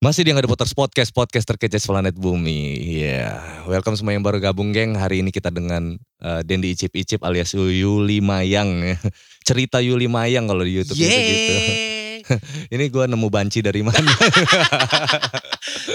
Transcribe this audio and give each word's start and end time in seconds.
Masih 0.00 0.24
di 0.24 0.32
Nggak 0.32 0.48
ada 0.48 0.52
Poters 0.56 0.72
Podcast, 0.72 1.12
podcast 1.12 1.44
terkece 1.44 1.76
planet 1.84 2.16
bumi. 2.16 2.72
Iya, 3.04 3.36
welcome 3.68 4.00
semua 4.00 4.16
yang 4.16 4.24
baru 4.24 4.40
gabung 4.40 4.72
geng. 4.72 4.96
Hari 4.96 5.20
ini 5.20 5.28
kita 5.28 5.52
dengan 5.52 6.00
uh, 6.24 6.40
Dendi 6.40 6.72
Icip 6.72 6.96
Icip 6.96 7.20
alias 7.20 7.52
Yuli 7.52 8.24
Mayang. 8.24 8.96
Cerita 9.44 9.76
Yuli 9.84 10.08
Mayang 10.08 10.48
kalau 10.48 10.64
di 10.64 10.80
Youtube 10.80 10.96
itu 10.96 11.04
gitu. 11.04 11.52
Yeay. 11.52 12.24
Ini 12.80 12.84
gue 12.88 13.04
nemu 13.12 13.28
banci 13.28 13.60
dari 13.60 13.84
mana? 13.84 14.00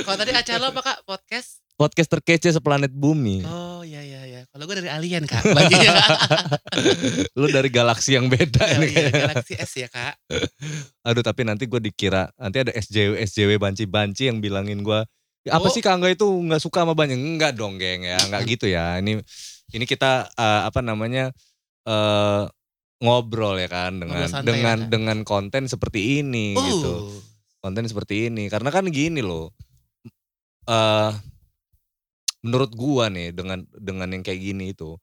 Kalau 0.06 0.18
tadi 0.22 0.38
acara 0.38 0.62
lo 0.62 0.70
apa 0.70 0.82
kak? 0.86 0.98
Podcast? 1.10 1.65
Podcast 1.76 2.10
terkece 2.12 2.52
seplanet 2.52 2.92
bumi. 2.92 3.44
Oh 3.44 3.84
iya 3.84 4.00
iya 4.02 4.22
iya. 4.24 4.42
Kalau 4.50 4.64
gue 4.66 4.76
dari 4.80 4.90
alien 4.92 5.28
kak. 5.28 5.44
Bagian. 5.52 5.94
Lu 7.40 7.48
dari 7.52 7.68
galaksi 7.68 8.16
yang 8.16 8.32
beda 8.32 8.64
oh, 8.64 8.76
ini 8.80 8.88
iya. 8.96 9.12
Galaxy 9.12 9.54
S 9.60 9.72
ya 9.84 9.88
kak. 9.92 10.16
Aduh 11.04 11.24
tapi 11.24 11.44
nanti 11.44 11.68
gue 11.68 11.80
dikira, 11.84 12.32
nanti 12.40 12.64
ada 12.64 12.72
SJW, 12.72 13.20
SJW 13.28 13.60
banci-banci 13.60 14.32
yang 14.32 14.40
bilangin 14.40 14.82
gue, 14.82 15.04
apa 15.52 15.68
Oh. 15.68 15.70
sih 15.70 15.84
Kak 15.84 16.02
Angga 16.02 16.10
itu 16.10 16.26
nggak 16.26 16.62
suka 16.64 16.82
sama 16.88 16.98
banyak? 16.98 17.20
Enggak 17.20 17.54
dong 17.54 17.78
geng 17.78 18.02
ya, 18.02 18.18
nggak 18.18 18.42
gitu 18.58 18.66
ya. 18.66 18.98
Ini 18.98 19.22
ini 19.76 19.86
kita 19.86 20.32
eh, 20.34 20.62
apa 20.66 20.80
namanya 20.82 21.30
eh 21.86 22.44
ngobrol 23.04 23.60
ya 23.60 23.68
kan 23.68 24.00
dengan 24.00 24.26
dengan 24.42 24.78
ya, 24.82 24.90
dengan 24.90 25.18
konten 25.28 25.68
seperti 25.68 26.24
ini 26.24 26.56
gitu. 26.56 27.12
Uh. 27.12 27.20
Konten 27.62 27.86
seperti 27.86 28.32
ini 28.32 28.48
karena 28.50 28.72
kan 28.74 28.88
gini 28.90 29.20
loh. 29.22 29.52
eh 30.66 31.12
menurut 32.46 32.72
gua 32.72 33.10
nih 33.10 33.34
dengan 33.34 33.66
dengan 33.74 34.08
yang 34.08 34.22
kayak 34.22 34.38
gini 34.40 34.72
itu 34.72 34.94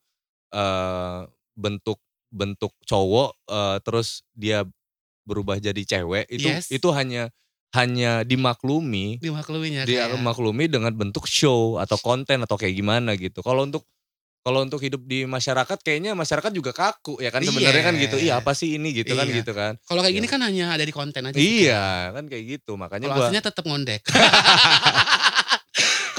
eh 0.50 1.18
bentuk 1.52 1.98
bentuk 2.30 2.70
cowok 2.82 3.34
eh, 3.44 3.76
terus 3.82 4.22
dia 4.32 4.62
berubah 5.22 5.58
jadi 5.58 5.82
cewek 5.82 6.30
itu 6.30 6.48
Yes. 6.48 6.70
itu 6.70 6.88
hanya 6.90 7.28
hanya 7.72 8.20
dimaklumi 8.22 9.16
Dimaklumin 9.18 9.72
ya 9.72 9.82
dia 9.82 10.06
kak. 10.06 10.14
ya. 10.14 10.20
maklumi 10.20 10.64
dengan 10.66 10.92
bentuk 10.92 11.24
show 11.24 11.76
atau 11.76 11.96
konten 11.96 12.40
atau 12.40 12.54
kayak 12.54 12.74
gimana 12.74 13.16
gitu. 13.16 13.40
Kalau 13.40 13.64
untuk 13.64 13.82
kalau 14.42 14.60
untuk 14.60 14.82
hidup 14.82 15.00
di 15.02 15.22
masyarakat 15.22 15.78
kayaknya 15.80 16.12
masyarakat 16.12 16.50
juga 16.50 16.74
kaku 16.74 17.16
ya 17.16 17.30
kan 17.30 17.40
sebenarnya 17.40 17.80
kan 17.80 17.94
gitu. 17.96 18.18
Iya 18.18 18.26
Iya. 18.28 18.34
apa 18.38 18.52
sih 18.52 18.74
ini 18.74 18.90
gitu 18.92 19.14
kan 19.14 19.24
Iya. 19.24 19.38
gitu 19.38 19.52
kan. 19.54 19.72
Kalau 19.82 20.00
kayak 20.00 20.14
gini 20.14 20.26
Iya. 20.26 20.34
kan 20.34 20.40
hanya 20.42 20.64
ada 20.68 20.82
di 20.82 20.90
konten 20.90 21.22
aja. 21.22 21.32
Kak. 21.32 21.40
Iya 21.40 21.82
kan 22.12 22.24
kayak 22.26 22.44
gitu 22.50 22.72
makanya 22.74 23.06
Kalau 23.06 23.16
gua 23.16 23.26
aslinya 23.28 23.42
tetap 23.42 23.64
ngondek. 23.64 24.00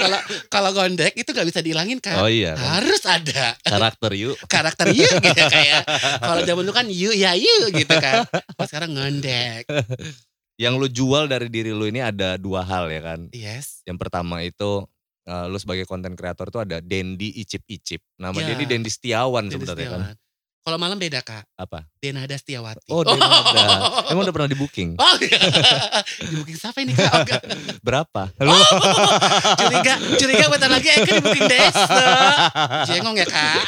Kalau 0.04 0.20
kalau 0.52 0.70
ngondek 0.76 1.16
itu 1.16 1.30
nggak 1.32 1.48
bisa 1.48 1.60
dihilangin 1.64 1.98
kak. 1.98 2.20
Oh 2.20 2.28
iya 2.28 2.52
kan. 2.52 2.80
Harus 2.80 3.02
ada 3.08 3.56
karakter 3.64 4.12
yuk. 4.12 4.36
karakter 4.52 4.92
you 4.92 5.08
gitu 5.08 5.42
kayak. 5.48 5.82
Kalau 6.20 6.40
zaman 6.44 6.62
dulu 6.68 6.74
kan 6.76 6.86
you 6.92 7.10
ya 7.16 7.32
you 7.32 7.72
gitu 7.72 7.94
kan. 7.96 8.28
Oh 8.60 8.66
sekarang 8.68 8.92
ngondek. 8.92 9.64
Yang 10.60 10.74
lu 10.78 10.86
jual 10.92 11.24
dari 11.26 11.48
diri 11.48 11.72
lu 11.72 11.88
ini 11.88 12.04
ada 12.04 12.36
dua 12.36 12.62
hal 12.62 12.92
ya 12.92 13.00
kan. 13.00 13.20
Yes. 13.32 13.82
Yang 13.88 13.98
pertama 14.06 14.44
itu 14.44 14.84
eh, 15.24 15.46
lu 15.48 15.56
sebagai 15.56 15.88
konten 15.88 16.12
kreator 16.14 16.52
tuh 16.52 16.62
ada 16.62 16.78
Dendi 16.84 17.32
Icip 17.40 17.64
Icip. 17.64 18.04
Nama 18.20 18.36
dia 18.44 18.54
ini 18.54 18.68
Dendi 18.68 18.90
Setiawan 18.92 19.48
sebenarnya 19.48 19.88
kan. 19.88 20.02
Kalau 20.64 20.80
malam 20.80 20.96
beda 20.96 21.20
kak. 21.20 21.44
Apa? 21.60 21.84
Denada 22.00 22.32
Setiawati. 22.32 22.88
Oh 22.88 23.04
Denada. 23.04 23.84
Emang 24.10 24.24
udah 24.24 24.32
pernah 24.32 24.48
di 24.48 24.56
booking? 24.56 24.96
Oh 25.04 25.14
iya. 25.20 25.36
Di 26.24 26.34
booking 26.40 26.56
siapa 26.56 26.80
ini 26.80 26.96
kak? 26.96 27.12
Oh. 27.12 27.24
Berapa? 27.86 28.32
Oh, 28.40 28.48
Lu 28.48 28.56
curiga, 29.60 29.94
curiga 30.16 30.44
bentar 30.48 30.72
lagi 30.72 30.88
Eka 30.88 31.04
di 31.04 31.20
booking 31.20 31.44
desa. 31.44 31.84
Jengong 32.88 33.20
ya 33.20 33.28
kak. 33.28 33.60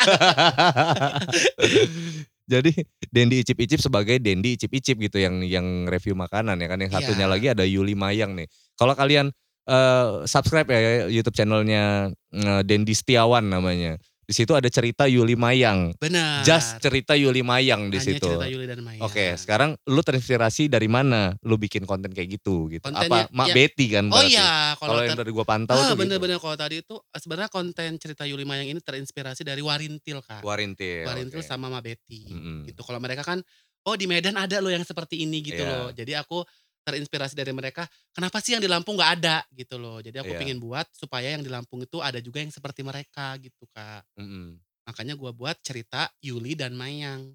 Jadi 2.48 2.70
Dendi 3.12 3.44
Icip 3.44 3.58
Icip 3.58 3.80
sebagai 3.82 4.16
Dendi 4.16 4.56
Icip 4.56 4.72
Icip 4.72 4.96
gitu 4.96 5.20
yang 5.20 5.44
yang 5.44 5.84
review 5.84 6.16
makanan 6.16 6.56
ya 6.56 6.68
kan. 6.72 6.78
Yang 6.80 6.92
satunya 6.96 7.28
Iya. 7.28 7.32
lagi 7.36 7.46
ada 7.52 7.64
Yuli 7.68 7.92
Mayang 7.92 8.32
nih. 8.38 8.48
Kalau 8.72 8.96
kalian 8.96 9.36
eh, 9.68 10.08
subscribe 10.24 10.70
ya 10.70 10.80
YouTube 11.10 11.36
channelnya 11.36 12.08
eh, 12.32 12.62
Dendi 12.64 12.96
Setiawan 12.96 13.44
namanya. 13.44 14.00
Di 14.26 14.34
situ 14.34 14.52
ada 14.52 14.66
cerita 14.66 15.06
Yuli 15.06 15.38
Mayang. 15.38 15.94
Benar. 15.96 16.42
Just 16.42 16.82
cerita 16.82 17.14
Yuli 17.14 17.40
Mayang 17.40 17.86
di 17.86 17.96
Hanya 17.96 18.10
situ. 18.10 18.26
cerita 18.26 18.44
Yuli 18.44 18.66
dan 18.66 18.82
Maya. 18.82 18.98
Oke, 19.00 19.38
sekarang 19.38 19.78
lu 19.86 20.02
terinspirasi 20.02 20.66
dari 20.66 20.90
mana 20.90 21.30
lu 21.40 21.54
bikin 21.54 21.86
konten 21.86 22.10
kayak 22.10 22.34
gitu 22.34 22.66
gitu? 22.68 22.82
Kontennya- 22.82 23.30
Apa 23.30 23.30
Mak 23.30 23.46
ya- 23.46 23.54
Betty 23.54 23.86
kan 23.86 24.10
Oh 24.10 24.18
berarti? 24.18 24.34
iya, 24.34 24.74
Kalau 24.74 24.98
yang 25.00 25.14
dari 25.14 25.30
gua 25.30 25.46
pantau 25.46 25.78
tuh 25.78 25.78
ah, 25.78 25.86
gitu. 25.88 26.00
bener-bener 26.02 26.38
kalau 26.38 26.58
tadi 26.58 26.82
itu 26.82 26.98
sebenarnya 27.12 27.46
konten 27.48 27.90
cerita 27.96 28.26
Yuli 28.26 28.42
Mayang 28.42 28.66
ini 28.66 28.80
terinspirasi 28.82 29.46
dari 29.46 29.62
Warintil 29.62 30.18
kak. 30.20 30.42
Warintil. 30.42 31.06
Warintil 31.06 31.40
oke. 31.40 31.46
sama 31.46 31.70
Ma 31.70 31.78
Betty. 31.78 32.26
Mm-mm. 32.26 32.66
Gitu. 32.66 32.82
Kalau 32.82 32.98
mereka 32.98 33.22
kan, 33.22 33.38
oh 33.86 33.94
di 33.94 34.10
Medan 34.10 34.34
ada 34.34 34.58
loh 34.58 34.74
yang 34.74 34.82
seperti 34.82 35.22
ini 35.22 35.38
gitu 35.38 35.62
Iya. 35.62 35.70
loh. 35.70 35.88
Jadi 35.94 36.18
aku 36.18 36.42
terinspirasi 36.86 37.34
dari 37.34 37.50
mereka. 37.50 37.82
Kenapa 38.14 38.38
sih 38.38 38.54
yang 38.54 38.62
di 38.62 38.70
Lampung 38.70 38.94
nggak 38.94 39.12
ada 39.18 39.42
gitu 39.50 39.74
loh. 39.74 39.98
Jadi 39.98 40.22
aku 40.22 40.30
Iya. 40.30 40.38
pengen 40.38 40.62
buat 40.62 40.86
supaya 40.94 41.34
yang 41.34 41.42
di 41.42 41.50
Lampung 41.50 41.82
itu 41.82 41.98
ada 41.98 42.22
juga 42.22 42.38
yang 42.38 42.54
seperti 42.54 42.86
mereka 42.86 43.34
gitu 43.42 43.66
kak. 43.74 44.06
Mm-mm. 44.14 44.62
Makanya 44.86 45.18
gua 45.18 45.34
buat 45.34 45.58
cerita 45.66 46.06
Yuli 46.22 46.54
dan 46.54 46.78
Mayang. 46.78 47.34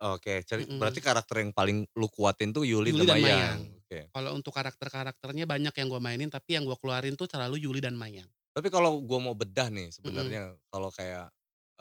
Oke, 0.00 0.46
ceri- 0.46 0.64
Mm-mm. 0.70 0.78
berarti 0.78 1.02
karakter 1.02 1.42
yang 1.42 1.50
paling 1.50 1.84
lu 1.98 2.06
kuatin 2.08 2.54
tuh 2.54 2.62
Yuli, 2.62 2.94
Yuli 2.94 3.04
dan 3.04 3.10
dan 3.10 3.18
Mayang. 3.18 3.26
Mayang. 3.26 3.60
Oke. 3.84 4.00
Kalau 4.14 4.30
untuk 4.38 4.52
karakter-karakternya 4.54 5.44
banyak 5.50 5.74
yang 5.74 5.88
gua 5.90 5.98
mainin, 6.00 6.30
tapi 6.30 6.54
yang 6.54 6.62
gua 6.62 6.78
keluarin 6.78 7.18
tuh 7.18 7.26
selalu 7.26 7.58
Yuli 7.58 7.82
dan 7.82 7.98
Mayang. 7.98 8.30
Tapi 8.54 8.70
kalau 8.70 9.02
gua 9.02 9.18
mau 9.18 9.34
bedah 9.34 9.66
nih 9.66 9.90
sebenarnya 9.90 10.54
kalau 10.70 10.94
kayak 10.94 11.26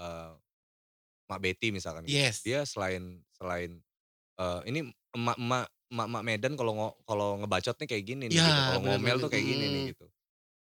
eh 0.01 0.33
Mak 1.29 1.39
Betty 1.45 1.69
misalkan 1.69 2.09
gitu. 2.09 2.17
Yes. 2.17 2.41
Dia 2.41 2.65
selain 2.65 3.21
selain 3.37 3.77
eh 4.41 4.61
ini 4.65 4.89
emak-emak 5.13 5.69
emak-emak 5.89 6.23
Medan 6.23 6.53
kalau 6.53 6.71
ngo- 6.73 6.97
kalau 7.03 7.29
ngebacot 7.41 7.75
nih 7.75 7.87
kayak 7.89 8.05
gini 8.05 8.23
nih 8.29 8.37
Ya, 8.37 8.45
gitu. 8.45 8.61
Kalau 8.63 8.81
ngomel 8.85 9.17
tuh 9.17 9.29
kayak 9.29 9.45
gini 9.45 9.65
nih 9.67 9.83
gitu. 9.93 10.05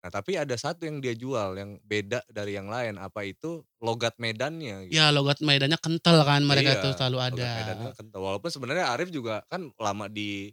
Nah, 0.05 0.11
tapi 0.13 0.37
ada 0.37 0.53
satu 0.53 0.85
yang 0.85 1.01
dia 1.01 1.17
jual 1.17 1.57
yang 1.57 1.81
beda 1.81 2.21
dari 2.29 2.53
yang 2.53 2.69
lain. 2.69 3.01
Apa 3.01 3.25
itu 3.25 3.65
logat 3.81 4.21
Medannya 4.21 4.85
gitu. 4.85 5.01
Ya 5.01 5.09
logat 5.09 5.41
Medannya 5.41 5.81
kental 5.81 6.21
kan 6.29 6.45
mereka 6.45 6.77
Iya, 6.77 6.83
tuh 6.85 6.93
selalu 6.93 7.17
logat 7.17 7.33
ada. 7.33 7.49
Medannya 7.57 7.91
kental. 7.97 8.21
Walaupun 8.21 8.51
sebenarnya 8.53 8.85
Arif 8.93 9.09
juga 9.09 9.41
kan 9.49 9.73
lama 9.81 10.07
di 10.13 10.53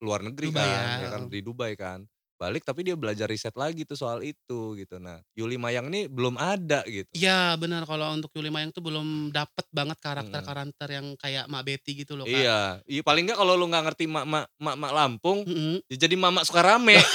luar 0.00 0.24
negeri 0.24 0.48
Dubai 0.48 0.64
kan, 0.64 0.80
ya. 0.80 0.96
ya 0.96 1.08
kan 1.12 1.22
di 1.28 1.38
Dubai 1.44 1.72
kan. 1.76 1.98
Balik 2.36 2.62
tapi 2.62 2.84
dia 2.84 2.92
belajar 2.92 3.24
riset 3.24 3.52
lagi 3.52 3.82
tuh 3.82 3.96
soal 3.96 4.20
itu 4.20 4.76
gitu. 4.76 4.96
Nah, 4.96 5.24
Yuli 5.32 5.56
Mayang 5.56 5.88
ini 5.88 6.04
belum 6.04 6.36
ada 6.36 6.84
gitu. 6.84 7.08
Iya 7.10 7.56
benar 7.56 7.82
kalau 7.82 8.12
untuk 8.12 8.28
Yuli 8.32 8.48
Mayang 8.48 8.70
tuh 8.70 8.84
belum 8.84 9.32
dapet 9.32 9.64
banget 9.70 9.96
karakter-karakter 9.98 10.88
yang 10.90 11.16
kayak 11.16 11.44
Mak 11.46 11.62
Betty 11.62 11.92
gitu 11.96 12.12
loh 12.12 12.22
kak. 12.22 12.36
Iya, 12.36 12.60
iya 12.84 13.00
paling 13.00 13.24
nggak 13.24 13.36
kalau 13.36 13.56
lu 13.56 13.64
nggak 13.66 13.84
ngerti 13.86 14.04
mak 14.04 14.24
mak 14.24 14.44
mak 14.54 14.76
mak 14.76 14.92
Lampung, 14.92 15.42
Mm-mm. 15.42 15.80
ya 15.86 15.96
jadi 15.98 16.12
mamak 16.14 16.44
Sukarame. 16.44 17.00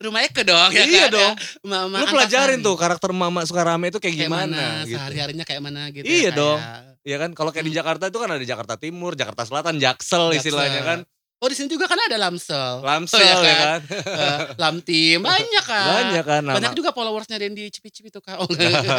Rumah 0.00 0.20
Eke 0.22 0.42
dong 0.42 0.70
ya 0.70 0.82
iya 0.82 1.06
kan? 1.06 1.12
dong. 1.12 1.32
Ya. 1.34 1.68
Mama 1.68 1.96
Lu 2.00 2.06
pelajarin 2.08 2.58
tuh 2.58 2.74
karakter 2.74 3.10
mamak 3.10 3.44
Sukarame 3.44 3.88
itu 3.88 3.98
kayak, 3.98 4.16
kayak 4.16 4.26
gimana 4.26 4.48
mana, 4.48 4.66
gitu. 4.82 4.96
sehari-harinya 4.96 5.44
kayak 5.44 5.62
mana 5.62 5.80
gitu 5.90 6.04
Iya 6.04 6.22
ya, 6.24 6.30
dong. 6.32 6.58
kayak- 6.58 6.90
Ya 7.02 7.16
kan 7.18 7.30
kalau 7.34 7.50
kayak 7.50 7.66
di 7.66 7.74
Hmm. 7.74 7.80
Jakarta 7.82 8.04
itu 8.06 8.14
kan 8.16 8.30
ada 8.30 8.44
Jakarta 8.46 8.74
Timur, 8.78 9.12
Jakarta 9.12 9.42
Selatan, 9.42 9.74
Jaksel, 9.76 10.30
Jaksel. 10.30 10.38
istilahnya 10.38 10.80
kan. 10.80 10.98
Oh 11.42 11.50
di 11.50 11.58
sini 11.58 11.66
juga 11.66 11.90
kan 11.90 11.98
ada 11.98 12.14
Lamsel, 12.22 12.86
Lamsel 12.86 13.18
iya 13.18 13.34
ya 13.34 13.34
kan? 13.34 13.58
kan. 13.58 13.80
Eh, 13.98 14.38
Lamtim, 14.54 15.18
banyak 15.26 15.64
kan. 15.66 15.86
Banyak 15.90 16.24
kan 16.24 16.40
nama. 16.40 16.54
Banyak 16.54 16.72
juga 16.72 16.94
followersnya 16.94 17.34
Dendi 17.34 17.66
Cip-Cip 17.66 18.14
itu 18.14 18.22
kak. 18.22 18.38
Oh, 18.38 18.46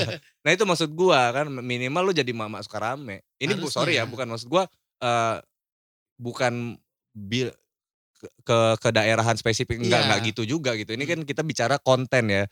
Nah 0.43 0.51
itu 0.51 0.63
maksud 0.67 0.91
gua 0.91 1.31
kan 1.31 1.47
minimal 1.47 2.03
lu 2.03 2.13
jadi 2.13 2.27
mamak 2.29 2.67
Sukarame. 2.67 3.23
Ini 3.39 3.55
bu 3.55 3.65
Harusnya. 3.65 3.71
sorry 3.71 3.93
ya 3.95 4.03
bukan 4.03 4.27
maksud 4.27 4.51
gua 4.51 4.67
eh 4.99 5.39
bukan 6.19 6.75
bil 7.15 7.47
ke 8.19 8.27
ke 8.43 8.59
kedaerahan 8.81 9.39
spesifik 9.39 9.79
enggak 9.79 9.99
Iya. 9.99 10.05
enggak 10.05 10.19
gitu 10.27 10.43
juga 10.43 10.75
gitu. 10.75 10.91
Ini 10.91 11.03
kan 11.07 11.19
kita 11.23 11.47
bicara 11.47 11.79
konten 11.79 12.27
ya. 12.27 12.43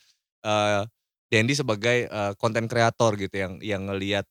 Eh 0.42 0.82
Dendi 1.28 1.52
sebagai 1.52 2.08
konten 2.36 2.68
kreator 2.68 3.16
gitu 3.16 3.36
yang 3.36 3.54
yang 3.60 3.88
ngelihat 3.88 4.24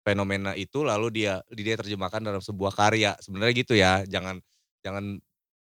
fenomena 0.00 0.52
itu 0.52 0.80
lalu 0.80 1.12
dia 1.12 1.40
dia 1.48 1.76
terjemahkan 1.76 2.20
dalam 2.20 2.40
sebuah 2.40 2.72
karya. 2.72 3.16
Sebenarnya 3.20 3.54
gitu 3.56 3.72
ya. 3.72 4.04
Jangan 4.04 4.40
jangan 4.82 5.18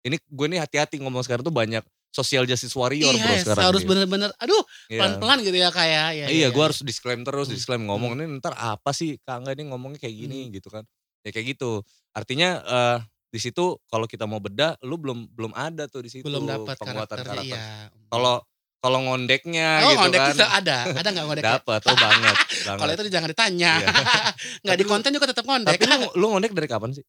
ini 0.06 0.16
gue 0.22 0.47
nih 0.47 0.60
hati-hati 0.62 1.03
ngomong 1.03 1.27
sekarang 1.27 1.43
tuh 1.43 1.54
banyak 1.54 1.82
social 2.15 2.49
justice 2.49 2.72
warrior 2.72 3.12
bro 3.12 3.28
iya, 3.28 3.45
sekarang. 3.45 3.65
harus 3.68 3.83
gitu. 3.84 3.91
bener-bener, 3.92 4.30
aduh 4.41 4.63
Iya. 4.89 5.04
pelan-pelan 5.04 5.39
gitu 5.45 5.57
ya 5.60 5.68
kayak. 5.68 6.09
Ya, 6.16 6.27
Iya, 6.33 6.48
gue 6.48 6.63
harus 6.65 6.80
disclaim 6.80 7.21
terus, 7.28 7.53
Hmm. 7.53 7.54
disclaim 7.60 7.84
ngomong 7.84 8.16
ini 8.16 8.41
ntar 8.41 8.57
apa 8.57 8.97
sih 8.97 9.21
Kak 9.21 9.45
Angga 9.45 9.53
ini 9.53 9.68
ngomongnya 9.68 10.01
kayak 10.01 10.16
gini 10.16 10.48
Hmm. 10.48 10.53
gitu 10.57 10.68
kan. 10.72 10.84
Ya 11.21 11.30
kayak 11.34 11.59
gitu. 11.59 11.84
Artinya 12.16 12.48
eh 12.65 12.98
di 13.28 13.41
situ 13.42 13.77
kalau 13.92 14.09
kita 14.09 14.24
mau 14.24 14.41
bedah 14.41 14.80
lu 14.86 14.97
belum 14.97 15.28
belum 15.28 15.53
ada 15.53 15.84
tuh 15.92 16.01
di 16.01 16.09
situ 16.09 16.24
belum 16.24 16.48
dapat 16.48 16.78
penguatan 16.80 17.18
karakter. 17.21 17.45
Iya. 17.45 17.92
Kalau 18.09 18.41
kalau 18.80 18.98
ngondeknya 19.03 19.83
oh, 19.83 19.91
gitu 19.92 19.98
ngondek 20.01 20.21
kan. 20.22 20.33
itu 20.33 20.47
ada, 20.63 20.77
ada 20.89 21.09
nggak 21.10 21.24
ngondek? 21.27 21.45
Dapat, 21.45 21.80
oh 21.91 21.97
banget. 21.98 22.36
Kalau 22.65 22.78
banget. 22.86 22.97
itu 23.03 23.10
jangan 23.13 23.28
ditanya. 23.34 23.72
Iya. 23.83 23.89
nggak 24.65 24.77
di 24.78 24.84
konten 24.86 25.10
juga 25.13 25.27
tetap 25.28 25.45
ngondek. 25.45 25.74
Tapi 25.77 25.84
lu, 25.84 25.97
lu 26.16 26.27
ngondek 26.33 26.54
dari 26.54 26.68
kapan 26.71 26.95
sih? 26.97 27.04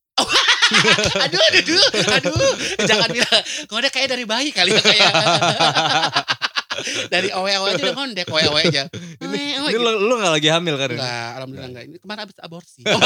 aduh, 1.26 1.40
aduh, 1.40 1.60
aduh, 1.60 1.82
aduh, 2.18 2.54
jangan 2.84 3.10
bilang 3.12 3.42
ngondek 3.72 3.92
kayak 3.94 4.10
dari 4.12 4.26
bayi 4.28 4.50
kali 4.52 4.76
ya 4.76 4.84
kayak. 4.84 5.14
dari 7.14 7.30
owe-owe 7.34 7.68
aja 7.74 7.82
udah 7.82 7.98
ngondek, 7.98 8.28
owe-owe 8.30 8.62
aja. 8.62 8.86
Ini, 9.18 9.42
Owe, 9.64 9.70
ini 9.74 9.78
lu, 9.82 9.92
lu 10.06 10.14
gak 10.22 10.34
lagi 10.38 10.50
hamil 10.52 10.76
kan? 10.78 10.90
Enggak, 10.94 11.30
alhamdulillah 11.42 11.70
enggak. 11.74 11.86
Ini 11.90 11.98
kemarin 11.98 12.22
habis 12.28 12.38
aborsi. 12.42 12.82
Oh. 12.86 13.00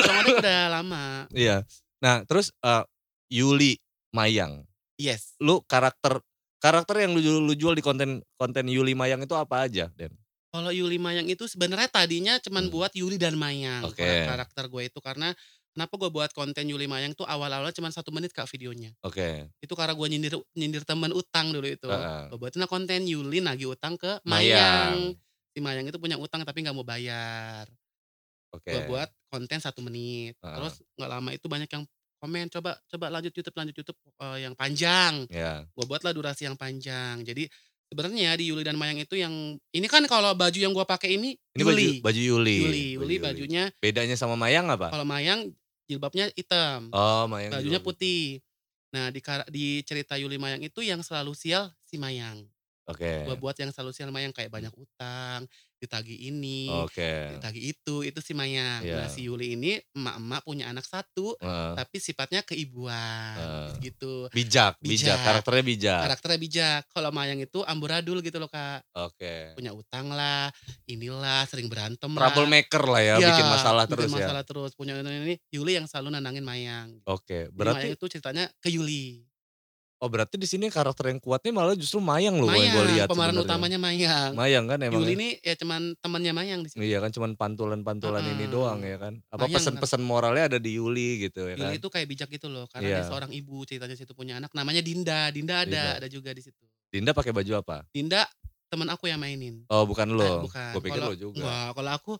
Kalau 0.00 0.12
ngondek 0.20 0.34
udah 0.40 0.60
lama. 0.72 1.04
Iya. 1.32 1.64
Nah 2.00 2.22
terus 2.24 2.54
eh, 2.62 2.84
Yuli 3.32 3.76
Mayang. 4.14 4.64
Yes. 4.96 5.36
Lu 5.42 5.60
karakter 5.66 6.22
karakter 6.58 7.06
yang 7.06 7.14
lu, 7.14 7.22
lu 7.22 7.54
jual 7.54 7.74
di 7.76 7.84
konten 7.84 8.24
konten 8.34 8.66
Yuli 8.66 8.96
Mayang 8.96 9.22
itu 9.22 9.34
apa 9.36 9.68
aja, 9.68 9.90
Den? 9.94 10.14
Kalau 10.48 10.72
Yuli 10.72 10.96
Mayang 10.96 11.28
itu 11.28 11.44
sebenarnya 11.44 11.86
tadinya 11.86 12.40
cuman 12.40 12.66
Hmm. 12.66 12.72
buat 12.72 12.92
Yuli 12.96 13.20
dan 13.20 13.36
Mayang. 13.36 13.84
Karak- 13.92 14.26
Karakter 14.48 14.64
gue 14.66 14.82
itu 14.88 14.98
karena 14.98 15.36
kenapa 15.70 15.94
gue 15.94 16.08
buat 16.08 16.32
konten 16.32 16.64
Yuli 16.64 16.88
Mayang 16.88 17.12
tuh 17.12 17.22
awal-awalnya 17.22 17.76
cuma 17.76 17.92
satu 17.92 18.08
menit 18.10 18.32
kak 18.32 18.48
videonya. 18.48 18.96
Oke. 19.04 19.52
Itu 19.60 19.76
karena 19.76 19.92
gue 19.92 20.06
nyindir 20.08 20.34
nyindir 20.56 20.88
temen 20.88 21.12
utang 21.12 21.52
dulu 21.52 21.68
itu. 21.68 21.84
Heeh. 21.84 22.32
Gue 22.32 22.38
buatin 22.40 22.64
konten 22.64 23.04
Yuli 23.04 23.38
nagih 23.38 23.76
utang 23.76 23.94
ke 23.94 24.18
Mayang. 24.24 25.12
Mayang. 25.12 25.20
Si 25.52 25.58
Mayang 25.60 25.84
itu 25.84 25.98
punya 26.00 26.16
utang 26.16 26.40
tapi 26.42 26.64
nggak 26.64 26.72
mau 26.72 26.82
bayar. 26.82 27.68
Oke. 28.50 28.72
Gue 28.72 28.82
buat 28.88 29.12
konten 29.28 29.60
satu 29.60 29.84
menit. 29.84 30.32
Heeh. 30.40 30.54
Terus 30.56 30.80
nggak 30.96 31.10
lama 31.10 31.30
itu 31.30 31.44
banyak 31.44 31.68
yang 31.68 31.84
komen 32.18 32.50
coba 32.50 32.74
coba 32.88 33.06
lanjut 33.12 33.30
YouTube 33.30 33.54
lanjut 33.54 33.76
YouTube 33.76 33.98
eh, 34.18 34.48
yang 34.48 34.56
panjang. 34.56 35.28
Ya. 35.28 35.68
Gue 35.70 35.84
buatlah 35.84 36.10
durasi 36.10 36.48
yang 36.48 36.56
panjang. 36.56 37.20
Jadi 37.22 37.46
sebenarnya 37.88 38.36
di 38.36 38.52
Yuli 38.52 38.62
dan 38.62 38.76
Mayang 38.76 39.00
itu 39.00 39.16
yang 39.16 39.32
ini 39.72 39.86
kan 39.88 40.04
kalau 40.04 40.36
baju 40.36 40.54
yang 40.54 40.72
gue 40.72 40.84
pakai 40.84 41.16
ini, 41.16 41.34
Ini 41.56 41.62
baju 41.64 41.74
Yuli. 41.80 41.98
baju 42.04 42.20
Yuli. 42.20 42.56
Yuli, 42.60 42.86
Baju 42.94 43.04
Yuli 43.04 43.16
bajunya 43.18 43.64
Bedanya 43.80 44.16
sama 44.16 44.36
Mayang 44.36 44.68
apa? 44.68 44.92
kalau 44.92 45.08
Mayang 45.08 45.48
jilbabnya 45.88 46.28
hitam, 46.36 46.92
Oh, 46.92 47.24
Mayang. 47.26 47.56
bajunya 47.56 47.80
jilbab. 47.80 47.96
putih. 47.96 48.44
Nah 48.92 49.08
di 49.12 49.20
di 49.48 49.66
cerita 49.84 50.20
Yuli 50.20 50.36
Mayang 50.36 50.60
itu 50.60 50.84
yang 50.84 51.00
selalu 51.00 51.32
sial 51.32 51.72
si 51.84 51.96
Mayang. 51.96 52.44
Oke. 52.88 53.24
Gue 53.24 53.36
buat 53.36 53.56
yang 53.56 53.72
selalu 53.72 53.92
sial 53.92 54.08
Mayang 54.12 54.32
kayak 54.32 54.48
banyak 54.52 54.72
utang, 54.72 55.44
ditagi 55.78 56.26
ini, 56.26 56.66
Oke. 56.70 57.38
ditagi 57.38 57.70
itu, 57.70 58.02
itu 58.02 58.18
si 58.18 58.34
Mayang. 58.34 58.82
Iya. 58.82 59.02
Nah 59.02 59.08
si 59.10 59.26
Yuli 59.30 59.54
ini 59.54 59.78
emak-emak 59.94 60.42
punya 60.42 60.66
anak 60.70 60.82
satu, 60.82 61.38
Heeh. 61.38 61.72
tapi 61.78 61.96
sifatnya 62.02 62.42
keibuan, 62.42 63.38
Heeh. 63.38 63.90
gitu. 63.90 64.26
Bijak, 64.34 64.74
bijak, 64.82 65.14
Bijak. 65.14 65.18
karakternya 65.22 65.64
bijak. 65.64 66.00
Karakternya 66.10 66.38
bijak. 66.42 66.82
Kalau 66.90 67.10
Mayang 67.14 67.38
itu 67.38 67.62
amburadul 67.62 68.18
gitu 68.22 68.42
loh 68.42 68.50
kak. 68.50 68.82
Oke. 68.98 69.54
Punya 69.54 69.70
utang 69.70 70.10
lah, 70.10 70.50
inilah 70.90 71.46
sering 71.46 71.70
berantem 71.70 72.10
lah. 72.10 72.26
Troublemaker 72.30 72.82
lah 72.90 73.02
ya, 73.02 73.14
Iya, 73.22 73.28
bikin 73.30 73.46
masalah 73.46 73.84
bikin 73.86 73.92
terus 73.94 74.10
ya. 74.10 74.16
masalah 74.18 74.42
terus. 74.42 74.70
Punya 74.74 74.98
ini, 74.98 75.10
ini 75.22 75.34
Yuli 75.54 75.78
yang 75.78 75.86
selalu 75.86 76.18
nanangin 76.18 76.42
Mayang. 76.42 76.98
Oke, 77.06 77.46
Jadi 77.46 77.54
berarti 77.54 77.86
Mayang 77.86 77.96
itu 77.96 78.06
ceritanya 78.10 78.44
ke 78.58 78.68
Yuli. 78.74 79.27
Oh 79.98 80.08
berarti 80.08 80.38
di 80.38 80.46
sini 80.46 80.66
karakter 80.68 81.10
yang 81.10 81.18
kuatnya 81.18 81.50
malah 81.50 81.74
justru 81.74 81.98
Mayang 81.98 82.38
loh 82.38 82.46
yang 82.48 82.70
gue 82.70 82.70
Mayang, 82.72 82.88
lihat. 82.94 83.06
pemeran 83.10 83.34
sebenarnya. 83.34 83.50
utamanya 83.50 83.78
Mayang. 83.78 84.30
Mayang 84.32 84.64
kan 84.66 84.78
emang. 84.80 84.94
Yuli 85.02 85.06
ya? 85.06 85.16
ini 85.18 85.28
ya 85.40 85.54
cuman 85.58 85.80
temannya 85.98 86.32
Mayang 86.32 86.60
di 86.62 86.68
sini. 86.70 86.80
Iya 86.84 86.98
kan 86.98 87.10
cuman 87.10 87.30
pantulan-pantulan 87.34 88.22
ini 88.24 88.46
Heeh. 88.46 88.50
doang 88.50 88.80
ya 88.80 88.96
kan. 88.96 89.14
Apa 89.26 89.44
Mayang 89.44 89.54
pesan-pesan 89.58 90.00
moralnya 90.00 90.44
ada 90.46 90.58
di 90.58 90.78
Yuli 90.78 91.24
gitu 91.24 91.44
ya 91.44 91.54
kan. 91.54 91.66
Yuli 91.66 91.76
itu 91.76 91.88
kayak 91.88 92.06
bijak 92.06 92.28
gitu 92.30 92.46
loh, 92.46 92.64
karena 92.66 92.86
Iya. 92.86 92.96
dia 93.00 93.04
seorang 93.06 93.30
ibu 93.30 93.56
ceritanya 93.62 93.94
situ 93.94 94.12
punya 94.12 94.38
anak 94.38 94.50
namanya 94.52 94.80
Dinda. 94.80 95.28
Dinda 95.28 95.62
ada, 95.62 95.66
Dinda. 95.66 95.82
ada 95.98 96.08
juga 96.08 96.30
di 96.30 96.40
situ. 96.40 96.62
Dinda 96.88 97.10
pakai 97.10 97.30
baju 97.30 97.52
apa? 97.58 97.82
Dinda 97.90 98.22
teman 98.68 98.88
aku 98.88 99.06
yang 99.06 99.18
mainin. 99.18 99.66
Oh 99.66 99.82
bukan 99.82 100.08
lo. 100.10 100.44
bukan. 100.44 100.72
Gue 100.72 100.82
pikir 100.84 101.00
Kalau- 101.00 101.10
lo 101.10 101.18
juga. 101.18 101.40
Enggak, 101.40 101.68
kalau 101.74 101.92
aku 101.92 102.12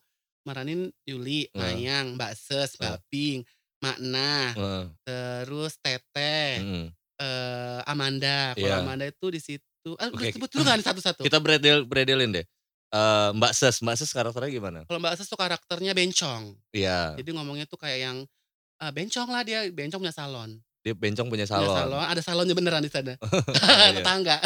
maranin 0.42 0.80
Yuli, 1.04 1.46
Nah. 1.52 1.68
Mayang, 1.68 2.16
Mbak 2.16 2.32
Ses, 2.34 2.74
Nah. 2.74 2.96
Mbak 2.96 3.00
Ping, 3.06 3.40
Makna, 3.78 4.32
Heeh. 4.52 4.84
terus 5.04 5.78
Teteh, 5.78 6.58
Mm-mm. 6.58 6.84
Eh, 7.18 7.80
Amanda. 7.84 8.54
Kalau 8.54 8.66
Iya. 8.66 8.80
Amanda 8.80 9.04
itu 9.04 9.26
di 9.28 9.38
situ, 9.38 9.90
ah, 9.96 10.08
udah 10.08 10.18
Oke. 10.20 10.32
sebut 10.32 10.48
dulu 10.48 10.64
kan 10.64 10.78
satu-satu. 10.78 11.20
Kita 11.22 11.38
beredel 11.38 11.82
beredelin 11.82 12.30
deh. 12.32 12.46
Eh, 12.88 13.30
Mbak 13.34 13.52
Ses, 13.52 13.76
Mbak 13.78 13.96
Ses 13.96 14.10
karakternya 14.10 14.48
gimana? 14.50 14.80
Kalau 14.84 14.96
Mbak 14.96 15.14
Ses 15.14 15.26
tuh 15.26 15.36
karakternya 15.36 15.92
bencong. 15.92 16.56
Iya, 16.72 17.14
Jadi 17.14 17.30
ngomongnya 17.30 17.66
tuh 17.66 17.76
kayak 17.76 17.98
yang 18.00 18.16
ah, 18.78 18.88
bencong 18.88 19.28
lah 19.28 19.42
dia, 19.42 19.66
bencong 19.66 20.00
punya 20.00 20.14
salon. 20.14 20.56
dia 20.78 20.94
bencong 20.94 21.26
punya 21.26 21.44
Punya 21.44 21.58
salon. 21.58 21.74
salon, 21.74 22.00
ada 22.00 22.22
salonnya 22.22 22.54
beneran 22.54 22.80
di 22.80 22.88
sana. 22.88 23.12
Iya. 23.20 23.92
Tetangga. 24.00 24.38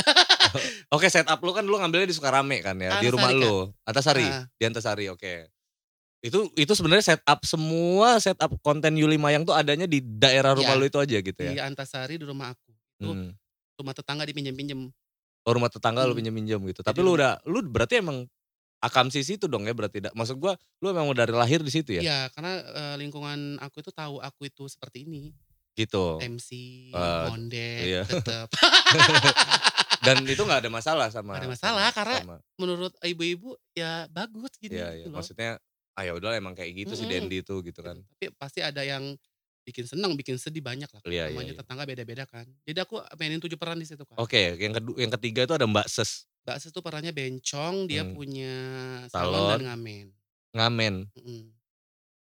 Oke, 0.90 1.06
setup 1.06 1.38
lu 1.38 1.52
kan 1.52 1.62
lu 1.62 1.76
ngambilnya 1.76 2.04
di 2.04 2.12
Sukarame 2.12 2.60
kan 2.60 2.74
ya, 2.76 2.98
di 2.98 3.06
Antasari, 3.06 3.12
rumah 3.12 3.30
Kak. 3.30 3.38
lu. 3.38 3.54
Antasari, 3.84 4.26
Ah. 4.26 4.44
di 4.50 4.64
Antasari, 4.64 5.06
oke. 5.06 5.32
Itu 6.22 6.46
itu 6.54 6.72
sebenarnya 6.72 7.02
setup 7.12 7.42
semua 7.42 8.16
setup 8.16 8.54
konten 8.62 8.94
Yuli 8.94 9.18
Mayang 9.18 9.42
tuh 9.42 9.52
adanya 9.52 9.84
di 9.84 9.98
daerah 9.98 10.54
rumah 10.54 10.72
Iya. 10.72 10.78
lu 10.78 10.86
itu 10.86 10.98
aja 10.98 11.16
gitu 11.18 11.34
Di 11.36 11.58
ya. 11.58 11.66
Antasari 11.66 12.14
di 12.14 12.22
rumah 12.22 12.54
aku. 12.54 12.70
Itu 12.96 13.10
Hmm. 13.10 13.34
rumah 13.74 13.90
tetangga 13.90 14.22
dipinjem-pinjem. 14.24 14.86
Oh, 15.42 15.52
rumah 15.52 15.66
tetangga 15.66 16.06
lu 16.06 16.14
Hmm. 16.14 16.22
pinjem-pinjem 16.22 16.62
gitu. 16.64 16.80
Tapi 16.80 16.94
Jadi 16.94 17.04
lu 17.04 17.10
udah 17.12 17.42
lu 17.42 17.58
berarti 17.60 17.98
emang 17.98 18.22
akamsi 18.78 19.20
situ 19.20 19.46
dong 19.46 19.62
ya 19.62 19.74
berarti. 19.74 19.98
da- 19.98 20.14
Maksud 20.14 20.38
gua 20.38 20.54
lu 20.78 20.86
emang 20.88 21.10
dari 21.10 21.30
lahir 21.30 21.58
di 21.58 21.70
situ 21.70 21.98
ya? 21.98 22.02
Iya, 22.02 22.18
karena 22.30 22.52
eh, 22.62 22.94
lingkungan 22.96 23.58
aku 23.58 23.78
itu 23.78 23.90
tahu 23.90 24.18
aku 24.18 24.46
itu 24.46 24.66
seperti 24.66 25.02
ini. 25.02 25.34
Gitu. 25.72 26.20
MC, 26.20 26.50
Eh, 26.92 27.26
ondek, 27.32 27.80
iya. 27.82 28.02
tetep. 28.04 28.46
Dan 30.04 30.22
itu 30.22 30.38
nggak 30.38 30.66
ada 30.66 30.70
masalah 30.70 31.08
sama. 31.08 31.34
Nggak 31.34 31.42
ada 31.42 31.50
masalah, 31.50 31.82
sama- 31.88 31.94
karena 31.94 32.16
sama- 32.22 32.40
Menurut 32.58 32.92
ibu-ibu 33.00 33.54
ya 33.72 34.06
bagus 34.06 34.50
Iya, 34.60 34.68
iya. 34.68 34.86
gitu 35.00 35.10
loh. 35.10 35.18
Maksudnya 35.18 35.50
ah 35.92 36.02
ya 36.02 36.12
udah 36.12 36.32
emang 36.34 36.52
kayak 36.52 36.72
gitu 36.74 36.92
si 36.94 37.04
Mm-mm. 37.04 37.28
Dendi 37.28 37.38
itu 37.40 37.54
gitu 37.60 37.80
kan. 37.80 38.00
Tapi 38.16 38.32
pasti 38.34 38.60
ada 38.60 38.80
yang 38.80 39.12
bikin 39.62 39.86
senang, 39.86 40.18
bikin 40.18 40.40
sedih 40.40 40.58
banyak 40.58 40.90
lah. 40.90 41.02
Iya, 41.06 41.30
iya, 41.30 41.36
Namanya 41.36 41.54
iya. 41.54 41.60
tetangga 41.62 41.84
beda-beda 41.86 42.24
kan. 42.26 42.48
Jadi 42.66 42.78
aku 42.82 42.98
mainin 43.14 43.38
tujuh 43.38 43.54
peran 43.54 43.78
di 43.78 43.86
situ 43.86 44.02
kan. 44.02 44.16
Oke, 44.18 44.56
yang 44.56 44.74
kedua 44.74 44.96
yang 44.98 45.12
ketiga 45.20 45.46
itu 45.46 45.54
ada 45.54 45.68
Mbak 45.68 45.86
Ses 45.86 46.26
Mbak 46.42 46.56
Ses 46.58 46.70
tuh 46.74 46.82
perannya 46.82 47.14
bencong, 47.14 47.86
dia 47.86 48.02
Hmm. 48.02 48.18
punya 48.18 48.54
Salon. 49.06 49.30
salon, 49.30 49.50
dan 49.54 49.60
ngamen. 49.70 50.06
ngamen. 50.52 50.94
Mm. 51.14 51.46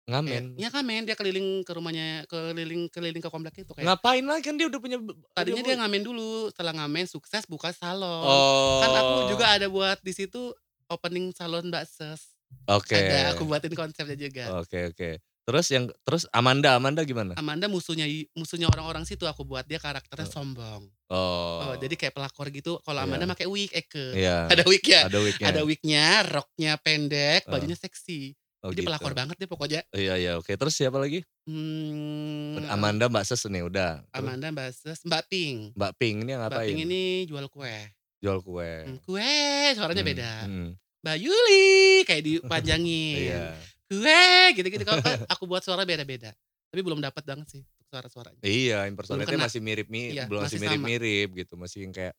Ngamen. 0.09 0.45
Iya 0.57 0.69
ngamen, 0.73 1.01
dia 1.05 1.15
keliling 1.15 1.63
ke 1.63 1.73
rumahnya, 1.77 2.25
keliling 2.27 2.89
keliling 2.89 3.21
ke 3.21 3.29
komplek 3.29 3.61
itu 3.61 3.71
kayak. 3.71 3.85
Ngapain 3.85 4.25
lah 4.25 4.41
kan 4.41 4.57
dia 4.57 4.67
udah 4.67 4.81
punya 4.81 4.97
Tadinya 5.37 5.61
udah 5.61 5.69
dia 5.69 5.77
ngamen 5.79 6.03
dulu, 6.03 6.49
setelah 6.49 6.73
ngamen 6.75 7.05
sukses 7.05 7.45
buka 7.45 7.71
salon. 7.71 8.25
Oh. 8.25 8.81
Kan 8.81 8.91
aku 8.97 9.15
juga 9.31 9.53
ada 9.53 9.69
buat 9.69 10.01
di 10.01 10.17
situ 10.17 10.51
opening 10.89 11.31
salon 11.31 11.69
Mbak 11.69 11.85
Ses. 11.85 12.25
Oke. 12.69 12.95
Ada 12.95 13.33
aku 13.33 13.45
buatin 13.45 13.73
konsepnya 13.73 14.17
juga. 14.17 14.45
Oke, 14.61 14.93
oke. 14.93 15.11
Terus 15.49 15.67
yang 15.73 15.89
terus 16.05 16.29
Amanda, 16.29 16.77
Amanda 16.77 17.01
gimana? 17.03 17.33
Amanda 17.35 17.65
musuhnya 17.67 18.05
musuhnya 18.37 18.69
orang-orang 18.69 19.09
situ 19.09 19.25
aku 19.25 19.49
buat 19.49 19.65
dia 19.65 19.81
karakternya 19.81 20.29
Oh. 20.29 20.35
sombong. 20.35 20.83
Oh. 21.09 21.73
Oh, 21.73 21.75
jadi 21.81 21.97
kayak 21.97 22.13
pelakor 22.13 22.53
gitu. 22.53 22.77
Kalau. 22.85 23.01
Amanda 23.01 23.25
pakai 23.25 23.49
wig 23.49 23.73
Eke. 23.73 24.13
Iya. 24.13 24.45
Ada 24.53 24.69
wig 24.69 24.85
ya. 24.85 25.09
Ada 25.09 25.19
wignya. 25.19 25.47
Ada 25.49 25.61
wignya, 25.65 26.07
roknya 26.29 26.73
pendek, 26.77 27.49
Oh. 27.49 27.57
bajunya 27.57 27.81
seksi. 27.81 28.37
Oh, 28.61 28.75
Jadi 28.75 28.83
gitu. 28.85 28.91
pelakor 28.91 29.15
banget 29.15 29.39
deh 29.39 29.47
pokoknya. 29.47 29.81
Iya, 29.95 30.15
iya. 30.19 30.33
Oke, 30.37 30.59
terus 30.59 30.75
siapa 30.75 30.99
lagi? 30.99 31.23
Hmm, 31.47 32.59
Amanda, 32.69 33.07
Mbak 33.07 33.25
Ses 33.25 33.47
nih 33.47 33.63
udah. 33.63 34.03
Terus 34.03 34.19
Amanda 34.19 34.47
Mbak 34.51 34.69
Ses, 34.75 34.99
Mbak 35.07 35.23
Ping. 35.31 35.57
Mbak 35.79 35.93
Ping 35.95 36.17
ini 36.27 36.31
yang 36.35 36.43
Mbak 36.43 36.51
ngapain? 36.53 36.69
Ping 36.69 36.81
ini 36.83 37.03
jual 37.25 37.47
kue. 37.49 37.77
jual 38.19 38.43
kue. 38.43 38.73
Hmm, 38.83 38.99
kue, 39.01 39.31
suaranya 39.73 40.03
Hmm, 40.03 40.11
beda. 40.11 40.33
hmm. 40.45 40.71
Mbak 41.03 41.17
Yuli 41.23 41.67
kayak 42.05 42.23
dipanjangin. 42.27 43.31
Iya. 43.31 43.45
Kue 43.89 44.25
gitu-gitu. 44.59 44.85
Kalau 44.85 45.01
kan 45.01 45.15
aku 45.31 45.45
buat 45.49 45.63
suara 45.65 45.87
beda-beda. 45.87 46.35
Tapi 46.69 46.81
belum 46.85 47.01
dapat 47.01 47.25
banget 47.25 47.47
sih 47.49 47.63
suara-suaranya. 47.89 48.41
Iya, 48.45 48.85
impersonate 48.85 49.33
masih 49.41 49.61
mirip 49.65 49.89
mirip, 49.89 50.13
Iya, 50.13 50.25
belum 50.29 50.45
masih 50.45 50.61
mirip-mirip 50.61 51.29
gitu, 51.33 51.55
masih 51.57 51.89
yang 51.89 51.93
kayak 51.97 52.15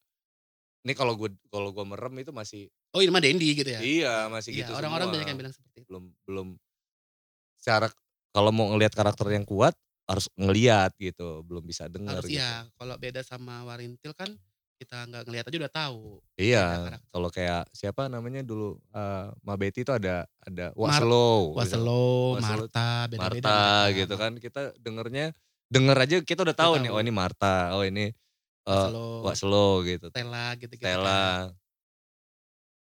ini 0.82 0.94
kalau 0.96 1.14
gue 1.14 1.30
kalau 1.52 1.70
gue 1.76 1.86
merem 1.86 2.24
itu 2.24 2.32
masih 2.34 2.72
Oh 2.96 3.04
ini 3.06 3.12
mah 3.14 3.22
Dendi 3.22 3.54
gitu 3.54 3.70
ya. 3.70 3.78
iya 3.84 4.16
masih 4.32 4.50
Iya, 4.56 4.66
gitu 4.66 4.72
orang-orang 4.74 5.14
banyak 5.14 5.28
yang 5.30 5.38
bilang 5.38 5.54
seperti 5.54 5.84
itu. 5.84 5.88
belum 5.92 6.04
belum 6.26 6.48
secara 7.62 7.92
kalau 8.34 8.50
mau 8.50 8.72
ngelihat 8.74 8.96
karakter 8.96 9.28
yang 9.30 9.46
kuat 9.46 9.76
harus 10.10 10.26
ngelihat 10.34 10.90
gitu 10.98 11.46
belum 11.46 11.62
bisa 11.70 11.86
dengar 11.86 12.18
Harus 12.18 12.32
gitu. 12.34 12.42
iya, 12.42 12.66
kalau 12.80 12.96
beda 12.98 13.22
sama 13.22 13.62
Warintil 13.68 14.16
kan 14.18 14.34
kita 14.80 14.98
nggak 15.12 15.24
ngelihat 15.28 15.46
aja 15.52 15.58
udah 15.60 15.74
tahu. 15.76 16.02
beda 16.24 16.40
Iya, 16.40 16.64
karakter. 16.64 16.94
kalau 17.12 17.30
kayak 17.30 17.64
siapa 17.76 18.08
namanya 18.08 18.40
dulu 18.48 18.80
eh 18.96 19.28
Mabeti 19.44 19.84
itu 19.84 19.92
ada 19.92 20.24
ada 20.40 20.72
Wak 20.72 20.88
Mar- 20.88 21.04
gitu. 21.04 21.52
Waselo, 21.60 21.60
Waselo, 21.60 22.04
Marta, 22.40 22.88
beda-beda. 23.12 23.44
Marta 23.52 23.60
mereka. 23.60 23.98
gitu 24.00 24.14
kan. 24.16 24.32
Kita 24.40 24.62
dengernya 24.80 25.26
denger 25.68 25.98
aja 26.00 26.16
kita 26.24 26.40
udah 26.48 26.56
tahu 26.56 26.72
Udah 26.80 26.82
nih 26.82 26.90
tahu. 26.90 26.98
oh 26.98 27.04
ini 27.04 27.12
Marta, 27.12 27.56
oh 27.76 27.84
ini 27.84 28.06
eh 28.64 28.88
Waselo, 29.20 29.68
gitu. 29.84 30.08
Stella 30.16 30.56
gitu-gitu. 30.56 30.88
kan. 30.88 30.96
Stella. 30.96 31.22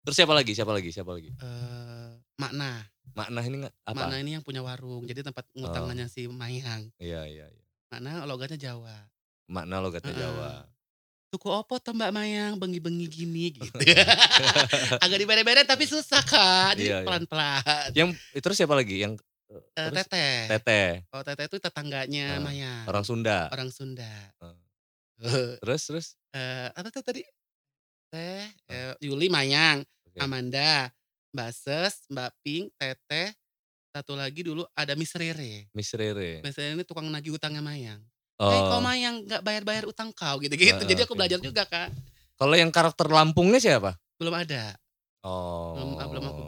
Terus 0.05 0.17
siapa 0.19 0.35
lagi? 0.37 0.53
Siapa 0.53 0.73
lagi? 0.75 0.91
Siapa 0.93 1.11
lagi? 1.15 1.31
Eh, 1.33 2.11
Makna. 2.37 2.83
Makna 3.15 3.41
ini 3.47 3.63
apa? 3.87 3.95
Makna 3.95 4.19
ini 4.19 4.35
yang 4.35 4.43
punya 4.45 4.61
warung. 4.61 5.07
Jadi 5.07 5.23
tempat 5.23 5.47
ngutangannya 5.55 6.11
si 6.11 6.27
Mayang. 6.27 6.91
Iya, 6.99 7.25
iya, 7.31 7.47
iya. 7.47 7.65
Makna 7.95 8.27
logatnya 8.27 8.59
Jawa. 8.59 9.07
Makna 9.47 9.79
logatnya 9.79 10.11
Heeh. 10.11 10.19
Jawa. 10.19 10.53
Tuku 11.35 11.51
opo 11.51 11.83
tuh 11.83 11.91
Mbak 11.91 12.15
Mayang 12.15 12.55
bengi-bengi 12.63 13.11
gini 13.11 13.51
gitu. 13.51 13.75
Agak 15.03 15.19
dibeda-beda 15.19 15.67
tapi 15.67 15.83
susah 15.83 16.23
kak. 16.23 16.79
Jadi 16.79 16.87
Iya, 16.87 17.03
iya. 17.03 17.07
pelan-pelan. 17.11 17.91
Yang 17.91 18.09
terus 18.39 18.55
siapa 18.55 18.79
lagi? 18.79 19.03
Yang 19.03 19.19
eh, 19.51 19.59
Eh, 19.75 19.87
terus 19.91 20.07
teteh. 20.07 20.39
Teteh, 20.47 20.89
Oh 21.11 21.27
teteh 21.27 21.51
itu 21.51 21.59
tetangganya 21.59 22.39
Ah, 22.39 22.43
Mayang. 22.47 22.87
orang 22.87 23.03
Sunda. 23.03 23.51
Orang 23.51 23.75
Sunda. 23.75 24.31
Eh, 24.39 24.55
Terus 25.59 25.83
terus 25.83 26.07
apa 26.71 26.87
tuh 26.95 27.03
tadi? 27.03 27.27
Teh, 28.15 28.47
eh, 28.71 28.95
Yuli 29.03 29.27
Mayang, 29.27 29.83
Oke. 30.07 30.23
Amanda, 30.23 30.87
Mbak 31.35 31.51
Ses, 31.51 32.07
Mbak 32.15 32.31
Pink, 32.47 32.71
Teteh. 32.79 33.35
Satu 33.91 34.15
lagi 34.15 34.47
dulu 34.47 34.63
ada 34.71 34.95
Miss 34.95 35.11
Rere. 35.19 35.67
Miss 35.75 35.91
Rere. 35.99 36.47
Miss 36.47 36.55
Rere 36.55 36.79
ini 36.79 36.87
tukang 36.87 37.11
nagih 37.11 37.35
utangnya 37.35 37.59
Mayang. 37.59 37.99
Oh. 38.37 38.81
mah 38.81 38.95
yang 38.95 39.23
nggak 39.23 39.41
bayar-bayar 39.41 39.85
utang 39.87 40.11
kau 40.11 40.39
gitu-gitu. 40.39 40.75
Heeh, 40.75 40.89
Jadi 40.89 41.01
aku 41.03 41.15
belajar 41.15 41.39
juga 41.39 41.63
Kak. 41.65 41.95
Kalau 42.35 42.55
yang 42.55 42.69
karakter 42.69 43.07
Lampungnya 43.07 43.59
siapa? 43.59 43.95
Belum 44.19 44.35
ada. 44.35 44.75
Oh. 45.23 45.73
Belum- 45.73 45.97
ah, 45.97 46.07
belum 46.07 46.25
aku. 46.25 46.43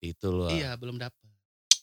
Itu 0.00 0.28
loh. 0.32 0.48
Iya 0.48 0.74
belum 0.74 0.96
dapet. 0.96 1.20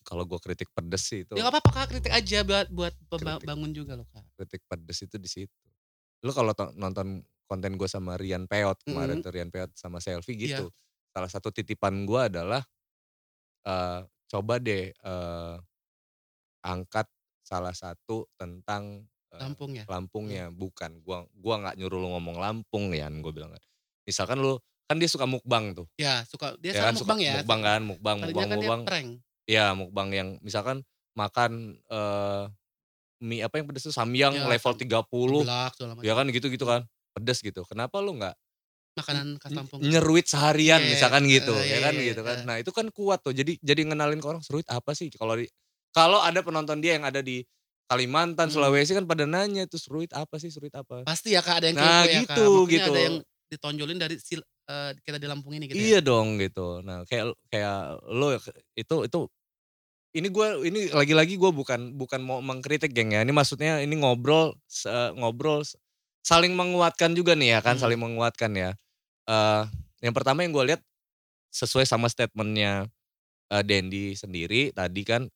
Kalau 0.01 0.23
gue 0.23 0.39
kritik 0.39 0.71
pedes 0.71 1.03
sih 1.03 1.21
itu. 1.21 1.35
Ya 1.35 1.45
apa-apa 1.45 1.69
Kak 1.69 1.85
kritik 1.91 2.09
aja 2.09 2.41
buat 2.41 2.67
buat 2.71 2.93
Kritik. 3.11 3.45
bangun 3.45 3.71
juga 3.71 3.93
loh 3.93 4.07
Kak. 4.09 4.25
kritik 4.33 4.61
pedes 4.65 4.97
itu 5.01 5.15
di 5.15 5.29
situ. 5.29 5.65
Lu 6.23 6.31
kalau 6.31 6.51
to- 6.51 6.73
nonton 6.73 7.21
konten 7.45 7.77
gue 7.77 7.85
sama 7.85 8.17
Rian 8.17 8.43
Peot 8.43 8.75
kemarin 8.81 9.19
Mhm. 9.19 9.23
tuh 9.23 9.31
Rian 9.31 9.49
Peot 9.49 9.69
sama 9.73 9.99
Selfie 9.99 10.33
Iya. 10.33 10.59
gitu. 10.59 10.65
Salah 11.11 11.29
satu 11.29 11.51
titipan 11.51 12.03
gue 12.03 12.21
adalah 12.23 12.65
eh 13.63 13.99
coba 14.27 14.57
deh 14.57 14.89
eh 14.91 15.55
angkat 16.61 17.05
salah 17.47 17.71
satu 17.71 18.27
tentang 18.35 19.07
Lampung 19.37 19.71
ya. 19.77 19.83
Lampungnya 19.85 20.49
bukan 20.49 20.97
gua 21.05 21.23
gua 21.37 21.55
nggak 21.61 21.75
nyuruh 21.77 21.99
lu 22.01 22.07
ngomong 22.15 22.41
Lampung 22.41 22.89
ya 22.91 23.05
gue 23.07 23.31
bilang 23.31 23.53
kan. 23.53 23.61
Misalkan 24.07 24.41
lu 24.41 24.57
kan 24.87 24.97
dia 24.97 25.05
suka 25.11 25.27
mukbang 25.29 25.75
tuh. 25.77 25.85
Ya 25.99 26.23
suka 26.25 26.55
dia 26.57 26.73
ya 26.73 26.79
suka 26.79 26.87
kan 26.89 26.93
suka 26.95 27.03
mukbang 27.13 27.19
ya. 27.21 27.33
mukbang 27.37 27.61
kan, 27.61 27.81
mukbang, 27.85 28.17
Tadinya 28.17 28.33
mukbang, 28.33 28.47
kan 28.49 28.57
mukbang. 28.57 28.81
prank. 28.87 29.09
Ya 29.47 29.65
mukbang 29.77 30.09
yang 30.15 30.29
misalkan 30.41 30.81
makan 31.13 31.51
eh 31.87 32.43
mie 33.19 33.41
apa 33.41 33.57
yang 33.57 33.65
pedes 33.69 33.85
tuh 33.89 33.95
samyang 33.95 34.33
Ya, 34.37 34.45
level 34.45 34.73
sam- 34.73 34.81
30 34.81 35.41
Belak 35.41 35.73
ya 36.05 36.13
kan 36.13 36.25
gitu-gitu 36.29 36.65
kan 36.69 36.85
pedes 37.17 37.41
gitu 37.41 37.65
kenapa 37.65 37.97
lu 37.97 38.13
nggak 38.13 38.37
Makanan 38.97 39.37
khas 39.37 39.53
Lampung. 39.53 39.81
nyeruit 39.81 40.25
seharian 40.25 40.81
Iya, 40.81 40.89
misalkan 40.97 41.25
gitu 41.29 41.53
eh, 41.53 41.65
ya 41.69 41.77
iya, 41.77 41.77
kan 41.85 41.93
iya, 41.97 42.05
gitu 42.13 42.21
kan 42.25 42.37
eh. 42.41 42.45
nah 42.45 42.55
itu 42.61 42.69
kan 42.73 42.89
kuat 42.93 43.21
tuh 43.21 43.33
jadi 43.33 43.57
jadi 43.61 43.89
ngenalin 43.89 44.21
ke 44.21 44.25
orang 44.29 44.41
seruit 44.45 44.65
apa 44.69 44.93
sih 44.97 45.09
kalau 45.13 45.37
di 45.37 45.45
kalau 45.97 46.21
ada 46.21 46.39
penonton 46.39 46.77
dia 46.77 46.93
yang 46.93 47.03
ada 47.03 47.19
di 47.19 47.41
Kalimantan 47.87 48.51
Hmm. 48.51 48.53
Sulawesi 48.53 48.93
kan 48.93 49.07
pada 49.07 49.23
nanya 49.23 49.63
itu 49.63 49.79
seruit 49.79 50.11
apa 50.13 50.37
sih 50.37 50.51
seruit 50.51 50.75
apa 50.75 51.01
Pasti 51.01 51.33
ya 51.33 51.41
Kak 51.41 51.63
ada 51.63 51.65
yang 51.71 51.77
Nah, 51.79 52.03
kepo 52.03 52.05
ya 52.05 52.21
Kak. 52.21 52.35
gitu, 52.37 52.43
Makanya 52.53 52.67
gitu. 52.69 52.91
ada 52.91 52.99
yang 53.01 53.15
ditonjolin 53.47 53.97
dari 53.97 54.15
sil, 54.19 54.41
eh, 54.43 54.91
kita 55.01 55.17
di 55.17 55.25
Lampung 55.25 55.55
ini 55.55 55.65
gitu 55.65 55.79
ya. 55.79 55.87
iya 55.87 55.99
dong 56.03 56.35
gitu 56.37 56.83
nah 56.83 57.07
kayak 57.07 57.31
kayak 57.47 57.79
lo 58.05 58.35
itu 58.75 58.95
itu 59.07 59.19
ini 60.11 60.27
gue 60.27 60.47
ini 60.67 60.79
lagi-lagi 60.91 61.39
gue 61.39 61.51
bukan 61.51 61.95
bukan 61.95 62.19
mau 62.19 62.43
mengkritik 62.43 62.91
geng 62.91 63.15
ya 63.15 63.23
ini 63.23 63.31
maksudnya 63.31 63.79
ini 63.79 63.95
ngobrol 63.95 64.51
se- 64.67 64.91
ngobrol 65.15 65.63
s- 65.63 65.79
saling 66.27 66.51
menguatkan 66.59 67.15
juga 67.15 67.39
nih 67.39 67.55
ya 67.55 67.59
kan 67.63 67.79
Hmm. 67.79 67.87
saling 67.87 67.99
menguatkan 67.99 68.51
ya 68.51 68.71
eh 69.27 69.63
yang 70.03 70.11
pertama 70.11 70.43
yang 70.43 70.51
gue 70.51 70.75
lihat 70.75 70.81
sesuai 71.55 71.87
sama 71.87 72.11
statementnya 72.11 72.91
eh, 73.47 73.63
Dendi 73.63 74.11
sendiri 74.11 74.75
tadi 74.75 75.07
kan 75.07 75.31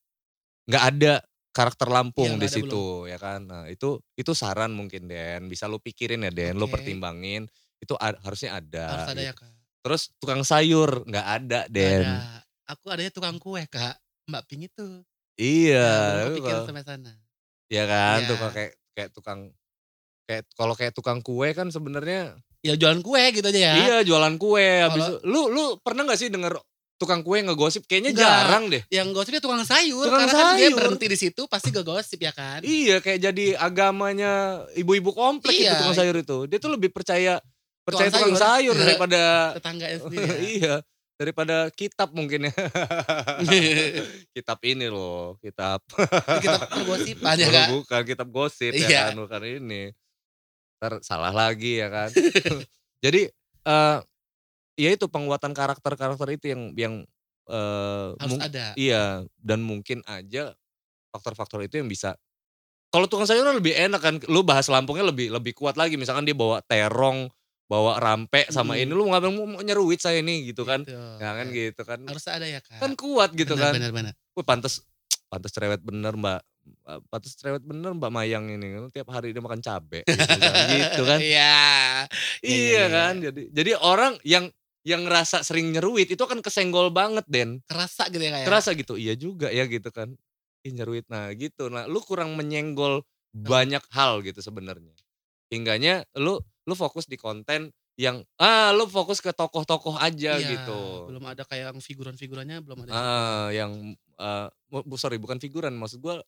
nggak 0.64 0.84
ada 0.88 1.12
karakter 1.50 1.84
Lampung 1.86 2.36
Iya, 2.36 2.40
di 2.40 2.48
situ 2.48 2.84
ya 3.04 3.16
kan 3.16 3.44
nah 3.44 3.64
itu 3.66 4.00
itu 4.14 4.32
saran 4.32 4.72
mungkin 4.72 5.04
Den 5.04 5.46
bisa 5.46 5.68
lu 5.68 5.76
pikirin 5.76 6.22
ya 6.22 6.32
Den 6.32 6.56
lu 6.56 6.64
Oke. 6.64 6.80
pertimbangin 6.80 7.44
itu 7.76 7.92
a- 7.94 8.16
harusnya 8.18 8.56
ada 8.56 8.84
Harus 8.88 9.08
ada 9.10 9.20
gitu. 9.20 9.28
ya 9.28 9.34
Kak. 9.34 9.52
terus 9.82 10.02
tukang 10.16 10.42
sayur 10.42 11.04
nggak 11.04 11.26
ada 11.28 11.60
Den 11.68 12.06
Ada. 12.06 12.40
Aku 12.70 12.88
adanya 12.88 13.10
tukang 13.10 13.36
kue 13.36 13.60
Kak. 13.66 13.98
Mbak 14.24 14.42
Ping 14.46 14.64
itu. 14.64 14.86
iya 15.34 15.82
Nah, 15.82 16.24
belum 16.24 16.32
lu 16.32 16.40
kalau- 16.42 16.66
sampai 16.66 16.84
sana. 16.86 17.12
ya 17.68 17.84
kan 17.84 18.18
Iya. 18.18 18.28
tuh 18.28 18.36
kayak 18.38 18.72
kayak 18.92 19.10
tukang 19.10 19.40
kayak 20.22 20.42
kalau 20.54 20.74
kayak 20.74 20.92
tukang 20.92 21.18
kue 21.20 21.48
kan 21.50 21.68
sebenarnya 21.68 22.38
Ya 22.62 22.78
jualan 22.78 23.02
kue 23.02 23.18
gitu 23.34 23.42
aja 23.42 23.60
ya. 23.60 23.72
iya 23.76 23.96
jualan 24.00 24.38
kue 24.38 24.62
habis 24.80 25.04
lu 25.22 25.50
lu 25.50 25.76
pernah 25.80 26.06
nggak 26.06 26.16
sih 26.16 26.30
denger 26.30 26.54
tukang 27.02 27.20
kue 27.20 27.38
ngegosip 27.38 27.82
kayaknya 27.84 28.10
Nggak. 28.12 28.22
jarang 28.22 28.64
deh 28.68 28.82
Yang 28.88 29.08
gosipnya 29.12 29.40
tukang 29.40 29.62
sayur. 29.62 30.04
Tukang 30.04 30.22
karena 30.22 30.32
kan 30.32 30.46
dia 30.52 30.62
sayur. 30.64 30.76
berhenti 30.78 31.06
di 31.06 31.18
situ 31.18 31.42
pasti 31.44 31.68
gak 31.68 31.82
gosip 31.82 32.18
ya 32.18 32.30
kan. 32.30 32.62
Iya 32.62 32.96
kayak 32.98 33.18
jadi 33.20 33.46
agamanya 33.56 34.32
ibu-ibu 34.72 35.10
komplek 35.10 35.52
itu 35.52 35.66
Iya. 35.66 35.76
tukang 35.76 35.96
sayur 35.96 36.16
itu. 36.16 36.38
Dia 36.46 36.56
tuh 36.56 36.70
lebih 36.70 36.88
percaya 36.88 37.42
percaya 37.82 38.06
Tukang 38.06 38.30
tukang 38.30 38.38
sayur, 38.38 38.72
sayur. 38.72 38.74
daripada 38.78 39.20
Tetangganya 39.58 39.98
sendiri 39.98 40.22
ya. 40.22 40.38
iya 40.54 40.74
daripada 41.12 41.56
kitab 41.70 42.10
mungkin 42.10 42.46
ya. 42.46 42.52
kitab 44.34 44.58
ini 44.62 44.86
loh, 44.86 45.38
kitab 45.38 45.78
kita 46.38 46.58
pergosipan 46.68 47.34
ya 47.36 47.46
Oh, 47.46 47.52
Kak. 47.52 47.66
bukan 47.72 48.02
kitab 48.04 48.28
gosip 48.28 48.72
Iya. 48.72 48.86
ya 48.86 49.00
kan 49.08 49.14
bukan 49.18 49.42
ini. 49.42 49.82
Ntar 50.76 50.98
salah 51.00 51.30
lagi 51.30 51.78
ya 51.78 51.88
kan. 51.88 52.10
jadi 52.98 53.30
eh 53.62 53.96
ya 54.82 54.90
itu 54.98 55.06
penguatan 55.06 55.54
karakter-karakter 55.54 56.26
itu 56.34 56.50
yang 56.50 56.62
yang 56.74 56.94
eh 57.46 58.08
Harus 58.18 58.38
ada. 58.42 58.74
Iya, 58.74 59.22
dan 59.38 59.62
mungkin 59.62 60.02
aja 60.06 60.54
faktor-faktor 61.14 61.62
itu 61.62 61.78
yang 61.78 61.86
bisa 61.86 62.18
kalau 62.92 63.08
tukang 63.08 63.24
sayur 63.24 63.48
kan 63.48 63.56
lebih 63.56 63.72
enak 63.72 64.00
kan, 64.04 64.14
lu 64.28 64.44
bahas 64.44 64.68
Lampungnya 64.68 65.08
lebih 65.08 65.32
lebih 65.32 65.56
kuat 65.56 65.80
lagi. 65.80 65.96
Misalkan 65.96 66.28
dia 66.28 66.36
bawa 66.36 66.60
terong, 66.60 67.32
bawa 67.64 67.96
rampe 67.96 68.44
sama 68.52 68.76
Mm. 68.76 68.80
ini, 68.84 68.92
lu 68.92 69.04
ngapain 69.08 69.32
mau 69.32 69.64
nyeruit 69.64 69.96
saya 69.96 70.20
nih 70.20 70.52
gitu 70.52 70.68
kan? 70.68 70.84
Gitu. 70.84 70.92
Ya 71.16 71.30
kan 71.32 71.46
gitu 71.56 71.82
kan. 71.88 72.04
Harus 72.04 72.28
ada 72.28 72.44
ya 72.44 72.60
Kak. 72.60 72.84
Kan 72.84 72.92
kuat 72.92 73.32
gitu 73.32 73.56
kan. 73.56 73.72
Benar 73.72 73.96
benar. 73.96 74.12
Wih, 74.36 74.44
pantes 74.44 74.84
pantes 75.32 75.56
cerewet 75.56 75.80
bener 75.80 76.12
Mbak. 76.12 76.40
Pantes 77.08 77.32
cerewet 77.32 77.64
bener 77.64 77.96
Mbak 77.96 78.12
Mayang 78.12 78.52
ini. 78.52 78.76
Tiap 78.92 79.08
hari 79.08 79.32
dia 79.32 79.40
makan 79.40 79.64
cabe 79.64 80.04
gitu 80.04 80.36
kan. 80.36 80.68
gitu 80.68 81.02
kan. 81.08 81.18
Iya. 81.32 81.56
Iya, 82.44 82.44
Iya 82.44 82.60
iya, 82.60 82.84
kan. 82.92 83.14
Jadi 83.24 83.42
jadi 83.56 83.72
orang 83.80 84.20
yang 84.20 84.52
yang 84.82 85.06
ngerasa 85.06 85.46
sering 85.46 85.70
nyeruit 85.70 86.10
itu 86.10 86.24
kan 86.26 86.38
kesenggol 86.42 86.90
banget 86.90 87.22
Den. 87.30 87.62
Kerasa 87.70 88.10
gitu 88.10 88.22
ya 88.22 88.30
Kak. 88.34 88.40
ya? 88.42 88.46
Kerasa 88.50 88.70
gitu, 88.74 88.94
iya 88.98 89.14
juga 89.14 89.48
ya 89.50 89.64
gitu 89.70 89.88
kan. 89.94 90.14
Ih 90.62 90.72
nyeruit, 90.74 91.06
nah 91.10 91.30
gitu. 91.34 91.70
Nah 91.70 91.86
lu 91.86 92.02
kurang 92.02 92.34
menyenggol 92.34 93.02
banyak 93.34 93.82
hal 93.94 94.22
gitu 94.26 94.38
sebenarnya. 94.42 94.94
Hingganya 95.50 96.02
lu 96.18 96.38
lu 96.66 96.74
fokus 96.78 97.06
di 97.10 97.18
konten 97.18 97.70
yang 98.00 98.24
ah 98.40 98.72
lu 98.72 98.88
fokus 98.88 99.20
ke 99.20 99.30
tokoh-tokoh 99.34 99.98
aja 100.00 100.38
Iya, 100.38 100.48
gitu. 100.58 101.10
Belum 101.10 101.24
ada 101.28 101.42
kayak 101.44 101.74
yang 101.74 101.80
figuran-figurannya 101.82 102.62
belum 102.64 102.78
ada. 102.86 102.90
Ah 102.90 103.46
yang 103.54 103.94
eh, 104.18 104.48
bu- 104.70 104.86
sorry 104.98 105.18
bukan 105.18 105.38
figuran 105.42 105.74
maksud 105.78 105.98
gua 106.02 106.22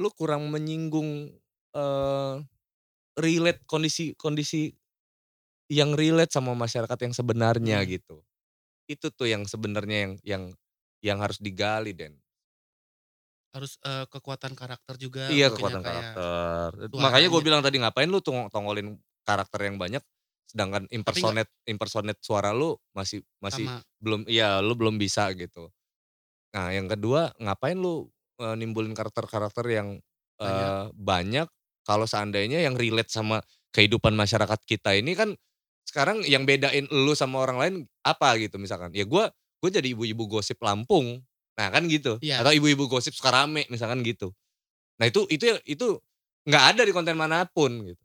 lu 0.00 0.08
kurang 0.14 0.48
menyinggung 0.50 1.30
eh 1.76 2.34
relate 3.18 3.60
kondisi 3.68 4.16
kondisi 4.16 4.72
yang 5.70 5.94
relate 5.94 6.32
sama 6.34 6.54
masyarakat 6.56 6.98
yang 7.06 7.14
sebenarnya 7.14 7.78
Hmm. 7.82 7.88
gitu. 7.90 8.16
Itu 8.90 9.10
tuh 9.14 9.30
yang 9.30 9.46
sebenarnya 9.46 9.98
yang 10.08 10.12
yang 10.26 10.44
yang 11.02 11.18
harus 11.22 11.38
digali 11.42 11.94
Den. 11.94 12.18
Harus 13.52 13.76
eh, 13.84 14.08
kekuatan 14.08 14.56
karakter 14.56 14.96
juga. 14.96 15.28
Iya 15.28 15.48
ya, 15.48 15.52
kekuatan 15.52 15.82
ya. 15.82 15.86
karakter. 15.86 16.68
Makanya 16.96 17.28
gue 17.28 17.42
bilang 17.44 17.60
tadi 17.60 17.76
ngapain 17.82 18.08
lu 18.08 18.24
tong 18.24 18.48
tongolin 18.48 18.96
karakter 19.22 19.60
yang 19.68 19.76
banyak, 19.76 20.00
sedangkan 20.48 20.88
impersonate 20.88 21.52
impersonate 21.68 22.20
suara 22.24 22.50
lu 22.56 22.74
masih 22.96 23.20
masih 23.44 23.68
Sama. 23.68 23.84
belum 24.00 24.20
iya 24.26 24.58
lu 24.64 24.72
belum 24.74 24.96
bisa 24.96 25.28
gitu. 25.36 25.68
Nah 26.56 26.72
yang 26.72 26.88
kedua 26.88 27.32
ngapain 27.40 27.76
lu 27.76 28.08
eh, 28.40 28.56
nimbulin 28.56 28.96
karakter-karakter 28.96 29.64
yang 29.68 29.88
eh, 30.40 30.84
banyak 30.96 31.46
kalau 31.84 32.06
seandainya 32.08 32.62
yang 32.62 32.74
relate 32.78 33.10
sama 33.12 33.42
kehidupan 33.72 34.14
masyarakat 34.16 34.60
kita 34.64 34.96
ini 34.96 35.12
kan 35.16 35.34
sekarang 35.86 36.22
yang 36.24 36.46
bedain 36.46 36.86
lu 36.90 37.12
sama 37.12 37.42
orang 37.42 37.58
lain 37.58 37.74
apa 38.06 38.38
gitu 38.38 38.56
misalkan. 38.56 38.94
Ya 38.94 39.04
gue 39.04 39.24
gue 39.62 39.70
jadi 39.70 39.88
ibu-ibu 39.94 40.26
gosip 40.26 40.58
Lampung. 40.62 41.22
Nah 41.58 41.68
kan 41.68 41.84
gitu. 41.86 42.16
Iya. 42.24 42.40
Atau 42.42 42.56
ibu-ibu 42.56 42.88
gosip 42.88 43.12
Sukarame 43.12 43.68
misalkan 43.68 44.00
gitu. 44.02 44.32
Nah 44.98 45.10
itu 45.10 45.26
itu 45.28 45.58
itu 45.68 46.00
nggak 46.48 46.64
ada 46.76 46.82
di 46.82 46.92
konten 46.94 47.14
mana 47.14 47.46
pun 47.46 47.70
gitu. 47.86 48.04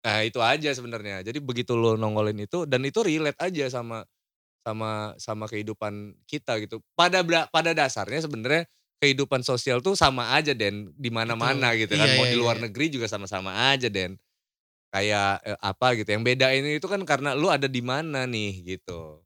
Nah 0.00 0.24
itu 0.24 0.40
aja 0.40 0.70
sebenarnya. 0.72 1.20
Jadi 1.20 1.38
begitu 1.44 1.76
lo 1.76 1.96
nongolin 1.96 2.40
itu 2.40 2.64
dan 2.64 2.80
itu 2.86 3.04
relate 3.04 3.36
aja 3.40 3.68
sama 3.68 4.04
sama 4.64 5.16
sama 5.16 5.44
kehidupan 5.48 6.16
kita 6.28 6.60
gitu. 6.64 6.80
Pada 6.96 7.24
pada 7.48 7.70
dasarnya 7.76 8.24
sebenarnya 8.24 8.64
kehidupan 9.00 9.40
sosial 9.40 9.80
tuh 9.80 9.96
sama 9.96 10.36
aja 10.36 10.52
Den 10.52 10.92
di 10.96 11.08
mana-mana 11.08 11.72
Betul. 11.72 11.80
gitu 11.88 11.92
kan. 11.96 12.08
Iya, 12.08 12.16
Mau 12.20 12.26
iya, 12.28 12.32
di 12.32 12.36
luar 12.36 12.56
iya. 12.60 12.64
negeri 12.68 12.86
juga 12.92 13.06
sama-sama 13.08 13.72
aja 13.72 13.88
Den. 13.88 14.20
Kayak 14.90 15.42
eh, 15.46 15.58
apa 15.62 15.86
gitu. 15.94 16.08
Yang 16.10 16.24
bedain 16.26 16.64
itu 16.66 16.86
kan 16.90 17.02
karena 17.06 17.34
lu 17.38 17.46
ada 17.46 17.70
di 17.70 17.82
mana 17.82 18.26
nih 18.26 18.76
gitu. 18.76 19.22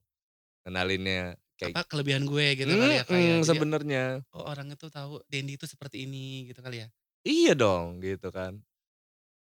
Kenalinnya 0.64 1.36
kayak 1.56 1.76
Apa 1.76 1.82
kelebihan 1.88 2.24
gue 2.28 2.46
gitu 2.58 2.72
kali 2.76 2.94
ya 3.00 3.04
ya. 3.08 3.36
Jadi, 3.40 3.48
sebenarnya. 3.48 4.04
oh 4.34 4.44
orang 4.44 4.74
itu 4.74 4.86
tahu 4.90 5.22
Dendi 5.30 5.56
itu 5.56 5.64
seperti 5.64 6.04
ini 6.04 6.50
gitu 6.50 6.60
kali 6.60 6.84
ya. 6.84 6.88
Iya 7.24 7.52
dong 7.56 8.04
gitu 8.04 8.28
kan. 8.28 8.60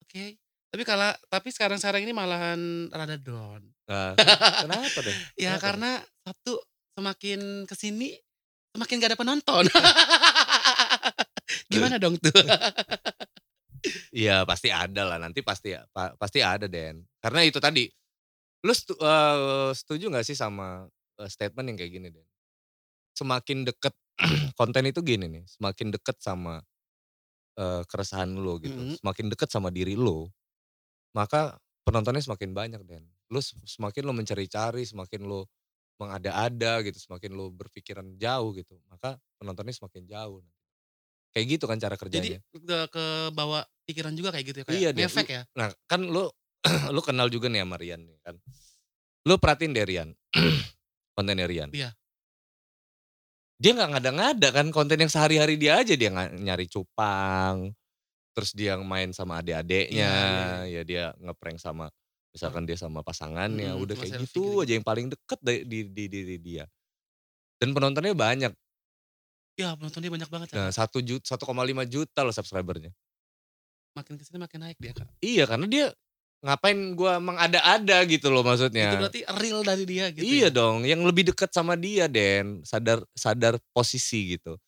Oke. 0.07 0.39
Tapi 0.71 0.83
kalau 0.83 1.11
tapi 1.31 1.49
sekarang-sekarang 1.51 2.05
ini 2.05 2.13
malahan 2.13 2.91
rada 2.93 3.17
down. 3.17 3.65
Nah, 3.87 4.13
kenapa 4.63 4.99
deh? 5.03 5.17
Ya 5.41 5.57
Kenapa 5.57 5.63
karena 5.63 5.91
satu 6.27 6.59
semakin 6.99 7.65
ke 7.65 7.75
sini 7.79 8.13
semakin 8.77 9.01
gak 9.01 9.11
ada 9.15 9.19
penonton. 9.19 9.65
Gimana 11.73 11.97
dong 11.97 12.21
tuh? 12.21 12.31
Iya 14.17 14.49
pasti 14.49 14.69
ada 14.73 15.03
lah 15.05 15.19
nanti 15.21 15.45
pasti 15.45 15.77
pa- 15.93 16.15
pasti 16.17 16.41
ada 16.41 16.65
Den. 16.71 17.05
Karena 17.21 17.45
itu 17.45 17.61
tadi, 17.61 17.85
lu 18.67 18.73
stu- 18.77 18.99
eh, 19.01 19.71
setuju 19.77 20.11
nggak 20.13 20.27
sih 20.27 20.37
sama 20.39 20.89
eh, 21.21 21.31
statement 21.31 21.67
yang 21.75 21.79
kayak 21.81 21.93
gini 21.97 22.09
Den? 22.15 22.29
Semakin 23.17 23.65
deket 23.69 23.95
konten 24.61 24.85
itu 24.89 25.01
gini 25.05 25.27
nih, 25.31 25.45
semakin 25.49 25.93
deket 25.95 26.19
sama 26.23 26.63
eee, 27.59 27.83
keresahan 27.91 28.31
lo 28.37 28.59
gitu, 28.63 28.85
Mhm. 28.85 28.97
semakin 29.01 29.27
dekat 29.33 29.49
sama 29.53 29.69
diri 29.75 29.95
lo, 29.99 30.31
maka 31.17 31.57
penontonnya 31.87 32.23
semakin 32.25 32.53
banyak 32.57 32.83
Den. 32.89 33.05
Lu 33.33 33.41
se 33.43 33.57
semakin 33.67 34.03
lo 34.09 34.13
mencari-cari, 34.17 34.85
semakin 34.87 35.23
lo 35.29 35.49
mengada-ada 36.01 36.83
gitu, 36.87 36.99
semakin 37.01 37.33
lo 37.37 37.51
berpikiran 37.55 38.07
jauh 38.21 38.53
gitu, 38.57 38.77
maka 38.93 39.19
penontonnya 39.41 39.75
semakin 39.77 40.05
jauh. 40.09 40.41
Kayak 41.37 41.61
gitu 41.61 41.65
kan 41.69 41.77
cara 41.77 42.01
Jadi 42.01 42.09
kerjanya. 42.09 42.41
ke 42.49 42.79
kebawa 42.89 43.61
pikiran 43.85 44.17
juga 44.17 44.33
kayak 44.33 44.45
gitu 44.49 44.59
ya, 44.59 44.65
kayak 44.65 44.79
Iya 44.81 44.89
Den, 44.97 45.05
ngefek 45.05 45.29
lu 45.29 45.37
ya? 45.37 45.43
nah 45.53 45.69
kan 45.85 46.01
lu 46.01 46.25
lu 46.97 47.01
kenal 47.05 47.29
juga 47.29 47.53
nih 47.53 47.61
sama 47.61 47.77
Rian 47.77 48.01
nih 48.09 48.17
kan. 48.25 48.41
Lu 49.29 49.37
perhatiin 49.37 49.77
deh 49.77 49.85
Rian, 49.85 50.09
kontennya 51.17 51.45
Rian. 51.45 51.69
Iya. 51.77 51.93
Dia 53.61 53.73
nggak 53.77 53.91
ngada-ngada 54.01 54.49
kan, 54.53 54.67
konten 54.73 54.97
yang 54.97 55.13
sehari-hari 55.13 55.61
dia 55.61 55.77
aja, 55.81 55.93
dia 55.93 56.09
nyari 56.13 56.69
cupang, 56.73 57.73
terus 58.33 58.53
dia 58.57 58.77
main 58.81 59.13
sama 59.13 59.41
adik-adiknya, 59.45 59.93
Iya 59.93 60.25
iya 60.25 60.45
iya. 60.65 60.65
ya 60.73 60.83
dia 60.89 61.05
nge-prank 61.21 61.61
sama 61.61 61.93
misalkan 62.37 62.65
dia 62.69 62.77
sama 62.81 63.01
pasangannya, 63.01 63.77
Mhm, 63.77 63.81
udah 63.85 63.95
kayak 63.97 64.13
gitu 64.29 64.61
aja 64.65 64.73
yang 64.77 64.85
paling 64.85 65.09
deket 65.13 65.39
da 65.41 65.53
di 65.53 65.89
di 65.89 66.05
diri 66.09 66.37
dia. 66.41 66.65
Dan 67.61 67.73
penontonnya 67.77 68.13
banyak. 68.13 68.53
Ya 69.57 69.73
penontonnya 69.73 70.13
banyak 70.13 70.29
banget 70.29 70.49
ya 70.53 70.57
Nah, 70.61 70.69
satu 70.69 71.01
jut 71.01 71.25
1,5 71.25 71.89
juta 71.89 72.21
loh 72.21 72.33
subscriber-nya. 72.37 72.93
Makin 73.97 74.21
ke 74.21 74.25
sini 74.29 74.37
makin 74.37 74.61
naik 74.61 74.77
dia 74.77 74.93
Kak. 74.93 75.09
Iya, 75.25 75.49
karena 75.49 75.65
dia 75.65 75.87
ngapain 76.45 76.93
gua 76.93 77.17
mengada-ada 77.17 78.05
gitu 78.05 78.29
loh 78.29 78.45
Itu 78.45 78.53
maksudnya. 78.53 78.93
berarti 79.01 79.21
real 79.41 79.65
dari 79.65 79.85
dia 79.89 80.13
gitu 80.13 80.21
Iya 80.21 80.53
ya? 80.53 80.53
dong, 80.53 80.85
yang 80.85 81.01
lebih 81.09 81.33
dekat 81.33 81.49
sama 81.57 81.73
dia 81.81 82.05
Den, 82.13 82.61
sadar 82.61 83.01
sadar 83.17 83.57
posisi 83.73 84.37
gitu. 84.37 84.61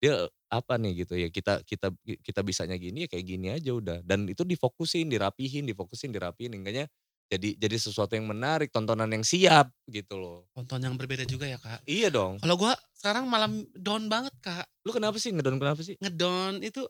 Dia 0.00 0.28
apa 0.52 0.76
nih 0.80 1.04
gitu 1.06 1.14
ya, 1.18 1.28
kita 1.32 1.60
kita 1.66 1.92
kita 2.24 2.40
bisanya 2.46 2.76
gini 2.80 3.06
ya 3.06 3.08
kayak 3.10 3.26
gini 3.26 3.48
aja 3.52 3.72
udah, 3.76 3.98
dan 4.06 4.28
itu 4.30 4.42
difokusin, 4.46 5.10
dirapihin 5.12 5.66
difokusin, 5.68 6.12
dirapihin, 6.14 6.54
hingganya 6.56 6.86
jadi 7.32 7.56
jadi 7.56 7.76
sesuatu 7.80 8.12
yang 8.14 8.28
menarik, 8.28 8.68
tontonan 8.70 9.08
yang 9.10 9.24
siap 9.24 9.72
gitu 9.88 10.14
loh. 10.20 10.38
Tonton 10.54 10.78
yang 10.84 10.94
berbeda 10.94 11.24
juga 11.26 11.48
ya 11.48 11.56
Kak. 11.58 11.82
Iya 11.88 12.12
dong. 12.12 12.38
Kalau 12.38 12.54
gua 12.60 12.76
sekarang 12.94 13.24
malah 13.26 13.48
down 13.74 14.06
banget 14.12 14.34
Kak. 14.44 14.68
Lu 14.84 14.92
kenapa 14.92 15.16
sih, 15.18 15.32
ngedown 15.32 15.58
kenapa 15.58 15.80
sih? 15.82 15.96
Ngedown 15.98 16.60
itu, 16.62 16.84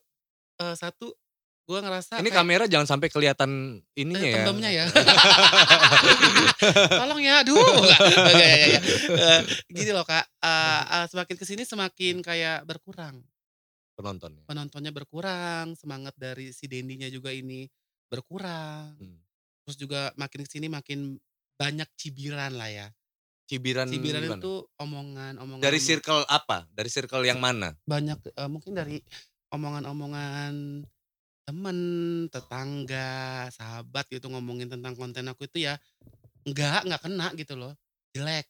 eee, 0.61 0.75
satu 0.77 1.15
gua 1.65 1.81
ngerasa 1.81 2.21
Ini 2.21 2.29
kayak 2.29 2.39
kamera 2.45 2.65
jangan 2.69 2.85
sampai 2.89 3.09
kelihatan 3.09 3.81
ininya 3.97 4.21
Eee, 4.21 4.31
ya. 4.31 4.37
tembemnya 4.45 4.71
ya. 4.75 4.85
Tolong 7.01 7.21
ya, 7.25 7.41
aduh 7.41 7.57
enggak, 7.57 8.01
enggak 8.05 8.49
ya 8.53 8.67
ya. 8.77 8.81
Eee, 9.17 9.41
gini 9.73 9.91
loh 9.97 10.05
Kak, 10.05 10.29
eee 10.45 10.81
eee, 10.93 11.05
semakin 11.11 11.37
ke 11.41 11.45
sini 11.49 11.63
semakin 11.65 12.21
kayak 12.21 12.69
berkurang. 12.69 13.25
Penontonnya. 13.97 14.45
Penontonnya 14.49 14.93
berkurang, 14.93 15.73
semangat 15.79 16.13
dari 16.21 16.53
si 16.53 16.69
Dendy-nya 16.69 17.09
juga 17.09 17.33
ini 17.33 17.65
berkurang. 18.13 18.93
Mmm. 19.01 19.24
Terus 19.65 19.77
juga 19.81 20.01
makin 20.21 20.45
ke 20.45 20.49
sini 20.53 20.69
makin 20.69 21.17
banyak 21.57 21.89
cibiran 21.97 22.53
lah 22.53 22.69
ya. 22.69 22.87
Cibiran 23.49 23.89
Cibiran 23.89 24.25
gimana? 24.25 24.41
itu 24.41 24.53
omongan 24.81 25.35
omongan 25.41 25.65
Dari 25.65 25.81
circle 25.81 26.25
apa? 26.29 26.69
Dari 26.73 26.89
circle 26.93 27.25
yang 27.25 27.41
mana? 27.41 27.73
banyak, 27.85 28.17
eee, 28.33 28.49
mungkin 28.49 28.73
dari 28.77 28.97
omongan-omongan 29.53 30.85
temen, 31.45 31.79
tetangga, 32.33 33.49
sahabat 33.53 34.09
gitu 34.09 34.33
ngomongin 34.33 34.73
tentang 34.73 34.97
konten 34.97 35.29
aku 35.29 35.45
itu 35.45 35.69
ya 35.69 35.77
enggak, 36.49 36.85
enggak 36.89 37.03
kena 37.05 37.29
gitu 37.37 37.55
loh, 37.57 37.73
jelek. 38.17 38.49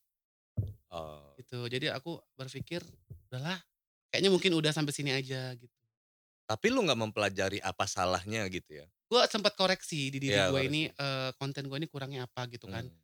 Oh. 0.90 1.34
Gitu, 1.38 1.66
jadi 1.66 1.90
aku 1.98 2.22
berpikir, 2.38 2.82
udahlah 3.30 3.58
kayaknya 4.14 4.30
mungkin 4.30 4.54
udah 4.54 4.70
sampai 4.70 4.94
sini 4.94 5.10
aja 5.14 5.54
gitu. 5.58 5.74
Tapi 6.46 6.66
lu 6.68 6.84
nggak 6.84 7.00
mempelajari 7.00 7.58
apa 7.64 7.88
salahnya 7.88 8.44
gitu 8.52 8.84
ya? 8.84 8.86
Gua 9.14 9.30
sempet 9.30 9.54
koreksi 9.54 10.10
di 10.10 10.18
diri 10.18 10.34
Iya, 10.34 10.50
gua 10.50 10.58
ini, 10.66 10.90
eee, 10.90 11.30
konten 11.38 11.70
gua 11.70 11.78
ini 11.78 11.86
kurangnya 11.86 12.26
apa 12.26 12.50
gitu 12.50 12.66
kan. 12.66 12.82
Mmm. 12.82 12.98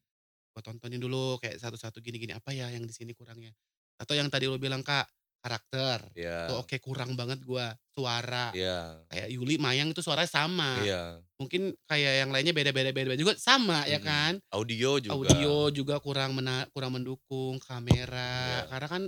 Gua 0.50 0.62
tontonin 0.66 0.98
dulu 0.98 1.38
kayak 1.38 1.62
satu-satu 1.62 2.02
gini-gini, 2.02 2.34
apa 2.34 2.50
ya 2.50 2.66
yang 2.74 2.82
di 2.82 2.90
sini 2.90 3.14
kurangnya. 3.14 3.54
Atau 3.94 4.18
yang 4.18 4.26
tadi 4.26 4.50
lu 4.50 4.58
bilang 4.58 4.82
Kak, 4.82 5.06
karakter, 5.38 6.02
itu 6.10 6.18
Iya. 6.26 6.58
oke 6.58 6.76
kurang 6.82 7.14
banget 7.14 7.46
gua. 7.46 7.78
Suara, 7.94 8.50
Iya. 8.50 9.06
kayak 9.06 9.28
Yuli, 9.30 9.54
Mayang 9.62 9.94
itu 9.94 10.02
suaranya 10.02 10.26
sama. 10.26 10.82
Iya. 10.82 11.22
Mungkin 11.38 11.78
kayak 11.86 12.12
yang 12.26 12.30
lainnya 12.34 12.50
beda-beda 12.58 12.90
beda 12.90 13.14
juga 13.14 13.38
sama 13.38 13.86
ya 13.86 14.02
Mhm. 14.02 14.04
kan. 14.10 14.32
Audio 14.50 14.98
juga. 14.98 15.14
Audio 15.14 15.70
juga 15.70 15.94
kurang 16.02 16.34
mena 16.34 16.66
kurang 16.74 16.90
mendukung, 16.98 17.62
kamera, 17.62 18.66
Iya. 18.66 18.66
karena 18.66 18.88
kan 18.90 19.02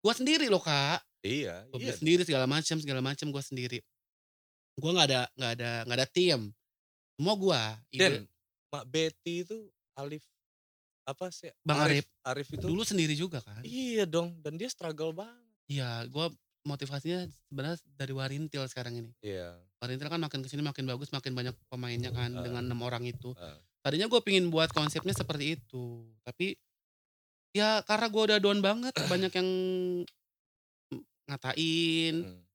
gua 0.00 0.14
sendiri 0.16 0.48
loh 0.48 0.64
Kak. 0.64 1.04
Iya, 1.20 1.66
iya. 1.76 1.92
sendiri 1.92 2.22
segala 2.24 2.48
macam 2.48 2.80
segala 2.80 3.04
macam 3.04 3.28
gua 3.28 3.44
sendiri. 3.44 3.84
Gua 4.78 4.90
nggak 4.94 5.08
ada 5.10 5.22
nggak 5.34 5.52
ada 5.58 5.70
nggak 5.84 5.98
ada 5.98 6.08
tim. 6.08 6.40
Semua 7.18 7.34
gua, 7.34 7.62
ide 7.90 7.98
Den, 7.98 8.14
Mak 8.70 8.84
Betty 8.86 9.42
itu 9.42 9.66
Alif 9.98 10.22
apa 11.02 11.34
sih? 11.34 11.50
Bang 11.66 11.82
Arif. 11.82 12.06
Arif 12.22 12.46
itu 12.54 12.62
dulu 12.62 12.86
sendiri 12.86 13.18
juga 13.18 13.42
kan. 13.42 13.58
Iya 13.66 14.06
dong, 14.06 14.38
dan 14.38 14.54
dia 14.54 14.70
struggle 14.70 15.10
banget. 15.10 15.50
Iya, 15.66 16.06
gua 16.08 16.30
motivasinya 16.62 17.26
sebenarnya 17.48 17.80
dari 17.96 18.12
Warintil 18.12 18.62
sekarang 18.68 19.00
ini. 19.00 19.10
Iya. 19.24 19.56
Warintil 19.80 20.08
kan 20.12 20.20
makin 20.20 20.44
ke 20.44 20.48
sini 20.52 20.62
makin 20.62 20.84
bagus, 20.84 21.08
makin 21.10 21.32
banyak 21.32 21.56
pemainnya 21.72 22.12
kan 22.12 22.30
Heeh. 22.34 22.44
dengan 22.44 22.62
6 22.68 22.80
orang 22.84 23.08
itu. 23.08 23.32
Heeh. 23.34 23.58
Tadinya 23.80 24.10
gue 24.10 24.20
pingin 24.20 24.50
buat 24.52 24.68
konsepnya 24.74 25.14
seperti 25.16 25.56
itu, 25.56 26.04
tapi 26.26 26.58
ya 27.56 27.80
karena 27.88 28.06
gua 28.12 28.22
udah 28.28 28.38
down 28.42 28.60
banget, 28.60 28.92
banyak 29.08 29.32
yang 29.32 29.48
ngatain, 31.30 32.14
Mmm. 32.26 32.47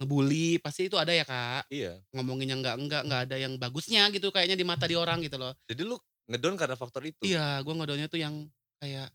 Ngebully, 0.00 0.58
pasti 0.62 0.88
itu 0.90 0.96
ada 1.00 1.12
ya 1.14 1.24
Kak. 1.26 1.68
Iya. 1.70 2.06
Ngomongin 2.14 2.48
yang 2.56 2.60
enggak-enggak, 2.64 3.02
nggak 3.08 3.22
ada 3.30 3.36
yang 3.40 3.54
bagusnya 3.60 4.08
gitu 4.14 4.28
kayaknya 4.34 4.56
di 4.58 4.66
mata 4.66 4.84
di 4.88 4.96
orang 4.98 5.20
gitu 5.24 5.36
loh. 5.40 5.56
Jadi 5.68 5.82
lu 5.82 5.98
ngedown 6.30 6.54
karena 6.54 6.78
faktor 6.78 7.02
itu? 7.06 7.26
Iya, 7.26 7.64
gua 7.64 7.72
ngedown-nya 7.80 8.08
tuh 8.12 8.20
yang 8.20 8.34
kayak 8.76 9.08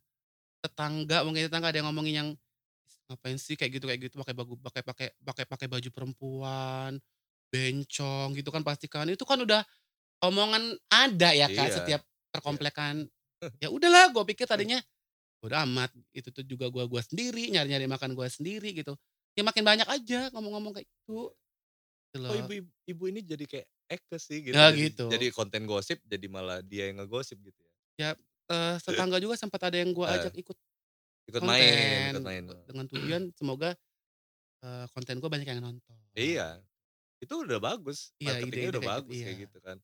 tetangga, 0.64 1.24
mungkin 1.28 1.48
tetangga 1.50 1.70
ada 1.74 1.80
yang 1.82 1.90
ngomongin 1.92 2.16
yang, 2.26 2.30
"Ngapain 3.10 3.38
sih 3.40 3.56
kayak 3.60 3.72
gitu 3.82 3.86
kayak 3.90 4.02
gitu, 4.10 4.16
pakai 4.22 4.36
bagu 4.38 4.56
pakai 4.60 4.84
pakai 4.86 5.08
pakai 5.22 5.46
pakai 5.50 5.68
baju 5.72 5.90
perempuan, 5.94 6.92
bencong," 7.54 8.36
gitu 8.38 8.50
kan 8.54 8.64
pasti 8.66 8.88
kan. 8.92 9.08
Itu 9.10 9.26
kan 9.28 9.42
udah 9.44 9.64
omongan 10.26 10.78
ada 10.92 11.32
ya 11.36 11.50
Kak 11.52 11.70
Iya. 11.70 11.78
setiap 11.82 12.02
Iya. 12.46 12.62
perkomplekan. 12.62 13.08
Ya 13.64 13.70
udahlah, 13.74 14.12
gua 14.16 14.24
pikir 14.28 14.46
tadinya, 14.50 14.80
bodo 15.44 15.56
amat, 15.66 15.92
itu 16.16 16.30
tuh 16.34 16.44
juga 16.48 16.68
gua 16.74 16.86
gua 16.90 17.02
sendiri, 17.06 17.50
nyari-nyari 17.54 17.88
makan 17.90 18.14
gua 18.18 18.28
sendiri 18.32 18.74
gitu. 18.78 18.98
Ya 19.38 19.44
makin 19.48 19.64
banyak 19.64 19.88
aja 19.88 20.28
ngomong-ngomong 20.36 20.76
kayak 20.76 20.88
gitu. 20.92 21.32
Gitu 22.12 22.20
loh. 22.24 22.46
ibu 22.46 22.52
ib 22.60 22.68
ibu 22.92 23.04
ini 23.12 23.20
jadi 23.26 23.46
kayak 23.52 23.68
Eke 23.92 24.18
sih 24.24 24.40
gitu. 24.48 24.60
Ya 24.60 24.72
Jadi 24.72 24.88
gitu. 24.92 25.04
jadi 25.04 25.26
konten 25.36 25.68
gosip, 25.68 26.00
jadi 26.08 26.26
malah 26.32 26.64
dia 26.64 26.88
yang 26.88 27.04
ngegosip 27.04 27.38
gitu 27.44 27.60
ya? 27.60 27.72
Ya, 28.00 28.16
eee, 28.48 28.76
tetangga 28.80 29.20
juga 29.20 29.36
sempat 29.36 29.60
ada 29.68 29.76
yang 29.80 29.92
gua 29.92 30.08
Heeh. 30.08 30.16
ajak 30.16 30.32
ikut 30.40 30.56
Ikut 31.30 31.44
konten, 31.44 32.08
main 32.12 32.12
ikut 32.12 32.24
main. 32.24 32.46
dengan 32.68 32.86
tujuan 32.92 33.24
semoga, 33.38 33.76
eee, 34.64 34.86
konten 34.94 35.18
gua 35.22 35.30
banyak 35.34 35.48
yang 35.50 35.62
nonton. 35.64 36.00
Iya. 36.20 36.60
Itu 37.24 37.34
udah 37.48 37.60
bagus, 37.64 38.14
Iya, 38.20 38.44
marketing-nya 38.46 38.70
udah 38.76 38.84
kayak 38.84 38.94
gitu, 39.02 39.02
bagus 39.02 39.24
kayak 39.24 39.38
iya. 39.40 39.52
gitu 39.52 39.58
kan. 39.66 39.78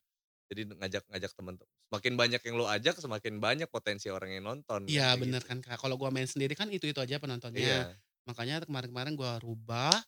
Jadi 0.52 0.62
ngajak 0.80 1.04
ngajak 1.12 1.32
temen 1.38 1.56
tuh 1.62 1.70
semakin 1.90 2.14
banyak 2.22 2.42
yang 2.46 2.56
lu 2.60 2.66
ajak, 2.70 2.96
semakin 3.02 3.36
banyak 3.42 3.70
potensi 3.72 4.08
orang 4.14 4.32
yang 4.36 4.46
nonton 4.50 4.84
Iya 4.88 5.04
bener 5.22 5.42
gitu. 5.42 5.50
kan 5.50 5.60
Kak, 5.60 5.76
kalau 5.84 6.00
gua 6.00 6.08
main 6.16 6.24
sendiri 6.32 6.56
kan 6.56 6.72
itu-itu 6.72 6.96
aja 7.04 7.20
penontonnya. 7.20 7.68
Iya. 7.68 8.00
Makanya 8.28 8.60
kemarin-kemarin 8.68 9.16
gua 9.16 9.40
rubah, 9.40 10.04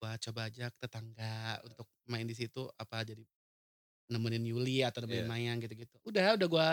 gua 0.00 0.16
coba 0.20 0.48
ajak 0.50 0.72
tetangga 0.80 1.60
untuk 1.66 1.88
main 2.08 2.26
di 2.28 2.36
situ, 2.36 2.68
apa 2.80 3.02
jadi 3.06 3.24
nemenin 4.12 4.44
Yuli 4.46 4.82
atau 4.86 5.02
nemenin 5.04 5.24
Iya. 5.24 5.30
Mayang 5.30 5.58
gitu-gitu. 5.64 5.96
Udah 6.06 6.36
udah 6.38 6.48
gua, 6.50 6.68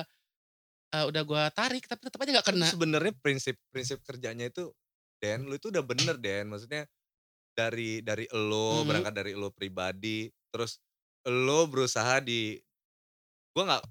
eee, 0.95 1.05
udah 1.09 1.23
gua 1.27 1.43
tarik 1.53 1.85
tapi 1.89 2.07
tetep 2.07 2.19
aja 2.21 2.31
nggak 2.39 2.47
Tapi 2.47 2.59
kena. 2.59 2.71
sebenarnya 2.75 3.15
prinsip 3.23 3.55
prinsip 3.71 4.03
kerjanya 4.03 4.51
itu, 4.51 4.75
Den, 5.23 5.47
lu 5.47 5.55
itu 5.55 5.71
udah 5.71 5.79
bener 5.79 6.19
Den, 6.19 6.51
maksudnya 6.51 6.83
dari 7.55 8.01
dari 8.05 8.25
elu, 8.31 8.69
Mhm. 8.69 8.83
berangkat 8.87 9.13
dari 9.15 9.31
elu 9.37 9.49
pribadi, 9.53 10.29
terus 10.53 10.79
elu 11.27 11.67
berusaha 11.71 12.19
di 12.23 12.59
gua 13.55 13.63
nggak 13.69 13.83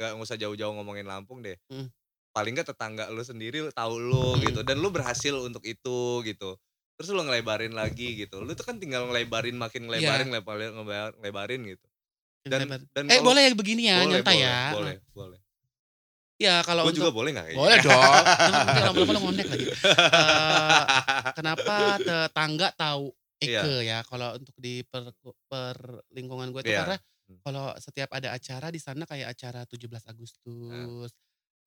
nggak 0.00 0.12
usah 0.24 0.36
jauh-jauh 0.40 0.74
ngomongin 0.78 1.06
Lampung 1.08 1.40
deh. 1.44 1.58
Mhm. 1.70 1.90
Paling 2.38 2.54
nggak 2.54 2.70
tetangga 2.70 3.10
lu 3.10 3.26
sendiri 3.26 3.66
tahu 3.74 3.98
lu 3.98 4.38
gitu, 4.46 4.62
dan 4.62 4.78
lu 4.78 4.94
berhasil 4.94 5.34
untuk 5.42 5.66
itu 5.66 6.22
gitu. 6.22 6.54
Terus 6.94 7.10
lu 7.10 7.26
ngelebarin 7.26 7.74
lagi 7.74 8.14
gitu, 8.22 8.38
lu 8.46 8.54
tuh 8.54 8.62
kan 8.62 8.78
tinggal 8.78 9.10
ngelebarin, 9.10 9.58
makin 9.58 9.90
Iya. 9.92 10.28
ngelebarin, 10.30 10.30
ngelebarin 10.30 10.70
ngelebar 10.78 11.10
ngelebarin 11.18 11.60
gitu. 11.74 11.86
Dan 12.50 12.64
dan 12.96 13.06
Eh 13.08 13.24
boleh 13.24 13.48
ya 13.48 13.52
begini 13.56 13.88
ya, 13.88 14.04
boleh 14.04 14.20
nyantai 14.20 14.36
boleh 14.36 14.44
ya. 14.44 14.58
boleh 14.68 14.96
boleh. 15.16 15.40
Ya 16.38 16.62
kalau 16.62 16.86
Gua 16.86 16.92
juga 16.94 17.10
boleh 17.10 17.34
kayaknya? 17.34 17.66
boleh 17.66 17.78
dong, 17.82 18.30
nanti 18.46 18.78
lama-lama 18.78 19.10
lu 19.16 19.20
ngondek 19.26 19.48
lagi. 19.50 19.66
Eee, 20.14 20.84
kenapa 21.34 21.98
tetangga 22.02 22.70
tahu 22.78 23.10
Iya. 23.44 23.70
Eke 23.70 23.86
ya, 23.86 24.02
kalau 24.06 24.34
untuk 24.38 24.54
di 24.58 24.82
per 24.86 25.14
per 25.50 26.02
lingkungan 26.14 26.50
gue 26.54 26.62
tuh 26.66 26.70
Iya. 26.70 26.78
karena 26.78 26.98
Mmm. 27.28 27.38
kalau 27.46 27.70
setiap 27.78 28.10
ada 28.14 28.34
acara 28.34 28.70
di 28.74 28.78
sana 28.82 29.06
kayak 29.06 29.34
acara 29.34 29.62
17 29.66 30.02
Heeh. 30.68 30.88
Agustus, 30.90 31.14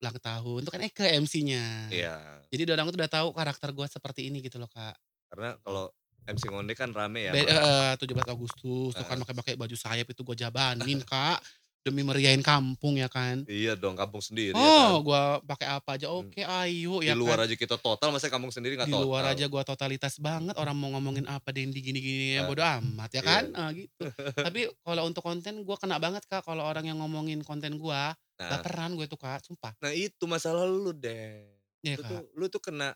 ulang 0.02 0.18
tahun, 0.18 0.58
itu 0.66 0.70
kan 0.74 0.82
Eke 0.82 1.06
MC-nya. 1.14 1.64
Iya. 1.88 2.14
Jadi 2.50 2.62
orang 2.68 2.90
tuh 2.90 2.98
udah 2.98 3.10
tahu 3.10 3.28
karakter 3.30 3.70
gua 3.70 3.86
seperti 3.86 4.26
ini 4.26 4.42
gitu 4.42 4.58
loh 4.58 4.66
Kak. 4.66 4.98
Karena 5.30 5.54
kalau 5.62 5.94
MC 6.26 6.50
Ngondek 6.50 6.76
kan 6.76 6.90
rame 6.90 7.30
ya. 7.30 7.32
Be 7.32 7.46
Bang? 7.46 7.54
heeh, 7.54 7.90
17 7.96 8.26
Agustus 8.28 8.92
tuh 8.92 9.06
kan 9.06 9.16
pakai-pakai 9.22 9.54
baju 9.54 9.76
sayap 9.78 10.06
itu 10.06 10.20
gue 10.20 10.36
jabanin, 10.36 11.00
Kak. 11.02 11.38
Demi 11.82 12.06
meriahin 12.06 12.46
kampung 12.46 12.94
ya 12.94 13.10
kan. 13.10 13.42
Iya 13.42 13.74
dong, 13.74 13.98
kampung 13.98 14.22
sendiri 14.22 14.54
ya 14.54 14.62
Oh, 14.70 15.02
kan. 15.02 15.02
gua 15.02 15.22
pakai 15.42 15.66
apa 15.66 15.98
aja 15.98 16.06
Hmm. 16.06 16.30
oke, 16.30 16.38
ayo 16.38 17.02
Di 17.02 17.10
ya 17.10 17.14
luar 17.18 17.42
kan. 17.42 17.50
aja 17.50 17.54
kita 17.58 17.74
total, 17.74 18.14
masa 18.14 18.30
kampung 18.30 18.54
sendiri 18.54 18.78
Di 18.78 18.86
total. 18.86 19.02
luar 19.02 19.34
aja 19.34 19.50
gua 19.50 19.66
totalitas 19.66 20.14
banget, 20.22 20.54
orang 20.54 20.78
mau 20.78 20.94
ngomongin 20.94 21.26
apa 21.26 21.50
Dendi 21.50 21.82
gini-gini 21.82 22.38
ya 22.38 22.42
Eh, 22.42 22.46
bodo 22.46 22.62
amat 22.62 23.10
ya 23.10 23.18
iya. 23.18 23.22
kan, 23.26 23.44
ah, 23.58 23.70
gitu. 23.74 23.98
Tapi 24.30 24.70
kalau 24.78 25.02
untuk 25.10 25.26
konten 25.26 25.66
gua 25.66 25.74
kena 25.74 25.98
banget, 25.98 26.22
Kak, 26.30 26.46
kalau 26.46 26.62
orang 26.62 26.86
yang 26.86 27.02
ngomongin 27.02 27.42
konten 27.42 27.74
gua, 27.82 28.14
Nah, 28.48 28.62
baperan 28.62 28.94
gue 28.98 29.06
tuh, 29.10 29.18
Kak, 29.20 29.44
sumpah. 29.46 29.74
nah 29.82 29.92
itu 29.94 30.24
masalah 30.30 30.64
lu 30.68 30.92
deh. 30.94 31.50
Iya, 31.82 31.98
Lu 31.98 32.00
Kak. 32.00 32.06
tuh 32.06 32.30
lu 32.38 32.46
tuh 32.48 32.62
kena 32.62 32.94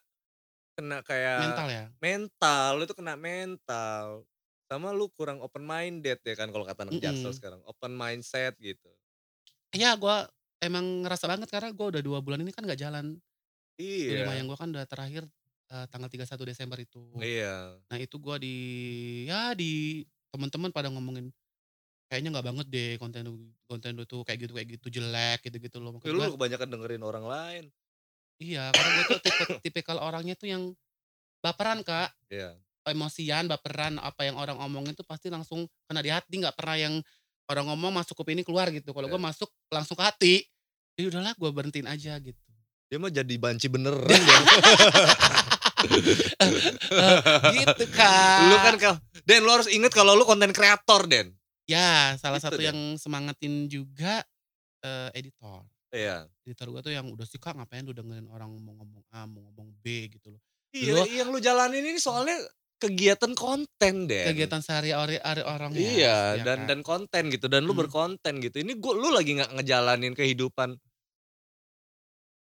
kena 0.79 1.03
kayak 1.07 1.37
Mental 1.37 1.69
ya? 1.71 1.97
mental, 2.03 2.79
lu 2.81 2.85
tuh 2.91 2.99
kena 2.99 3.15
mental. 3.19 4.27
Sama 4.71 4.91
lu 4.97 5.09
kurang 5.15 5.41
open 5.45 5.65
minded 5.67 6.19
ya 6.25 6.35
kan 6.39 6.51
kalau 6.55 6.65
kata 6.69 6.87
anak 6.89 6.99
Jaksel 7.03 7.33
Mhm. 7.33 7.37
sekarang, 7.37 7.63
open 7.69 7.95
mindset 7.97 8.57
gitu. 8.63 8.91
Iya, 9.75 9.99
gua 9.99 10.27
emang 10.63 11.03
ngerasa 11.03 11.27
banget 11.31 11.49
karena 11.51 11.71
gua 11.75 11.87
udah 11.95 12.03
2 12.05 12.19
bulan 12.23 12.43
ini 12.43 12.53
kan 12.55 12.63
nggak 12.67 12.79
jalan. 12.81 13.19
Iya. 13.79 14.07
Lembayang 14.11 14.47
gua 14.51 14.59
kan 14.61 14.71
udah 14.75 14.87
terakhir, 14.89 15.25
eee, 15.73 15.87
tanggal 15.93 16.11
31 16.13 16.45
Desember 16.49 16.79
itu. 16.81 17.01
Iya. 17.21 17.81
Nah 17.91 17.99
itu 18.03 18.17
gua 18.23 18.37
di 18.41 18.55
ya 19.31 19.55
di 19.59 20.03
temen-temen 20.35 20.71
pada 20.75 20.89
ngomongin, 20.93 21.31
"Kayaknya 22.07 22.29
nggak 22.39 22.47
banget 22.47 22.67
deh 22.71 22.91
konten 22.99 23.21
lu 23.27 23.35
konten 23.67 23.93
lu 23.99 24.05
tuh 24.07 24.23
kayak 24.23 24.39
gitu 24.47 24.53
kayak 24.55 24.69
gitu, 24.79 24.87
jelek," 24.89 25.43
gitu-gitu 25.47 25.79
loh. 25.83 25.97
Maksud 25.99 26.09
Ya 26.09 26.15
gua 26.15 26.27
lu 26.31 26.35
kebanyakan 26.39 26.69
dengerin 26.73 27.03
orang 27.03 27.25
lain. 27.27 27.65
Iya, 28.37 28.69
karena 28.69 28.91
gue 29.01 29.05
tuh 29.17 29.21
tipe 29.25 29.45
tipikal 29.65 29.97
orangnya 29.97 30.37
tuh 30.37 30.49
yang 30.53 30.63
baperan, 31.41 31.81
Kak. 31.81 32.13
Iya. 32.29 32.53
Emosian, 32.87 33.49
baperan, 33.51 33.99
apa 33.99 34.29
yang 34.29 34.37
orang 34.39 34.61
omongin 34.61 34.95
tuh 34.95 35.03
pasti 35.03 35.27
langsung 35.33 35.67
kena 35.89 36.05
di 36.05 36.13
hati, 36.13 36.39
nggak 36.39 36.55
pernah 36.55 36.77
yang 36.79 36.95
orang 37.51 37.67
ngomong 37.73 37.97
masuk 37.97 38.15
kuping 38.15 38.39
ini 38.39 38.45
keluar 38.45 38.69
gitu. 38.71 38.93
Kalau 38.93 39.09
gue 39.09 39.19
Iya. 39.19 39.27
masuk 39.33 39.49
langsung 39.73 39.97
ke 39.99 40.05
hati, 40.05 40.35
ya 41.01 41.09
udahlah 41.09 41.35
gue 41.35 41.51
berhentiin 41.51 41.89
aja 41.89 42.15
gitu. 42.21 42.39
Dia 42.87 42.99
mah 43.03 43.11
jadi 43.11 43.35
banci 43.41 43.67
beneran. 43.67 44.07
Eh, 45.87 47.19
gitu, 47.63 47.85
Kak. 47.95 48.49
lu 48.51 48.57
kan 48.59 48.75
Den 49.29 49.45
lu 49.45 49.51
harus 49.53 49.69
inget 49.71 49.93
kalau 49.93 50.17
lu 50.17 50.25
konten 50.25 50.51
kreator 50.51 51.05
Den. 51.07 51.36
Ya, 51.69 52.15
salah 52.23 52.39
Gitu 52.39 52.55
satu 52.55 52.63
deh. 52.63 52.77
yang 52.79 52.95
semangatin 52.95 53.67
juga, 53.67 54.23
eee, 54.85 55.11
editor. 55.19 55.65
Iya. 55.93 56.29
Editor 56.47 56.69
gue 56.75 56.83
tuh 56.91 56.95
yang 56.95 57.09
udah 57.13 57.27
sih, 57.29 57.39
"Kak, 57.43 57.59
ngapain 57.59 57.87
lu 57.87 57.95
dengerin 57.95 58.29
orang 58.31 58.53
mau 58.63 58.75
ngomong 58.79 59.05
A, 59.15 59.27
mau 59.27 59.43
ngomong 59.51 59.75
B," 59.83 60.09
gitu 60.13 60.35
loh. 60.37 60.43
Iya, 60.75 60.93
Lu 60.93 61.07
yang 61.07 61.31
lu 61.31 61.39
jalanin 61.39 61.85
ini 61.87 61.99
soalnya 62.03 62.37
kegiatan 62.83 63.33
konten 63.39 63.95
Den. 64.11 64.25
kegiatan 64.25 64.61
sehari-hari 64.65 65.21
hari 65.21 65.43
orang 65.45 65.77
ya, 65.77 66.01
Iya, 66.01 66.09
ya 66.33 66.47
dan 66.47 66.59
kan? 66.59 66.71
dan 66.71 66.79
konten 66.87 67.27
gitu 67.35 67.51
dan 67.51 67.67
lu 67.67 67.75
Hmm. 67.75 67.81
berkonten 67.81 68.39
gitu. 68.39 68.63
Ini 68.63 68.79
gua 68.79 68.95
lu 68.95 69.11
lagi 69.11 69.35
nggak 69.35 69.51
ngejalanin 69.59 70.15
kehidupan 70.15 70.79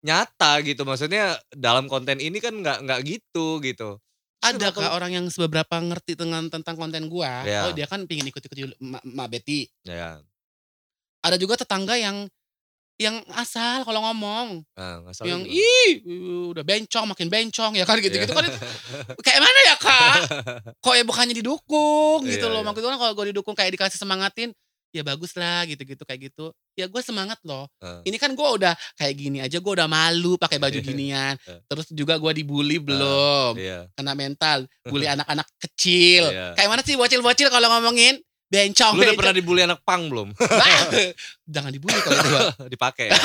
nyata 0.03 0.65
gitu. 0.65 0.81
Maksudnya 0.81 1.37
dalam 1.53 1.85
konten 1.85 2.17
ini 2.17 2.41
kan 2.41 2.57
nggak 2.57 2.77
nggak 2.89 2.99
gitu 3.05 3.61
gitu. 3.61 4.01
Ada 4.41 4.73
lu- 4.73 4.89
orang 4.91 5.11
yang 5.13 5.25
seberapa 5.27 5.75
ngerti 5.77 6.17
dengan 6.17 6.49
tentang 6.49 6.73
konten 6.73 7.05
gua, 7.05 7.45
Iya. 7.45 7.69
oh 7.69 7.71
dia 7.71 7.85
kan 7.85 8.03
pingin 8.03 8.25
ikut-ikut 8.25 8.57
Mbak 8.77 9.03
Mbak 9.05 9.27
Betty. 9.29 9.69
Ya, 9.85 10.17
Ada 11.21 11.37
juga 11.37 11.53
tetangga 11.55 11.93
yang 11.95 12.25
yang 12.97 13.17
asal 13.33 13.81
kalau 13.81 13.97
ngomong, 14.05 14.61
nah, 14.77 15.01
yang 15.25 15.41
gimana? 15.41 15.57
ih 15.57 15.91
udah 16.53 16.61
bencong 16.61 17.09
makin 17.09 17.33
bencong 17.33 17.73
ya 17.73 17.81
kan 17.81 17.97
gitu-gitu 17.97 18.29
Iya. 18.29 18.37
kan 18.37 18.45
itu 18.45 18.57
kayak 19.25 19.41
mana 19.41 19.59
ya 19.65 19.75
Kak? 19.75 20.17
Kok 20.85 20.93
ya 20.93 21.01
bukannya 21.01 21.33
didukung 21.33 22.21
gitu 22.25 22.45
Iya, 22.45 22.53
loh. 22.53 22.61
iya. 22.61 22.67
Maksud 22.69 22.81
gua 22.81 22.97
kalau 22.97 23.13
gua 23.13 23.25
didukung 23.25 23.53
kayak 23.53 23.73
dikasih 23.73 23.97
semangatin, 23.97 24.53
ya 24.91 25.01
bagus 25.01 25.31
lah 25.33 25.63
gitu-gitu 25.63 26.03
kayak 26.03 26.31
gitu. 26.31 26.51
Ya 26.75 26.85
gue 26.85 27.01
semangat 27.01 27.39
loh. 27.41 27.67
Heeh. 27.79 28.11
Ini 28.11 28.17
kan 28.19 28.31
gua 28.35 28.55
udah 28.55 28.73
kayak 28.95 29.13
gini 29.15 29.39
aja 29.39 29.57
gua 29.59 29.79
udah 29.81 29.87
malu 29.87 30.35
pakai 30.35 30.59
baju 30.59 30.79
ginian. 30.87 31.35
Iya. 31.39 31.57
Terus 31.65 31.87
juga 31.91 32.19
gua 32.19 32.31
dibully 32.31 32.77
belum. 32.77 33.55
Iya. 33.55 33.87
kena 33.95 34.13
mental, 34.13 34.67
bully 34.83 35.07
anak-anak 35.15 35.47
kecil. 35.57 36.27
Iya. 36.29 36.53
Kayak 36.55 36.69
mana 36.69 36.81
sih 36.83 36.95
bocil-bocil 36.95 37.47
kalau 37.47 37.67
ngomongin 37.71 38.19
bencong. 38.51 38.93
Lu 38.93 38.99
udah 38.99 39.07
bencong. 39.07 39.19
pernah 39.19 39.33
dibully 39.33 39.61
anak 39.63 39.79
pang 39.87 40.11
belum? 40.11 40.35
Jangan 41.55 41.71
dibully 41.71 41.95
kalau 42.03 42.17
itu. 42.19 42.29
Bang. 42.31 42.67
Dipakai. 42.67 43.07
ya? 43.07 43.17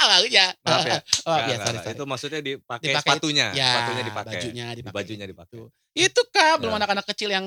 Eh, 0.00 0.26
ya. 0.32 0.46
maaf 0.64 0.82
ya. 0.82 0.98
Oh, 1.28 1.36
nggak, 1.36 1.58
sorry, 1.60 1.78
sorry. 1.78 1.94
Itu 1.94 2.04
maksudnya 2.08 2.40
dipakai 2.40 2.88
Dipakai, 2.90 3.04
sepatunya, 3.04 3.46
Ya, 3.52 3.68
sepatunya 3.70 4.02
dipakai. 4.02 4.32
bajunya 4.34 4.66
dipakai. 4.72 4.96
Bajunya 4.96 5.26
dipakai. 5.28 5.54
Gitu. 5.54 5.66
Itu 5.92 6.20
kak, 6.32 6.54
belum 6.58 6.72
Ya. 6.72 6.78
anak-anak 6.82 7.06
kecil 7.14 7.28
yang 7.30 7.46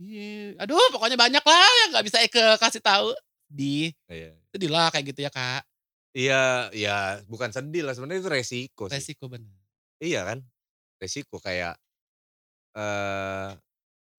Ih, 0.00 0.56
aduh 0.56 0.80
pokoknya 0.90 1.14
banyak 1.14 1.44
lah 1.44 1.68
yang 1.84 1.88
nggak 1.92 2.06
bisa 2.08 2.18
Eke 2.20 2.40
kasih 2.56 2.80
tahu 2.80 3.12
di 3.46 3.92
Iya. 4.08 4.32
sedih 4.48 4.70
lah 4.72 4.88
kayak 4.88 5.12
gitu 5.12 5.20
ya 5.22 5.30
kak 5.30 5.62
Iya, 6.10 6.72
ya 6.72 6.96
bukan 7.28 7.52
sedih 7.52 7.84
lah 7.84 7.94
sebenarnya 7.94 8.24
itu 8.24 8.30
resiko 8.32 8.88
sih. 8.88 8.96
resiko 8.96 9.28
bener 9.28 9.52
Iya 10.00 10.24
kan? 10.24 10.40
Resiko 10.96 11.36
kayak 11.36 11.76
eh 12.72 13.50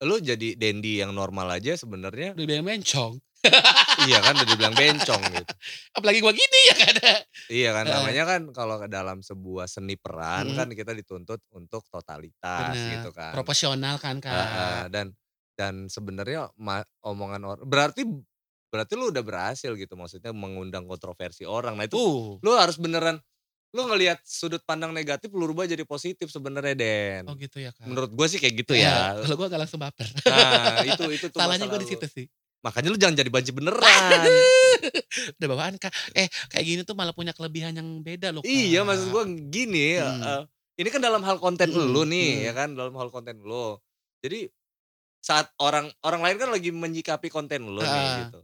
lu 0.01 0.17
jadi 0.17 0.57
Dendi 0.57 0.97
yang 0.97 1.13
normal 1.13 1.49
aja 1.51 1.73
sebenarnya 1.73 2.33
udah 2.33 2.45
bilang 2.45 2.65
bencong 2.65 3.21
iya 4.01 4.17
kan 4.17 4.33
udah 4.33 4.47
dibilang 4.47 4.73
bencong 4.73 5.21
gitu. 5.29 5.53
apalagi 5.97 6.19
gua 6.19 6.33
gini 6.33 6.59
ya 6.67 6.75
kan 6.75 6.95
Iya 7.49 7.69
kan 7.71 7.85
namanya 7.85 8.23
kan 8.25 8.41
kalau 8.49 8.77
ke 8.77 8.87
dalam 8.87 9.21
sebuah 9.21 9.65
seni 9.65 9.97
peran 9.97 10.51
Mm. 10.51 10.57
kan 10.57 10.67
kita 10.71 10.91
dituntut 10.93 11.41
untuk 11.51 11.85
totalitas 11.87 12.73
Bener. 12.73 12.91
gitu 12.97 13.09
kan. 13.11 13.33
proporsional 13.33 13.97
kan 13.97 14.17
kak 14.17 14.89
dan 14.89 15.13
dan 15.61 15.85
sebenarnya 15.85 16.49
omongan 17.01 17.41
orang 17.45 17.61
berarti 17.63 18.01
berarti 18.73 18.93
lu 18.97 19.13
udah 19.13 19.21
berhasil 19.21 19.69
gitu 19.75 19.93
maksudnya 19.93 20.33
mengundang 20.33 20.89
kontroversi 20.89 21.45
orang. 21.45 21.77
Nah 21.77 21.85
itu 21.85 22.01
uh 22.01 22.41
lu 22.41 22.57
harus 22.57 22.81
beneran 22.81 23.21
lu 23.71 23.87
ngelihat 23.87 24.19
sudut 24.25 24.59
pandang 24.65 24.91
negatif 24.91 25.31
lu 25.31 25.47
rubah 25.47 25.63
jadi 25.63 25.85
positif 25.85 26.27
sebenarnya 26.27 26.75
Den. 26.75 27.23
oh 27.23 27.39
gitu 27.39 27.55
ya 27.55 27.71
kak 27.71 27.87
Menurut 27.87 28.11
gue 28.11 28.27
sih 28.27 28.35
kayak 28.35 28.59
gitu 28.59 28.75
Ya, 28.75 29.15
ya. 29.15 29.23
kalau 29.23 29.39
gua 29.39 29.47
gak 29.47 29.61
langsung 29.63 29.79
baper 29.79 30.03
Nah, 30.27 30.83
itu 30.83 31.03
itu 31.15 31.25
tuh 31.31 31.39
salahnya 31.39 31.71
gua 31.71 31.79
di 31.79 31.87
situ 31.87 32.03
sih 32.03 32.25
Makanya 32.61 32.91
lu 32.91 32.99
jangan 32.99 33.15
jadi 33.15 33.31
banci 33.31 33.55
beneran. 33.55 34.27
udah 35.39 35.47
bawaan 35.47 35.75
kak 35.77 35.87
eh 36.11 36.27
kayak 36.47 36.65
gini 36.67 36.81
tuh 36.83 36.93
malah 36.93 37.15
punya 37.15 37.31
kelebihan 37.31 37.71
yang 37.71 38.03
beda 38.03 38.31
loh 38.31 38.43
kak 38.43 38.51
iya, 38.51 38.83
maksud 38.83 39.07
gua 39.07 39.23
gini, 39.27 39.95
Hmm. 39.95 40.19
eh, 40.19 40.43
ini 40.79 40.89
kan 40.91 40.99
dalam 40.99 41.23
hal 41.23 41.39
konten 41.39 41.71
Hmm, 41.71 41.91
lu 41.91 42.03
nih, 42.03 42.27
hmm. 42.27 42.45
ya 42.47 42.53
kan, 42.53 42.69
dalam 42.73 42.91
hal 42.95 43.07
konten 43.07 43.39
lu. 43.39 43.79
Jadi 44.19 44.51
saat 45.21 45.53
orang 45.57 45.87
orang 46.01 46.21
lain 46.21 46.37
kan 46.37 46.49
lagi 46.49 46.69
menyikapi 46.69 47.29
konten 47.29 47.63
lu 47.63 47.77
nih 47.77 47.87
Ah. 47.87 48.17
gitu. 48.25 48.39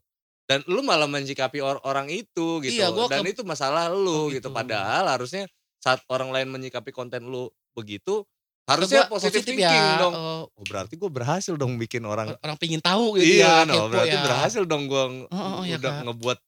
Dan 0.48 0.64
lu 0.66 0.80
malah 0.80 1.06
menyikapi 1.06 1.60
or- 1.60 1.84
orang 1.84 2.08
itu 2.08 2.62
gitu. 2.62 2.72
Iya, 2.72 2.88
gua 2.90 3.12
Dan 3.12 3.22
ke- 3.22 3.34
itu 3.34 3.42
masalah 3.44 3.90
lu 3.90 4.08
Oh, 4.08 4.26
gitu. 4.30 4.40
gitu. 4.40 4.50
Padahal 4.50 5.10
harusnya 5.10 5.44
saat 5.78 6.00
orang 6.08 6.30
lain 6.30 6.48
menyikapi 6.48 6.90
konten 6.90 7.26
lu 7.26 7.46
begitu, 7.74 8.24
harusnya 8.64 9.06
Gua 9.06 9.18
positif, 9.18 9.44
thinking 9.44 9.60
ya 9.60 9.98
dong. 9.98 10.14
oh, 10.14 10.44
Oh, 10.50 10.64
berarti 10.64 10.96
gue 10.96 11.08
berhasil 11.08 11.54
dong 11.54 11.76
bikin 11.76 12.04
orang 12.04 12.32
orang 12.38 12.58
pingin 12.58 12.80
tahu 12.80 13.16
gitu 13.16 13.40
iya 13.40 13.62
ya 13.62 13.70
kepo 13.70 13.88
berarti 13.90 14.12
ya. 14.12 14.24
berhasil 14.24 14.64
dong 14.64 14.84
gue 14.86 15.04
Oh, 15.26 15.36
oh, 15.36 15.64
ya, 15.64 15.78
udah 15.78 15.94
Kak. 15.94 16.04
ngebuat 16.06 16.40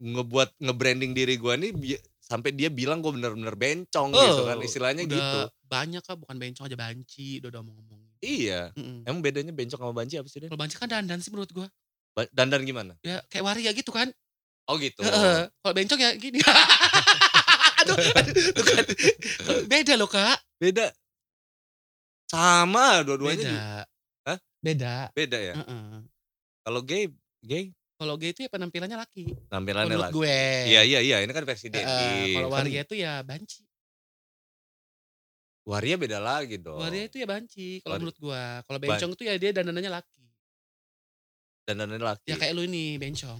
ngebuat 0.00 0.48
nge-branding 0.58 1.12
diri 1.12 1.34
gue 1.34 1.54
nih 1.54 1.70
bi- 1.72 2.02
sampai 2.18 2.50
dia 2.50 2.68
bilang 2.68 2.98
gue 2.98 3.08
bener-bener 3.10 3.54
bencong 3.54 4.10
Oh, 4.10 4.20
gitu 4.20 4.42
kan 4.44 4.56
istilahnya 4.58 5.04
udah 5.04 5.16
gitu. 5.16 5.38
banyak 5.64 6.00
kak 6.00 6.16
bukan 6.18 6.36
bencong 6.36 6.64
aja 6.66 6.76
banci 6.76 7.38
udah 7.38 7.48
udah 7.48 7.62
mau 7.62 7.72
ngomong 7.72 8.01
Iya. 8.22 8.70
Mm-mm. 8.72 9.02
Emang 9.02 9.18
bedanya 9.18 9.50
bencong 9.50 9.76
sama 9.76 9.90
banci 9.92 10.14
apa 10.14 10.30
sih 10.30 10.38
Den? 10.38 10.48
kalau 10.48 10.62
banci 10.62 10.78
kan 10.78 10.86
dandan 10.86 11.18
sih 11.18 11.28
menurut 11.28 11.50
gua 11.50 11.66
Ba- 12.12 12.30
Dandan 12.30 12.62
gimana? 12.62 12.94
ya 13.02 13.18
kayak 13.26 13.42
waria 13.42 13.70
gitu 13.70 13.90
kan 13.90 14.06
Oh 14.64 14.78
gitu. 14.78 15.02
Heeh. 15.02 15.50
kalau 15.58 15.74
bencong 15.74 15.98
ya 15.98 16.10
gini 16.14 16.38
aduh, 17.82 17.98
aduh 17.98 18.34
tuh 18.54 18.64
kan. 18.64 18.84
beda 19.66 19.94
loh 19.96 20.06
kak 20.06 20.38
Beda. 20.56 20.94
Sama 22.24 23.02
dua-duanya 23.02 23.36
beda 23.36 23.50
juga. 23.50 23.66
Hah? 24.22 24.38
beda 24.62 24.94
Beda 25.12 25.38
ya. 25.38 25.54
Heeh. 25.58 26.00
Kalau 26.62 26.80
gay, 26.80 27.10
gay 27.42 27.74
kalau 27.98 28.14
gay 28.14 28.30
itu 28.30 28.42
ya 28.42 28.50
penampilannya 28.50 28.98
laki 28.98 29.30
tampilannya 29.46 29.86
menurut 29.88 30.10
lagi. 30.10 30.14
gue 30.16 30.38
Iya 30.68 30.80
iya 30.82 30.98
iya, 31.00 31.16
ini 31.20 31.30
kan 31.30 31.42
versi 31.42 31.66
Heeh, 31.66 31.74
Dendi. 31.76 32.34
kalau 32.34 32.48
Kan 32.48 32.56
waria 32.62 32.82
itu 32.82 32.94
ya 32.94 33.22
banci 33.22 33.62
waria 35.62 35.94
beda 35.94 36.18
lagi 36.18 36.58
dong. 36.58 36.78
waria 36.82 37.06
itu 37.06 37.22
ya 37.22 37.26
banci 37.26 37.78
kalau 37.82 38.02
menurut 38.02 38.18
gua 38.18 38.62
kalau 38.66 38.78
bencong 38.82 39.12
itu 39.14 39.22
ya 39.22 39.34
dia 39.38 39.50
dandanannya 39.54 39.92
laki 39.94 40.22
dandannya 41.62 42.02
laki. 42.02 42.26
ya 42.26 42.36
kayak 42.38 42.52
lu 42.58 42.66
ini 42.66 42.98
bencong 42.98 43.38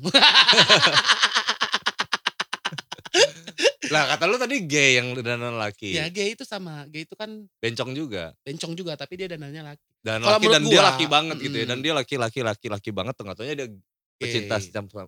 Lah 3.92 4.08
kata 4.08 4.24
lu 4.24 4.40
tadi 4.40 4.64
gay 4.64 4.96
yang 4.96 5.12
dandan 5.20 5.52
laki. 5.60 5.92
ya 5.92 6.08
gay 6.08 6.32
itu 6.32 6.48
sama 6.48 6.88
gay 6.88 7.04
itu 7.04 7.12
kan 7.12 7.28
Bencong 7.60 7.92
juga. 7.92 8.32
bencong 8.40 8.72
juga 8.72 8.96
tapi 8.96 9.20
dia 9.20 9.28
dandannya 9.28 9.60
laki 9.60 9.90
Dan 10.00 10.24
Kalau 10.24 10.40
laki 10.40 10.46
dan 10.48 10.60
menurut 10.64 10.72
dia 10.72 10.80
gua, 10.80 10.88
laki 10.88 11.04
banget 11.12 11.36
gitu 11.44 11.56
ya. 11.60 11.66
Dan 11.68 11.78
mm. 11.78 11.84
dia 11.84 11.92
laki 11.92 12.14
laki 12.16 12.40
laki 12.40 12.66
laki 12.72 12.90
banget 12.90 13.14
tengah 13.20 13.34
dia 13.36 13.68
pecinta 14.16 14.56
sama 14.58 15.04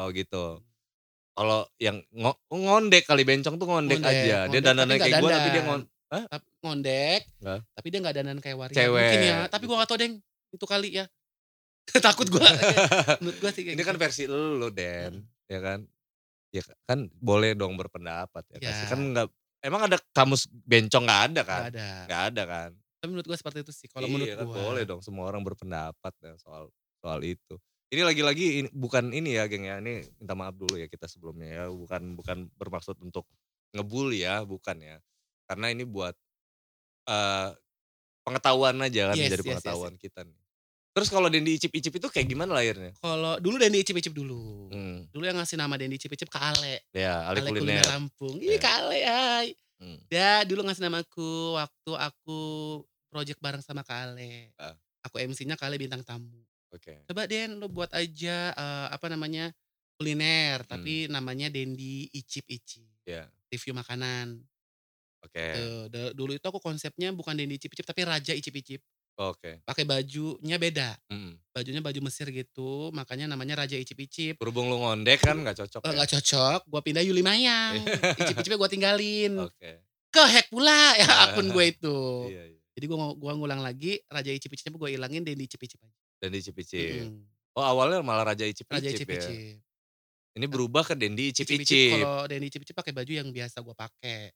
Oh 0.00 0.08
gitu. 0.08 0.64
Kalau 1.32 1.60
yang 1.76 2.00
ngo- 2.08 2.40
ngondek 2.48 3.04
kali 3.04 3.24
bencong 3.28 3.60
tuh 3.60 3.68
ngondek, 3.68 4.00
Ngondek, 4.00 4.16
aja. 4.16 4.24
Dia 4.24 4.40
ngondek, 4.48 4.62
dandannya 4.64 4.96
tapi 4.96 5.02
kayak 5.04 5.20
gue 5.20 5.28
tapi 5.28 5.48
dia 5.52 5.60
dandan. 5.60 5.80
Hah? 6.12 6.28
Ngondek, 6.60 7.24
Heeh. 7.40 7.60
tapi 7.72 7.86
dia 7.88 7.98
nggak 8.04 8.14
dandan 8.20 8.38
kayak 8.44 8.56
waria. 8.60 8.76
Cewek, 8.76 9.00
Mungkin 9.00 9.22
ya, 9.24 9.38
tapi 9.48 9.64
gua 9.64 9.76
nggak 9.80 9.88
tahu 9.88 9.98
deng, 10.04 10.14
itu 10.52 10.66
kali 10.68 10.88
ya. 11.00 11.04
Takut 12.04 12.28
gua. 12.28 12.44
Menurut 13.24 13.38
gua 13.40 13.50
sih 13.50 13.64
kayak 13.64 13.80
Ini 13.80 13.82
kan 13.82 13.96
gitu. 13.96 14.02
versi 14.04 14.22
lu 14.28 14.68
Den, 14.68 15.24
ya 15.48 15.60
kan? 15.64 15.80
Ya 16.52 16.62
kan 16.84 17.08
boleh 17.16 17.56
dong 17.56 17.80
berpendapat 17.80 18.44
ya. 18.52 18.58
Kasih 18.60 18.84
Ya. 18.84 18.90
kan 18.92 19.00
nggak 19.00 19.26
emang 19.64 19.82
ada 19.88 19.96
kamus 20.12 20.44
bencong 20.52 21.08
nggak 21.08 21.22
ada 21.32 21.40
kan? 21.48 21.60
Nggak 21.64 21.72
ada. 21.72 21.88
Nggak 22.04 22.22
ada 22.28 22.42
kan? 22.44 22.70
Tapi 23.00 23.08
menurut 23.08 23.26
gua 23.32 23.38
seperti 23.40 23.58
itu 23.64 23.72
sih 23.72 23.88
kalau 23.88 24.04
iya, 24.04 24.12
menurut 24.12 24.36
kan 24.36 24.46
gua. 24.46 24.56
boleh 24.68 24.82
dong 24.84 25.00
semua 25.00 25.24
orang 25.32 25.40
berpendapat 25.40 26.12
ya 26.20 26.36
soal 26.36 26.68
soal 27.00 27.24
itu. 27.24 27.56
Ini 27.92 28.04
lagi-lagi 28.08 28.46
ini, 28.64 28.68
bukan 28.72 29.12
ini 29.12 29.36
ya 29.36 29.44
geng 29.48 29.64
ya, 29.68 29.76
ini 29.80 30.00
minta 30.16 30.32
maaf 30.32 30.56
dulu 30.56 30.76
ya 30.80 30.88
kita 30.88 31.04
sebelumnya 31.08 31.48
ya, 31.48 31.64
bukan 31.68 32.16
bukan 32.16 32.48
bermaksud 32.56 32.96
untuk 33.00 33.24
ngebully 33.72 34.24
ya, 34.28 34.44
bukan 34.44 34.76
ya. 34.80 34.96
Karena 35.52 35.68
ini 35.68 35.84
buat 35.84 36.16
eh 37.04 37.50
pengetahuan 38.22 38.78
aja 38.80 39.12
kan, 39.12 39.16
Yes, 39.18 39.28
menjadi 39.28 39.36
yes, 39.36 39.44
yes, 39.44 39.50
pengetahuan 39.60 39.94
kita 40.00 40.20
nih. 40.24 40.40
Terus 40.92 41.08
kalau 41.08 41.28
Dendi 41.32 41.56
icip-icip 41.56 41.92
itu 41.96 42.08
kayak 42.12 42.28
gimana 42.28 42.52
lahirnya? 42.52 42.92
Kalau 43.00 43.40
dulu 43.40 43.56
Dendi 43.56 43.80
icip-icip 43.80 44.12
dulu. 44.12 44.68
Hmm, 44.68 45.08
Dulu 45.08 45.24
yang 45.24 45.40
ngasih 45.40 45.56
nama 45.56 45.76
Dendi 45.80 45.96
icip-icip 45.96 46.28
Kak 46.28 46.56
Ale. 46.56 46.84
ya, 46.92 47.28
Ali 47.28 47.40
Ale 47.40 47.48
kuliner. 47.48 47.80
Kuliner 47.80 47.86
Lampung. 47.88 48.36
Ih 48.40 48.56
Ya. 48.56 48.60
Kak 48.60 48.74
Ale 48.84 48.98
hai. 49.00 49.48
Hmm. 49.80 49.98
Dia 50.08 50.44
dulu 50.44 50.60
ngasih 50.62 50.84
namaku 50.84 51.56
waktu 51.56 51.92
aku 51.96 52.40
project 53.08 53.40
bareng 53.40 53.64
sama 53.64 53.80
Kak 53.82 54.12
Ale. 54.12 54.52
Ah. 54.60 54.76
Aku 55.08 55.16
MC-nya 55.16 55.56
Kak 55.56 55.72
Ale 55.72 55.80
bintang 55.80 56.04
tamu. 56.04 56.44
Oke. 56.72 57.04
Coba 57.08 57.24
Den 57.24 57.56
lo 57.56 57.72
buat 57.72 57.88
aja 57.92 58.52
eh, 58.52 58.86
apa 58.92 59.08
namanya 59.08 59.48
kuliner 59.96 60.60
tapi 60.64 61.08
namanya 61.08 61.48
Dendi 61.48 62.08
Icip-Icip. 62.12 63.08
Ya, 63.08 63.32
Review 63.48 63.72
makanan. 63.72 64.44
Oke. 65.22 65.46
Tuh, 65.52 65.82
da- 65.88 66.12
dulu 66.12 66.32
itu 66.32 66.42
aku 66.42 66.58
konsepnya 66.58 67.10
bukan 67.10 67.32
Dendi 67.32 67.56
Icip-Icip 67.56 67.84
tapi 67.84 68.02
Raja 68.02 68.32
Icip-Icip. 68.32 68.82
Oke. 69.12 69.60
Pakai 69.62 69.84
bajunya 69.84 70.56
beda. 70.56 70.96
Mm. 71.06 71.36
Bajunya 71.52 71.78
baju 71.78 72.00
Mesir 72.00 72.26
gitu, 72.28 72.88
makanya 72.90 73.28
namanya 73.28 73.60
Raja 73.60 73.76
Icip-Icip. 73.76 74.40
Berhubung 74.40 74.66
lu 74.66 74.80
ngondek 74.80 75.20
kan 75.20 75.36
nggak 75.36 75.52
cocok 75.58 75.84
Eh, 75.84 75.92
ya? 75.92 75.96
Gak 76.00 76.10
cocok, 76.16 76.60
gua 76.66 76.80
pindah 76.80 77.00
Yuli 77.00 77.20
Mayang. 77.20 77.84
Icip-icipnya 78.16 78.56
gua 78.56 78.70
tinggalin. 78.72 79.36
Oke. 79.38 79.84
Ke 80.08 80.22
hack 80.22 80.48
pula 80.48 80.72
ya 81.00 81.04
Ah. 81.04 81.18
akun 81.28 81.48
gue 81.48 81.64
itu. 81.66 81.98
Iya, 82.28 82.42
iya. 82.48 82.60
Jadi 82.72 82.84
gua 82.88 83.12
gua 83.12 83.32
ngulang 83.32 83.60
lagi 83.60 84.00
Raja 84.06 84.32
Icip-icipnya 84.32 84.74
gua 84.74 84.88
ilangin 84.88 85.20
Dendi 85.22 85.44
Icip-icip 85.44 85.76
aja. 85.78 85.92
Dendi 86.18 86.40
icip-icip. 86.40 87.12
Mm. 87.12 87.20
Oh 87.52 87.60
awalnya 87.60 88.00
malah 88.00 88.24
Raja 88.24 88.48
icip-icip 88.48 88.72
Raja 88.72 88.88
ya? 88.88 88.96
Icip-icip. 88.96 89.60
Ini 90.32 90.46
berubah 90.48 90.80
ke 90.82 90.96
Dendi 90.96 91.28
Icip-icip 91.28 91.60
icip-icip. 91.60 92.00
kalau 92.00 92.24
Dendi 92.24 92.46
Icip-icip 92.48 92.72
pakai 92.72 92.96
baju 92.96 93.12
yang 93.12 93.28
biasa 93.28 93.60
gua 93.60 93.76
pakai. 93.76 94.32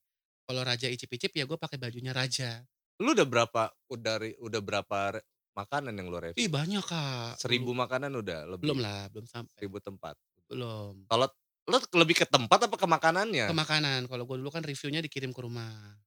Kalau 0.46 0.62
Raja 0.62 0.86
Icip-icip 0.86 1.34
ya 1.34 1.44
gua 1.44 1.58
pakai 1.58 1.74
bajunya 1.76 2.14
Raja. 2.14 2.62
Lu 3.02 3.12
udah 3.12 3.26
berapa 3.26 3.62
udah 3.90 4.14
udah 4.40 4.60
berapa 4.62 5.18
makanan 5.52 5.92
yang 5.92 6.06
lu 6.06 6.16
review? 6.22 6.38
Ih 6.38 6.48
banyak 6.48 6.84
kak. 6.86 7.42
Seribu 7.42 7.74
Dulu. 7.74 7.82
makanan 7.82 8.14
udah 8.14 8.40
lebih. 8.54 8.62
Belum 8.70 8.78
lah, 8.78 9.10
belum 9.10 9.26
sampai. 9.26 9.52
Seribu 9.58 9.82
tempat. 9.82 10.14
Belum. 10.46 11.02
Kalau 11.10 11.26
lu 11.66 11.76
lebih 11.98 12.22
ke 12.22 12.26
tempat 12.30 12.70
apa 12.70 12.76
ke 12.78 12.86
makanannya? 12.86 13.50
Ke 13.50 13.56
makanan. 13.58 14.00
Kalau 14.06 14.22
gua 14.22 14.38
dulu 14.38 14.54
kan 14.54 14.62
reviewnya 14.62 15.02
dikirim 15.02 15.34
ke 15.34 15.40
rumah. 15.42 15.98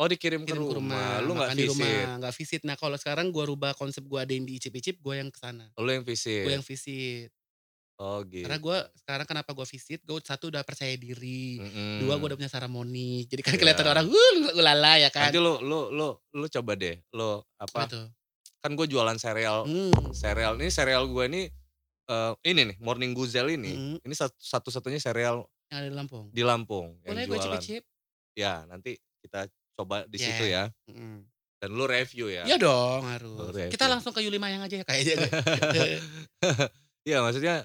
oh 0.00 0.08
dikirim 0.08 0.48
ke 0.48 0.56
Kirim 0.56 0.64
ke 0.64 0.74
rumah. 0.80 1.20
rumah. 1.20 1.28
Lu 1.28 1.32
nggak 1.36 1.50
makan 1.52 1.56
di 1.60 1.64
visit. 1.68 1.76
rumah, 1.76 2.00
nggak 2.18 2.34
visit. 2.34 2.60
Nah 2.64 2.76
kalau 2.80 2.96
sekarang 2.96 3.26
gua 3.30 3.44
rubah 3.46 3.76
konsep 3.76 4.00
gua 4.02 4.24
Dendi 4.26 4.56
Icip-icip, 4.56 4.96
gua 4.98 5.20
yang 5.20 5.28
ke 5.30 5.36
sana. 5.38 5.68
Lu 5.76 5.92
yang 5.92 6.02
visit. 6.02 6.42
Gue 6.42 6.56
yang 6.56 6.64
visit. 6.64 7.28
Oh 8.00 8.24
gitu. 8.24 8.48
Karena 8.48 8.56
gue 8.56 8.78
sekarang 8.96 9.26
kenapa 9.28 9.52
gue 9.52 9.66
visit, 9.68 10.00
gue 10.00 10.16
satu 10.18 10.48
udah 10.48 10.64
percaya 10.64 10.96
diri, 10.96 11.60
Mm-mm. 11.60 12.00
dua 12.00 12.16
gue 12.16 12.26
udah 12.26 12.38
punya 12.38 12.48
seremoni. 12.48 13.28
Jadi 13.28 13.40
kan 13.40 13.52
Iya. 13.52 13.60
kelihatan 13.60 13.86
orang, 13.86 14.06
uh, 14.08 14.56
ulala 14.56 14.96
ya 14.96 15.12
kan. 15.12 15.28
Nanti 15.28 15.36
lu 15.36 15.60
lu 15.60 15.92
lu 15.92 16.08
lu 16.32 16.46
coba 16.48 16.72
deh. 16.74 16.96
Lu 17.12 17.44
Apa 17.54 17.84
tuh? 17.84 18.08
Kan 18.58 18.72
gue 18.72 18.86
jualan 18.86 19.14
sereal. 19.14 19.68
Sereal 20.10 20.56
ini 20.56 20.68
sereal 20.68 21.04
gue 21.06 21.24
ini 21.26 21.42
eh, 22.06 22.32
ini 22.42 22.60
nih 22.66 22.76
Morning 22.78 23.12
Guzel 23.12 23.52
ini. 23.52 23.70
Mm. 23.70 23.96
Ini 24.00 24.14
satu- 24.14 24.34
satu-satunya 24.34 24.96
sereal 24.96 25.44
Yang 25.68 25.76
ada 25.76 25.86
di 25.86 25.94
Lampung. 25.94 26.24
di 26.30 26.42
Lampung 26.42 26.86
Boleh 27.00 27.22
gue 27.22 27.36
cicip-cicip? 27.36 27.84
Ya, 28.32 28.64
nanti 28.64 28.96
kita 29.20 29.44
coba 29.74 30.02
di 30.04 30.16
Yeah. 30.16 30.26
situ 30.26 30.44
ya. 30.46 30.64
Mm. 30.88 31.28
Dan 31.60 31.70
lu 31.70 31.84
review 31.84 32.26
ya. 32.26 32.48
Iya 32.48 32.56
dong 32.56 33.04
harus. 33.04 33.52
Kita 33.68 33.84
langsung 33.86 34.10
ke 34.10 34.24
Yuli 34.24 34.36
Mayang 34.36 34.64
aja 34.64 34.80
ya 34.80 34.84
kayaknya. 34.84 35.16
Iya, 37.00 37.20
maksudnya 37.20 37.64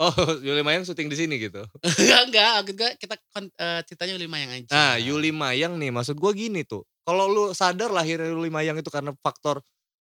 Oh, 0.00 0.08
Yuli 0.46 0.64
Mayang 0.64 0.88
syuting 0.88 1.12
di 1.12 1.16
sini 1.20 1.36
gitu. 1.36 1.60
enggak, 2.00 2.20
enggak. 2.32 2.52
Gue 2.72 2.90
kita 2.96 3.14
kon- 3.28 3.52
eh, 3.52 3.80
ceritanya 3.84 4.16
Yuli 4.16 4.28
Mayang 4.32 4.50
aja. 4.56 4.72
Nah, 4.72 4.94
Yuli 4.96 5.28
Mayang 5.28 5.76
nih, 5.76 5.92
maksud 5.92 6.16
gua 6.16 6.32
gini 6.32 6.64
tuh. 6.64 6.88
Kalau 7.04 7.28
lu 7.28 7.44
sadar 7.52 7.92
lahirnya 7.92 8.32
Yuli 8.32 8.48
Mayang 8.48 8.80
itu 8.80 8.88
karena 8.88 9.12
faktor 9.20 9.60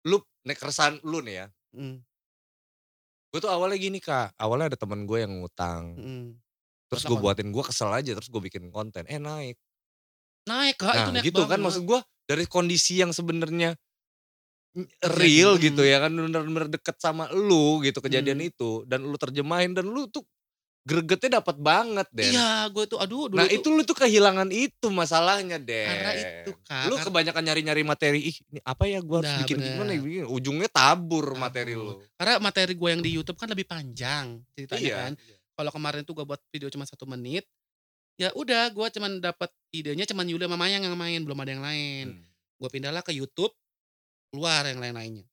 lu 0.07 0.22
nek 0.46 0.57
keresahan 0.62 1.03
lu 1.03 1.18
nih 1.20 1.44
ya. 1.44 1.46
Mm, 1.74 1.98
Gue 3.31 3.38
tuh 3.38 3.50
awalnya 3.50 3.79
gini 3.79 4.03
kak, 4.03 4.35
awalnya 4.42 4.74
ada 4.74 4.79
temen 4.79 5.07
gue 5.07 5.22
yang 5.22 5.31
ngutang. 5.38 5.94
mm. 5.94 6.26
Terus 6.90 7.07
gue 7.07 7.18
buatin, 7.22 7.55
gue 7.55 7.62
kesel 7.62 7.90
aja, 7.94 8.11
terus 8.18 8.26
gue 8.26 8.42
bikin 8.42 8.66
konten. 8.74 9.07
Eh 9.07 9.22
naik. 9.22 9.55
Naik 10.50 10.83
kak, 10.83 10.94
itu 10.94 10.98
Nah 10.98 11.14
naik 11.14 11.24
gitu 11.31 11.42
kan 11.46 11.55
banget. 11.55 11.62
maksud 11.62 11.83
gue 11.87 12.00
dari 12.26 12.44
kondisi 12.50 12.98
yang 12.98 13.14
sebenarnya 13.14 13.79
real 15.12 15.59
Kejadian. 15.59 15.64
gitu 15.66 15.83
ya 15.83 15.98
kan 15.98 16.12
bener-bener 16.12 16.66
deket 16.68 16.96
sama 16.96 17.26
lu 17.30 17.80
gitu 17.80 17.98
kejadian 17.98 18.38
Hmm. 18.38 18.48
itu 18.48 18.70
dan 18.85 19.02
lu 19.02 19.16
terjemahin 19.16 19.72
dan 19.72 19.85
lu 19.85 20.06
tuh 20.06 20.22
gregetnya 20.80 21.38
dapat 21.38 21.61
banget 21.61 22.09
deh. 22.11 22.33
Iya, 22.33 22.66
gue 22.66 22.88
tuh 22.88 22.96
aduh 22.96 23.28
dulu 23.28 23.37
Nah 23.37 23.44
tuh 23.44 23.52
itu 23.52 23.68
lu 23.68 23.83
tuh 23.85 23.92
kehilangan 23.92 24.48
itu 24.48 24.88
masalahnya 24.88 25.61
deh. 25.61 25.85
Karena 25.85 26.12
itu, 26.16 26.50
Kak. 26.64 26.88
Lu 26.88 26.96
kebanyakan 26.96 27.42
nyari-nyari 27.44 27.83
materi. 27.85 28.20
Ih 28.24 28.37
ini 28.48 28.61
apa 28.64 28.88
ya 28.88 28.98
gue 28.98 29.12
harus 29.12 29.28
Nah, 29.28 29.38
bikin 29.44 29.56
bener. 29.61 29.68
gimana 29.76 29.92
ya. 29.92 30.24
Ujungnya 30.24 30.68
tabur, 30.68 31.26
Tabur. 31.26 31.37
materi 31.37 31.74
lu. 31.74 32.00
karena 32.16 32.40
materi 32.40 32.72
gue 32.72 32.88
yang 32.88 33.02
di 33.02 33.11
YouTube 33.12 33.37
kan 33.37 33.46
lebih 33.46 33.68
panjang 33.68 34.40
ceritanya 34.50 34.80
Iya. 34.80 34.96
kan. 34.96 35.12
Kalau 35.52 35.70
kemarin 35.70 36.00
tuh 36.00 36.14
gue 36.16 36.24
buat 36.24 36.40
video 36.48 36.68
cuma 36.70 36.88
satu 36.88 37.04
menit, 37.04 37.44
ya 38.16 38.33
udah 38.33 38.72
gue 38.72 38.87
cuman 38.90 39.20
dapat 39.20 39.52
idenya 39.70 40.09
cuman 40.09 40.24
Yuli 40.24 40.44
sama 40.44 40.56
Mayang 40.56 40.80
yang 40.83 40.96
main, 40.96 41.20
belum 41.20 41.38
ada 41.38 41.50
yang 41.50 41.61
lain. 41.61 42.06
Hmm. 42.14 42.24
Gue 42.56 42.68
pindahlah 42.70 43.04
ke 43.04 43.12
YouTube, 43.12 43.52
keluar 44.30 44.62
yang 44.64 44.78
lain-lainnya. 44.78 45.24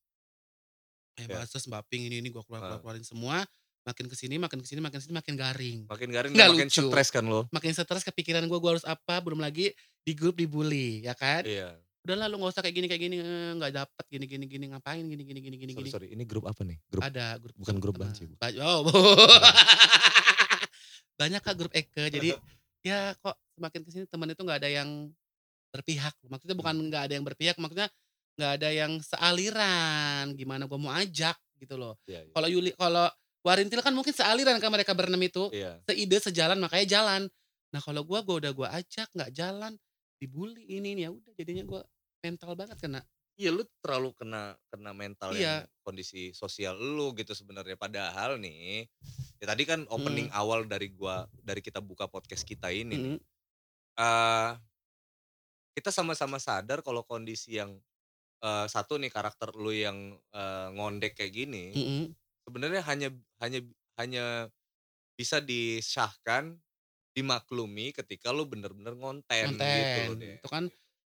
Eh 1.15 1.25
Ya. 1.25 1.39
bahasa 1.39 1.55
Mbak 1.59 1.81
Ping 1.87 2.03
ini 2.03 2.19
ini 2.19 2.27
gue 2.27 2.41
keluar, 2.43 2.61
keluar 2.61 2.79
keluarin 2.79 3.01
semua, 3.01 3.41
makin 3.83 4.05
ke 4.05 4.13
sini, 4.13 4.35
makin 4.35 4.59
ke 4.59 4.67
sini, 4.67 4.79
makin 4.79 4.97
ke 4.97 5.01
sini, 5.01 5.13
makin 5.15 5.33
garing. 5.33 5.77
Makin 5.85 6.07
garing 6.11 6.31
Nggak 6.33 6.47
makin 6.51 6.67
lucu. 6.67 6.81
stres 6.83 7.09
kan 7.09 7.23
lo. 7.23 7.47
Makin 7.49 7.71
stres 7.71 8.03
kepikiran 8.03 8.43
gue, 8.43 8.55
gue 8.55 8.71
harus 8.71 8.83
apa, 8.83 9.17
belum 9.17 9.37
lagi 9.37 9.71
di 10.01 10.11
grup 10.13 10.35
dibully, 10.35 11.01
ya 11.01 11.13
kan? 11.13 11.41
Iya. 11.41 11.77
Udahlah 12.03 12.27
lu 12.27 12.37
gak 12.37 12.53
usah 12.53 12.61
kayak 12.61 12.73
gini, 12.73 12.85
kayak 12.87 13.01
gini, 13.01 13.15
eh, 13.19 13.51
nggak 13.53 13.71
dapet 13.75 14.03
gini, 14.07 14.25
gini, 14.25 14.45
gini, 14.47 14.65
ngapain 14.69 15.01
gini, 15.01 15.19
gini, 15.19 15.39
gini, 15.41 15.55
gini, 15.57 15.71
Sorry, 15.73 15.91
sorry, 15.91 16.07
ini 16.09 16.23
grup 16.23 16.45
apa 16.45 16.63
nih? 16.63 16.77
Grup 16.87 17.01
Ada 17.03 17.35
grup 17.35 17.53
bukan 17.57 17.75
grup. 17.77 17.93
Banci, 17.97 18.23
bu. 18.23 18.33
Ba- 18.37 18.53
Oh, 18.57 18.87
banyak 21.19 21.41
kak 21.41 21.55
grup 21.57 21.73
Eke. 21.73 22.07
Jadi 22.07 22.31
ya 22.87 23.11
kok 23.15 23.35
semakin 23.51 23.81
ke 23.83 23.89
sini 23.89 24.05
teman 24.05 24.29
itu 24.29 24.39
nggak 24.39 24.59
ada 24.61 24.69
yang 24.71 25.11
berpihak. 25.67 26.15
Maksudnya 26.23 26.55
bukan 26.55 26.75
nggak 26.87 27.03
ada 27.09 27.11
yang 27.11 27.25
berpihak, 27.25 27.57
maksudnya 27.57 27.89
nggak 28.37 28.51
ada 28.61 28.69
yang 28.69 29.01
sealiran. 29.01 30.31
Gimana 30.37 30.69
gue 30.69 30.79
mau 30.79 30.93
ajak 30.93 31.35
gitu 31.57 31.75
loh. 31.75 31.97
Iya, 32.05 32.29
iya. 32.29 32.33
Kalau 32.33 32.47
Yuli, 32.47 32.71
kalau 32.77 33.09
Warintil 33.41 33.81
kan 33.81 33.93
mungkin 33.95 34.13
sealiran 34.13 34.61
kan 34.61 34.69
mereka 34.69 34.93
berenam 34.93 35.19
itu, 35.23 35.49
Iya. 35.49 35.81
seide 35.89 36.17
sejalan 36.21 36.59
makanya 36.61 36.87
jalan. 36.87 37.21
Nah 37.73 37.81
kalau 37.81 38.05
gue, 38.05 38.19
gue 38.21 38.35
udah 38.45 38.51
gue 38.53 38.67
ajak 38.69 39.07
nggak 39.15 39.31
jalan, 39.33 39.73
dibully 40.21 40.63
ini 40.69 40.93
ini 40.93 41.01
ya 41.07 41.11
udah 41.13 41.31
jadinya 41.33 41.63
gue 41.65 41.81
mental 42.21 42.53
banget 42.53 42.77
kena. 42.77 43.01
Iya 43.37 43.53
lu 43.53 43.61
terlalu 43.85 44.17
kena 44.17 44.57
kena 44.73 44.91
mental 44.97 45.29
Iya. 45.31 45.61
yang 45.61 45.69
kondisi 45.85 46.33
sosial 46.33 46.73
lu 46.73 47.13
gitu 47.13 47.37
sebenarnya 47.37 47.77
padahal 47.77 48.41
nih 48.41 48.89
ya 49.37 49.45
tadi 49.45 49.63
kan 49.69 49.85
opening 49.93 50.25
awal 50.33 50.65
dari 50.65 50.89
gua 50.89 51.29
dari 51.45 51.61
kita 51.61 51.77
buka 51.77 52.09
podcast 52.09 52.41
kita 52.41 52.73
ini 52.73 52.97
nih, 52.97 52.99
Mm-mm. 53.13 53.19
eh 54.01 54.51
kita 55.77 55.93
sama-sama 55.93 56.41
sadar 56.41 56.81
kalau 56.81 57.05
kondisi 57.05 57.61
yang 57.61 57.77
eh, 58.39 58.65
satu 58.65 58.95
nih 58.95 59.09
karakter 59.09 59.53
lu 59.53 59.69
yang 59.69 59.97
eh, 60.29 60.67
ngondek 60.71 61.13
kayak 61.13 61.33
gini 61.33 61.71
Mm-mm. 61.71 62.03
sebenarnya 62.43 62.81
hanya 62.83 63.07
hanya 63.37 63.59
hanya 63.95 64.25
bisa 65.13 65.39
disahkan 65.39 66.53
dimaklumi 67.11 67.89
ketika 67.91 68.29
lu 68.29 68.45
bener-bener 68.45 68.93
ngonten, 68.93 69.49
gitu 69.49 69.65
loh 69.65 69.65
konten 70.05 70.21
deh. 70.21 70.37
itu 70.37 70.47
kan 70.47 70.63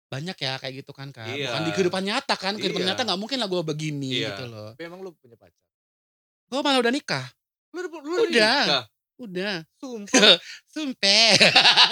banyak 0.09 0.33
ya 0.35 0.57
kayak 0.57 0.73
gitu 0.75 0.89
kan 0.89 1.13
kak 1.13 1.29
Iya. 1.29 1.53
bukan 1.53 1.61
di 1.61 1.71
kehidupan 1.71 2.01
nyata 2.03 2.33
kan 2.33 2.53
kehidupan 2.55 2.81
Iya. 2.81 2.89
nyata 2.89 3.01
nggak 3.05 3.19
mungkin 3.19 3.37
lah 3.37 3.45
gue 3.45 3.61
begini 3.63 4.09
Iya. 4.15 4.33
gitu 4.33 4.43
loh 4.47 4.69
Tapi 4.73 4.83
emang 4.83 4.99
lu 4.99 5.13
punya 5.13 5.37
pacar? 5.37 5.61
gue 6.49 6.59
malah 6.59 6.79
udah 6.79 6.89
nikah 6.89 7.25
Lu, 7.69 7.85
lu 7.85 8.25
Udah. 8.25 8.57
nikah? 8.65 8.83
udah 9.19 9.55
Sumpah. 9.77 10.41
sumpah 10.73 11.29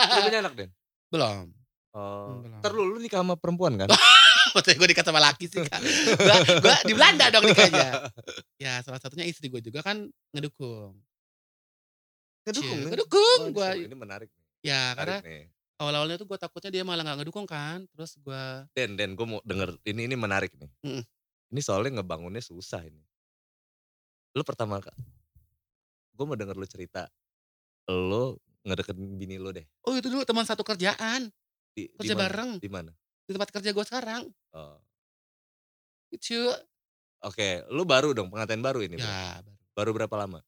lu 0.10 0.22
punya 0.26 0.40
anak 0.42 0.54
Den? 0.56 0.70
belum 1.08 1.54
Oh, 1.94 2.42
Belum. 2.42 2.58
ntar 2.58 2.72
lu, 2.72 2.84
lu 2.88 2.98
nikah 2.98 3.22
sama 3.22 3.34
perempuan 3.34 3.74
kan? 3.76 3.90
Maksudnya 4.58 4.78
gue 4.82 4.88
nikah 4.90 5.06
sama 5.06 5.22
laki 5.22 5.46
sih 5.46 5.62
kak 5.62 5.78
Gue 6.66 6.76
di 6.90 6.94
Belanda 6.98 7.30
dong 7.30 7.46
nikahnya 7.46 8.10
Ya 8.58 8.82
salah 8.82 8.98
satunya 8.98 9.30
istri 9.30 9.54
gue 9.54 9.62
juga 9.62 9.86
kan 9.86 10.10
ngedukung 10.34 10.98
Ngedukung 12.44 12.66
Cie, 12.74 12.84
nih? 12.84 12.92
Ngedukung 12.96 13.40
Oh, 13.44 13.52
gue. 13.54 13.70
Ini 13.86 13.96
menarik 13.96 14.30
nih. 14.32 14.46
Ya 14.66 14.96
karena 14.98 15.20
Menarik 15.22 15.30
nih. 15.30 15.46
Awal-awalnya 15.78 16.18
tuh 16.18 16.26
gue 16.26 16.40
takutnya 16.42 16.72
dia 16.74 16.82
malah 16.82 17.06
nggak 17.06 17.22
ngedukung 17.22 17.46
kan, 17.46 17.86
terus 17.94 18.18
gue 18.18 18.44
Den 18.74 18.98
Den, 18.98 19.14
gue 19.14 19.28
mau 19.30 19.38
denger, 19.46 19.78
ini 19.86 20.10
ini 20.10 20.16
menarik 20.18 20.50
nih. 20.58 20.72
Mhm. 20.82 21.04
Ini 21.54 21.62
soalnya 21.62 22.02
ngebangunnya 22.02 22.42
susah 22.42 22.82
ini. 22.82 23.04
Lu 24.34 24.42
pertama 24.42 24.82
ka 24.82 24.90
gue 26.18 26.26
mau 26.26 26.34
denger 26.34 26.58
lu 26.58 26.66
cerita, 26.66 27.06
lu 27.94 28.34
ngedeketin 28.66 29.22
bini 29.22 29.38
lu 29.38 29.54
deh. 29.54 29.62
oh 29.86 29.94
itu 29.94 30.10
dulu 30.10 30.26
teman 30.26 30.50
satu 30.50 30.66
kerjaan, 30.66 31.30
Di 31.78 31.86
Kerja 31.94 32.02
di 32.02 32.10
mana? 32.18 32.22
bareng. 32.26 32.50
Di 32.58 32.70
mana? 32.74 32.92
Di 33.28 33.36
tempat 33.36 33.52
kerja 33.52 33.70
gue 33.70 33.86
sekarang, 33.86 34.24
Oh. 34.50 34.80
lucu. 36.10 36.40
Oke, 37.20 37.66
lu 37.68 37.84
baru 37.84 38.14
dong, 38.14 38.30
pengantin 38.30 38.62
baru 38.62 38.80
ini? 38.80 38.96
Ya 38.96 39.38
baru 39.38 39.52
Baru 39.76 39.90
berapa 39.94 40.16
lama? 40.18 40.40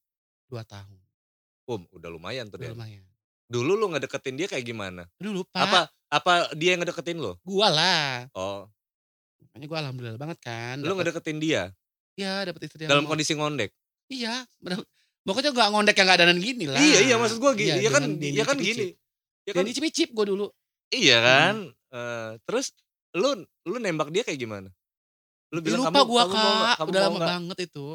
2 0.47 0.63
tahun, 0.63 0.97
Um, 1.67 1.85
udah 1.91 2.09
lumayan 2.09 2.47
tuh 2.47 2.57
udah 2.57 2.65
Den. 2.65 2.73
lumayan. 2.73 3.05
Dulu 3.45 3.71
lu 3.75 3.85
ngedeketin 3.89 4.33
dia 4.33 4.47
kayak 4.47 4.63
gimana? 4.63 5.05
Aduh 5.15 5.33
lupa, 5.35 5.59
Apa 5.59 5.79
apa 6.07 6.33
dia 6.55 6.73
yang 6.73 6.81
ngedeketin 6.81 7.19
lu? 7.19 7.37
gua 7.43 7.69
lah, 7.69 8.25
Oh, 8.31 8.65
makanya 9.43 9.65
gue 9.67 9.77
alhamdulillah 9.77 10.17
banget 10.17 10.39
kan. 10.39 10.75
lu 10.77 10.87
dapet- 10.87 10.97
ngedeketin 11.03 11.37
dia 11.37 11.63
Iya 12.15 12.43
dapet 12.43 12.61
istri 12.65 12.83
dalam 12.83 13.05
kondisi 13.05 13.31
ngondek? 13.31 13.71
Iya. 14.07 14.43
Pokoknya 15.21 15.51
gak 15.51 15.69
ngondek 15.69 15.95
yang 15.95 16.07
gak 16.07 16.19
danan 16.19 16.37
gini 16.37 16.65
lah. 16.65 16.75
Iya 16.75 16.99
iya 17.01 17.15
maksud 17.15 17.37
gua 17.37 17.53
gini, 17.53 17.79
ya 17.79 17.89
kan 17.89 18.03
dengan 18.09 18.33
ya 18.33 18.43
kan 18.43 18.57
gini. 18.57 18.91
Ya 18.91 18.95
Cipicip. 19.45 19.53
kan 19.53 19.61
Denny 19.61 19.73
Cipicip 19.73 20.09
gue 20.11 20.25
dulu. 20.27 20.47
iya 20.89 21.17
kan? 21.19 21.55
Eh, 21.89 22.31
terus 22.45 22.73
lu 23.17 23.41
lu 23.65 23.77
nembak 23.81 24.13
dia 24.13 24.21
kayak 24.21 24.37
gimana? 24.37 24.69
Lu 25.49 25.59
bilang 25.65 25.89
lupa 25.89 26.05
kamu 26.05 26.05
gua 26.05 26.23
kamu 26.29 26.37
mau 26.37 26.53
kak, 26.61 26.77
Kamu 26.77 26.89
udah 26.89 27.01
lama 27.01 27.17
nggak?" 27.17 27.29
banget 27.33 27.57
itu. 27.65 27.87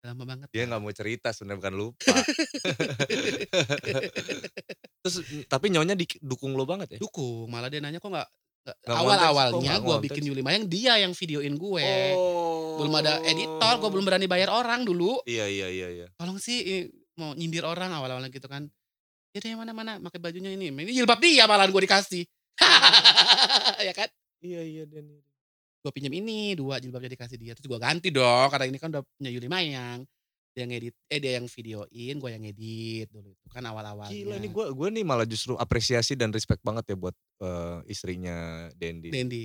Udah 0.00 0.08
lama 0.12 0.24
banget. 0.24 0.48
Dia 0.52 0.62
nggak 0.64 0.80
mau 0.80 0.92
cerita 0.96 1.28
sebenarnya 1.32 1.58
bukan 1.60 1.74
lupa. 1.76 2.12
Terus 5.04 5.16
tapi 5.48 5.66
nyonya 5.68 5.92
di- 5.92 6.20
dukung 6.24 6.56
lo 6.56 6.64
banget 6.64 6.96
ya? 6.96 6.98
Dukung, 7.00 7.48
malah 7.52 7.68
dia 7.68 7.84
nanya 7.84 8.00
kok 8.00 8.08
gak, 8.08 8.28
Nggak 8.64 8.96
awal-awalnya 8.96 9.76
gue 9.76 9.96
bikin 10.08 10.24
Yuli 10.24 10.40
Mayang 10.40 10.64
dia 10.64 10.96
yang 10.96 11.12
videoin 11.12 11.60
gue. 11.60 11.84
Oh. 12.16 12.80
Belum 12.80 12.96
ada 12.96 13.20
editor, 13.20 13.76
gue 13.76 13.90
belum 13.92 14.04
berani 14.08 14.24
bayar 14.24 14.48
orang 14.48 14.88
dulu. 14.88 15.20
Iya 15.28 15.44
iya 15.44 15.68
iya 15.68 15.88
iya. 15.92 16.06
Tolong 16.16 16.40
sih 16.40 16.88
mau 17.20 17.36
nyindir 17.36 17.68
orang 17.68 17.92
awal-awalnya 17.92 18.32
gitu 18.32 18.48
kan. 18.48 18.64
Ya 19.36 19.44
deh 19.44 19.52
mana-mana 19.52 20.00
pakai 20.00 20.16
bajunya 20.16 20.48
ini. 20.56 20.72
Ini 20.72 20.92
jilbab 20.96 21.20
dia 21.20 21.44
malahan 21.44 21.68
gue 21.68 21.82
dikasih. 21.84 22.24
ya 23.88 23.92
kan? 23.92 24.08
Iya 24.40 24.60
iya 24.62 24.84
Dan. 24.84 25.08
gue 25.84 25.92
pinjam 25.92 26.16
ini 26.16 26.56
dua 26.56 26.80
jilbabnya 26.80 27.12
dikasih 27.12 27.36
dia 27.36 27.52
terus 27.52 27.68
gue 27.68 27.76
ganti 27.76 28.08
dong 28.08 28.48
karena 28.48 28.72
ini 28.72 28.80
kan 28.80 28.88
udah 28.88 29.04
punya 29.04 29.28
Yuli 29.28 29.52
Mayang 29.52 30.00
dia 30.56 30.64
yang 30.64 30.72
ngedit 30.72 30.96
eh 31.12 31.20
dia 31.20 31.36
yang 31.36 31.44
videoin 31.44 32.14
gue 32.16 32.30
yang 32.32 32.40
ngedit 32.40 33.12
dulu 33.12 33.36
itu 33.36 33.48
kan 33.52 33.60
awal-awalnya 33.68 34.08
Gila 34.08 34.40
nih 34.40 34.48
gue 34.48 34.64
gue 34.72 34.88
nih 34.96 35.04
malah 35.04 35.28
justru 35.28 35.60
apresiasi 35.60 36.16
dan 36.16 36.32
respect 36.32 36.64
banget 36.64 36.88
ya 36.88 36.96
buat 36.96 37.12
eh, 37.44 37.84
istrinya 37.92 38.64
Dendi. 38.72 39.12
Dendi 39.12 39.44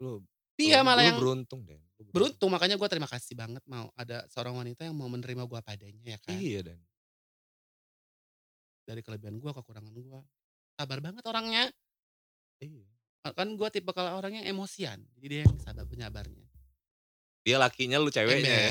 Lu, 0.00 0.24
dia 0.56 0.80
lu- 0.80 0.88
malah 0.88 1.04
lu 1.04 1.08
yang 1.12 1.18
beruntung 1.20 1.60
Den. 1.68 1.84
Lu 2.00 2.08
beruntung 2.08 2.48
makanya 2.48 2.80
gue 2.80 2.88
terima 2.88 3.10
kasih 3.12 3.36
banget 3.36 3.60
mau 3.68 3.92
ada 3.92 4.24
seorang 4.32 4.56
wanita 4.56 4.88
yang 4.88 4.96
mau 4.96 5.12
menerima 5.12 5.44
gue 5.44 5.60
padanya 5.60 6.16
ya 6.16 6.18
kan 6.24 6.32
Iya 6.32 6.60
Dan. 6.64 6.80
dari 8.88 9.04
kelebihan 9.04 9.36
gue 9.36 9.52
kekurangan 9.52 9.92
gue 9.92 10.20
sabar 10.80 10.98
banget 11.04 11.22
orangnya 11.28 11.68
Iya. 12.62 12.86
kan 13.34 13.48
gue 13.54 13.68
tipe 13.74 13.90
kalau 13.90 14.18
orangnya 14.18 14.46
emosian 14.46 15.02
jadi 15.18 15.26
dia 15.26 15.40
yang 15.46 15.58
sabar 15.58 15.86
penyabarnya 15.86 16.46
Dia 17.42 17.58
lakinya 17.58 17.98
lu 17.98 18.06
ceweknya 18.06 18.70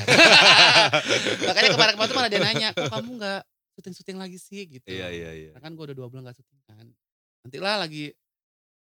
Makanya 1.52 1.76
kemarin-kemarin 1.76 2.08
tuh 2.08 2.16
malah 2.16 2.30
dia 2.32 2.40
nanya 2.40 2.68
kok 2.72 2.88
kamu 2.88 3.20
nggak 3.20 3.40
syuting-syuting 3.76 4.16
lagi 4.16 4.38
sih 4.40 4.64
gitu 4.64 4.88
Iya 4.88 5.12
iya 5.12 5.30
iya. 5.36 5.50
Karena 5.52 5.64
kan 5.68 5.72
gue 5.76 5.84
udah 5.92 5.96
dua 5.96 6.08
bulan 6.08 6.32
gak 6.32 6.40
syuting 6.40 6.60
kan. 6.64 6.88
Nanti 7.44 7.56
lah 7.60 7.76
lagi, 7.76 8.08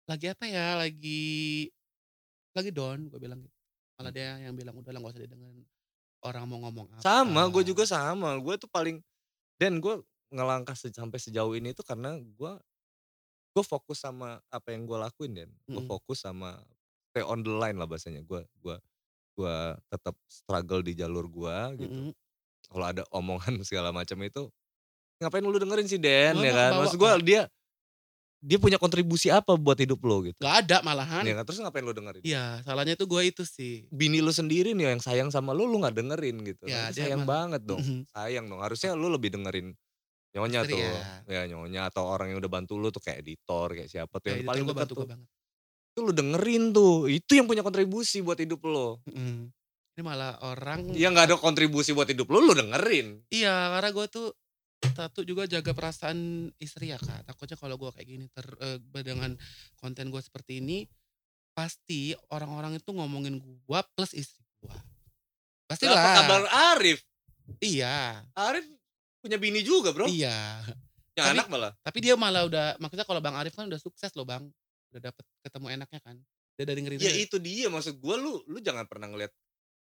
lagi 0.09 0.27
apa 0.33 0.45
ya, 0.49 0.81
lagi, 0.81 1.69
lagi 2.57 2.71
down 2.73 3.13
gue 3.13 3.19
bilang 3.21 3.45
gitu. 3.45 3.57
Malah 4.01 4.13
dia 4.17 4.41
yang 4.41 4.57
bilang 4.57 4.81
udah 4.81 4.89
lah 4.89 5.01
gak 5.05 5.13
usah 5.17 5.23
didengerin 5.29 5.69
orang 6.25 6.45
mau 6.49 6.59
ngomong 6.65 6.87
apa. 6.97 7.05
Sama, 7.05 7.43
gue 7.53 7.63
juga 7.69 7.85
sama. 7.85 8.41
Gue 8.41 8.57
tuh 8.57 8.69
paling 8.73 9.05
dan 9.61 9.79
gue 9.85 10.01
ngelangkah 10.33 10.75
se- 10.75 10.97
sampai 10.97 11.21
sejauh 11.21 11.53
ini 11.55 11.77
tuh 11.77 11.85
karena 11.85 12.17
gue 12.17 12.53
gue 13.55 13.63
fokus 13.63 14.03
sama 14.03 14.43
apa 14.51 14.75
yang 14.75 14.83
gue 14.83 14.99
lakuin 14.99 15.33
dan 15.33 15.49
gue 15.65 15.79
Mm. 15.79 15.87
fokus 15.87 16.19
sama 16.21 16.59
stay 17.09 17.23
on 17.23 17.41
the 17.41 17.55
line 17.55 17.79
lah 17.79 17.87
bahasanya. 17.87 18.21
Gue 18.21 18.43
gue 18.59 18.77
gue 19.35 19.55
tetap 19.89 20.15
struggle 20.27 20.83
di 20.83 20.93
jalur 20.93 21.25
gue 21.25 21.57
gitu. 21.81 22.11
Mm-mm. 22.11 22.15
Kalau 22.67 22.85
ada 22.85 23.03
omongan 23.09 23.55
segala 23.69 23.91
macam 23.91 24.19
itu 24.21 24.51
ngapain 25.23 25.41
lu 25.41 25.55
dengerin 25.55 25.87
sih 25.87 25.97
Den 25.97 26.35
Gua 26.35 26.45
ya 26.45 26.53
kan? 26.53 26.71
Maksud 26.83 26.99
gue 26.99 27.11
dia 27.23 27.43
dia 28.45 28.61
punya 28.61 28.77
kontribusi 28.77 29.33
apa 29.33 29.57
buat 29.57 29.79
hidup 29.79 30.03
lo 30.05 30.21
gitu? 30.21 30.37
Gak 30.37 30.69
ada 30.69 30.85
malahan. 30.85 31.25
Ya 31.25 31.33
kan? 31.33 31.49
Terus 31.49 31.65
ngapain 31.65 31.81
lu 31.81 31.95
dengerin? 31.95 32.21
Iya 32.21 32.61
salahnya 32.61 32.93
tuh 32.93 33.07
gue 33.07 33.23
itu 33.25 33.47
sih. 33.47 33.87
Bini 33.89 34.19
lu 34.21 34.35
sendiri 34.35 34.75
nih 34.75 34.93
yang 34.93 35.01
sayang 35.01 35.31
sama 35.31 35.55
lu, 35.57 35.65
lu 35.65 35.81
nggak 35.81 35.95
dengerin 35.97 36.43
gitu. 36.45 36.67
Ya, 36.69 36.77
Nah, 36.77 36.87
itu 36.93 37.01
sayang 37.01 37.23
banget 37.25 37.63
dong. 37.63 37.79
Mhm. 37.81 38.03
sayang 38.11 38.45
dong 38.51 38.61
harusnya 38.61 38.93
lu 38.93 39.09
lebih 39.09 39.33
dengerin 39.33 39.73
nyonya 40.35 40.61
Istri 40.61 40.71
tuh 40.71 40.79
ya. 40.81 41.03
ya. 41.25 41.43
nyonya 41.47 41.81
atau 41.87 42.05
orang 42.05 42.29
yang 42.29 42.39
udah 42.39 42.53
bantu 42.53 42.75
lu 42.75 42.91
tuh 42.91 42.99
kayak 42.99 43.23
editor 43.23 43.71
kayak 43.73 43.87
siapa 43.87 44.19
tuh 44.19 44.29
Ya, 44.29 44.35
yang 44.35 44.45
paling 44.45 44.65
dekat 44.65 44.77
bantu 44.77 44.93
tuh 44.93 45.07
banget. 45.07 45.29
itu 45.89 46.01
lu 46.01 46.13
dengerin 46.13 46.65
tuh 46.71 46.95
itu 47.07 47.33
yang 47.33 47.47
punya 47.47 47.63
kontribusi 47.63 48.19
buat 48.19 48.37
hidup 48.37 48.61
lo 48.65 48.99
Mm-mm. 49.07 49.49
Ini 49.95 50.03
malah 50.03 50.43
orang. 50.43 50.91
yang 50.93 51.15
nggak 51.15 51.31
ada 51.31 51.37
kontribusi 51.37 51.91
buat 51.91 52.07
hidup 52.07 52.27
lo 52.27 52.43
lu 52.43 52.53
dengerin 52.53 53.23
Iya 53.29 53.71
karena 53.73 53.91
gue 53.91 54.07
tuh 54.09 54.29
satu 54.85 55.23
juga 55.23 55.47
jaga 55.47 55.71
perasaan 55.71 56.19
istri 56.59 56.91
ya 56.91 56.99
kak. 56.99 57.25
Takutnya 57.25 57.55
kalau 57.55 57.75
gue 57.75 57.89
kayak 57.89 58.05
gini 58.07 58.27
ter 58.29 58.45
eh, 58.59 58.77
dengan 59.01 59.33
konten 59.75 60.07
gue 60.09 60.19
seperti 60.19 60.59
ini 60.59 60.85
pasti 61.51 62.11
orang-orang 62.29 62.77
itu 62.77 62.91
ngomongin 62.91 63.39
gue 63.39 63.81
plus 63.91 64.13
istri 64.13 64.43
gue. 64.61 64.77
Pasti 65.65 65.87
lah. 65.87 66.21
kabar 66.21 66.43
Arif 66.75 67.01
Iya, 67.57 68.21
Arif 68.35 68.67
punya 69.25 69.41
bini 69.41 69.65
juga 69.65 69.89
bro 69.91 70.05
iya. 70.05 70.61
yang 71.17 71.25
Tapi- 71.25 71.35
anak 71.41 71.47
malah 71.49 71.73
Tapi 71.81 71.99
dia 71.99 72.15
malah 72.15 72.45
udah, 72.45 72.77
maksudnya 72.77 73.07
kalau 73.09 73.25
Bang 73.25 73.35
Arif 73.35 73.57
kan 73.57 73.65
udah 73.65 73.79
sukses 73.79 74.13
loh 74.13 74.29
Bang. 74.29 74.51
Udah 74.93 75.11
dapet 75.11 75.25
ketemu 75.41 75.67
enaknya 75.73 76.01
kan. 76.03 76.17
Dia 76.55 76.65
dari 76.69 76.81
ngeri 76.85 76.95
ya 77.01 77.11
itu 77.11 77.37
dia 77.39 77.67
maksud 77.67 77.99
gua 77.99 78.15
lu 78.15 78.39
lu 78.47 78.61
jangan 78.61 78.87
pernah 78.87 79.11
ngeliat 79.11 79.33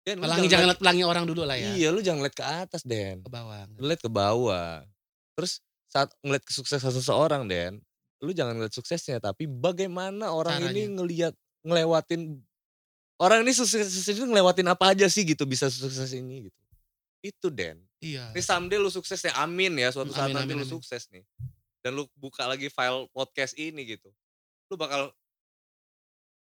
Den, 0.04 0.20
Pelangi 0.20 0.48
jangan 0.48 0.72
lihat 0.72 0.80
pelangi 0.80 1.04
orang 1.04 1.24
dulu 1.24 1.44
lah 1.44 1.56
ya. 1.56 1.76
iya 1.76 1.92
lu 1.92 2.00
jangan 2.00 2.24
ngeliat 2.24 2.36
ke 2.36 2.44
atas 2.44 2.82
Den 2.84 3.24
Ke 3.24 3.32
bawah. 3.32 3.64
lu 3.76 3.86
lihat 3.88 4.02
ke 4.04 4.12
bawah 4.12 4.84
terus 5.36 5.60
saat 5.88 6.12
ngeliat 6.24 6.44
kesuksesan 6.44 6.92
seseorang 6.92 7.48
Den 7.48 7.80
lu 8.20 8.36
jangan 8.36 8.60
ngeliat 8.60 8.76
suksesnya 8.76 9.20
tapi 9.20 9.48
bagaimana 9.48 10.32
orang 10.32 10.60
ini 10.72 10.88
Caranya. 10.88 10.88
ngeliat 10.92 11.34
ngelewatin 11.64 12.22
orang 13.20 13.48
ini 13.48 13.52
sukses 13.52 13.88
sukses 13.88 14.16
ini 14.16 14.28
ngelewatin 14.28 14.68
apa 14.68 14.92
aja 14.92 15.08
sih 15.08 15.24
gitu 15.24 15.48
bisa 15.48 15.68
sukses 15.68 16.12
ini 16.12 16.52
gitu 16.52 16.60
itu 17.24 17.48
Den 17.48 17.80
Iya. 17.98 18.30
ini 18.32 18.42
someday 18.42 18.78
lu 18.78 18.90
sukses 18.90 19.18
ya 19.20 19.34
amin 19.42 19.74
ya 19.74 19.90
suatu 19.90 20.14
saat 20.14 20.30
amin, 20.30 20.38
nanti 20.38 20.54
amin, 20.54 20.62
lu 20.62 20.66
amin. 20.66 20.74
sukses 20.78 21.10
nih 21.10 21.26
dan 21.82 21.98
lu 21.98 22.06
buka 22.14 22.46
lagi 22.46 22.70
file 22.70 23.10
podcast 23.10 23.58
ini 23.58 23.82
gitu 23.88 24.10
lu 24.70 24.76
bakal 24.76 25.10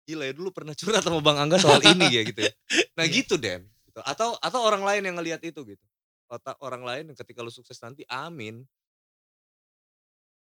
gila 0.05 0.27
ya 0.27 0.35
dulu 0.35 0.51
pernah 0.51 0.75
curhat 0.75 1.03
sama 1.03 1.19
Bang 1.19 1.39
Angga 1.39 1.59
soal 1.59 1.83
ini 1.83 2.07
ya 2.11 2.23
gitu 2.23 2.41
ya 2.47 2.53
nah 2.99 3.03
Iya. 3.03 3.15
gitu 3.23 3.35
Den 3.35 3.67
gitu. 3.87 4.01
atau 4.03 4.39
atau 4.39 4.61
orang 4.63 4.83
lain 4.83 5.03
yang 5.07 5.17
ngelihat 5.19 5.43
itu 5.43 5.59
gitu 5.65 5.87
atau 6.31 6.55
orang 6.63 6.87
lain 6.87 7.05
yang 7.11 7.19
ketika 7.19 7.43
lu 7.43 7.51
sukses 7.51 7.75
nanti 7.83 8.07
amin 8.07 8.63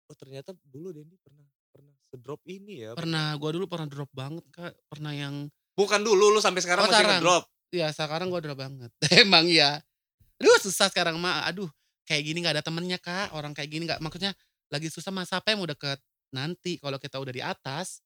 oh 0.07 0.15
ternyata 0.15 0.55
dulu 0.67 0.95
Dendi 0.95 1.19
pernah 1.19 1.47
pernah 1.73 1.95
sedrop 2.07 2.41
ini 2.45 2.85
ya 2.85 2.93
Pernah, 2.93 3.33
gue 3.41 3.51
dulu 3.57 3.65
pernah 3.65 3.89
drop 3.89 4.13
banget 4.13 4.45
kak. 4.53 4.77
Pernah 4.85 5.17
yang, 5.17 5.49
bukan 5.73 6.05
dulu 6.05 6.29
lu 6.29 6.37
sampai 6.37 6.61
sekarang 6.61 6.85
Oh, 6.85 6.89
masih 6.93 7.01
sekarang. 7.01 7.21
ngedrop 7.25 7.45
ya 7.73 7.89
sekarang 7.89 8.27
gue 8.29 8.41
drop 8.45 8.59
banget. 8.61 8.91
Emang 9.25 9.49
iya. 9.49 9.81
Aduh 10.43 10.59
susah 10.59 10.91
sekarang 10.91 11.15
mah. 11.23 11.47
Aduh 11.47 11.71
kayak 12.03 12.27
gini 12.27 12.43
gak 12.43 12.59
ada 12.59 12.65
temennya 12.67 12.99
kak. 12.99 13.31
Orang 13.31 13.55
kayak 13.55 13.71
gini 13.71 13.87
gak, 13.87 14.03
maksudnya 14.03 14.35
lagi 14.75 14.91
susah 14.91 15.15
mah 15.15 15.23
siapa 15.23 15.55
yang 15.55 15.63
mau 15.63 15.71
deket. 15.71 16.03
Nanti 16.35 16.83
kalau 16.83 16.99
kita 16.99 17.23
udah 17.23 17.31
di 17.31 17.39
atas, 17.45 18.03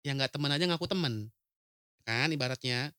ya 0.00 0.16
gak 0.16 0.32
temen 0.32 0.48
aja 0.48 0.64
ngaku 0.64 0.88
temen. 0.88 1.28
Kan 2.08 2.32
ibaratnya. 2.32 2.90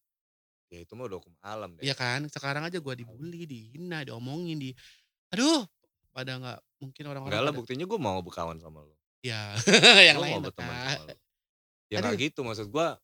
ya 0.74 0.82
itu 0.82 0.98
mah 0.98 1.06
udah 1.06 1.22
hukum 1.22 1.38
alam 1.46 1.78
deh 1.78 1.86
Iya 1.86 1.94
kan, 1.94 2.26
sekarang 2.34 2.66
aja 2.66 2.82
gue 2.82 2.94
dibully, 2.98 3.46
dihina, 3.46 4.02
diomongin, 4.02 4.58
di, 4.58 4.74
aduh, 5.30 5.70
pada 6.10 6.42
nggak 6.42 6.60
mungkin 6.82 7.04
orang-orang. 7.14 7.30
enggak 7.30 7.46
lah 7.46 7.54
buktinya 7.54 7.86
gue 7.86 8.00
mau 8.02 8.18
berkawan 8.26 8.58
sama 8.58 8.82
lu 8.82 8.98
Ya, 9.22 9.54
yang 10.10 10.18
Gua 10.18 10.26
lain 10.26 10.34
mau 10.42 10.50
berteman 10.50 10.74
sama 10.74 11.04
lu. 11.14 11.18
Ya 11.94 11.98
nggak 12.02 12.18
gitu 12.18 12.42
maksud 12.42 12.68
gua. 12.74 12.98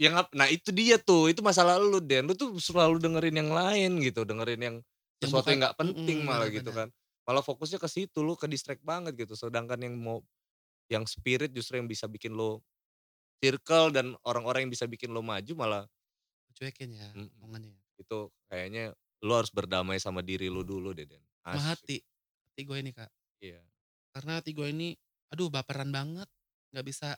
Yang 0.00 0.14
nah 0.32 0.48
itu 0.48 0.70
dia 0.72 0.96
tuh, 0.96 1.28
itu 1.28 1.44
masalah 1.44 1.76
lu 1.76 2.00
Den. 2.00 2.24
Lu 2.28 2.34
tuh 2.34 2.56
selalu 2.56 2.96
dengerin 3.04 3.36
yang 3.36 3.50
lain 3.52 3.90
gitu, 4.00 4.24
dengerin 4.24 4.60
yang 4.60 4.76
sesuatu 5.20 5.52
yang 5.52 5.60
nggak 5.68 5.76
penting 5.76 6.18
Mm-mm, 6.18 6.24
malah 6.24 6.48
gitu 6.48 6.72
benar-benar. 6.72 6.74
kan. 6.74 6.88
Malah 7.28 7.44
fokusnya 7.44 7.76
ke 7.76 7.88
situ, 7.90 8.24
lu 8.24 8.32
ke 8.34 8.48
distract 8.48 8.80
banget 8.82 9.12
gitu. 9.20 9.36
Sedangkan 9.36 9.76
yang 9.84 9.94
mau 10.00 10.24
yang 10.90 11.04
spirit 11.06 11.52
justru 11.54 11.78
yang 11.80 11.88
bisa 11.90 12.08
bikin 12.10 12.34
lo 12.34 12.64
circle 13.42 13.92
dan 13.94 14.16
orang-orang 14.26 14.68
yang 14.68 14.72
bisa 14.72 14.86
bikin 14.88 15.12
lo 15.12 15.20
maju 15.24 15.52
malah 15.56 15.84
Cuekin 16.56 16.90
ya, 16.92 17.08
omongannya. 17.38 17.72
ya. 17.72 17.80
itu 18.00 18.18
kayaknya 18.50 18.84
lu 19.24 19.32
harus 19.36 19.52
berdamai 19.52 20.00
sama 20.00 20.20
diri 20.24 20.48
lu 20.48 20.64
dulu 20.64 20.90
deh 20.96 21.06
Den. 21.08 21.22
Asik. 21.44 21.60
hati, 21.62 21.96
hati 22.52 22.62
gue 22.66 22.78
ini 22.80 22.90
kak. 22.92 23.10
Iya. 23.40 23.60
Karena 24.12 24.40
hati 24.40 24.50
gue 24.56 24.68
ini 24.70 24.90
Aduh 25.30 25.46
baperan 25.46 25.94
banget, 25.94 26.26
nggak 26.74 26.86
bisa 26.90 27.14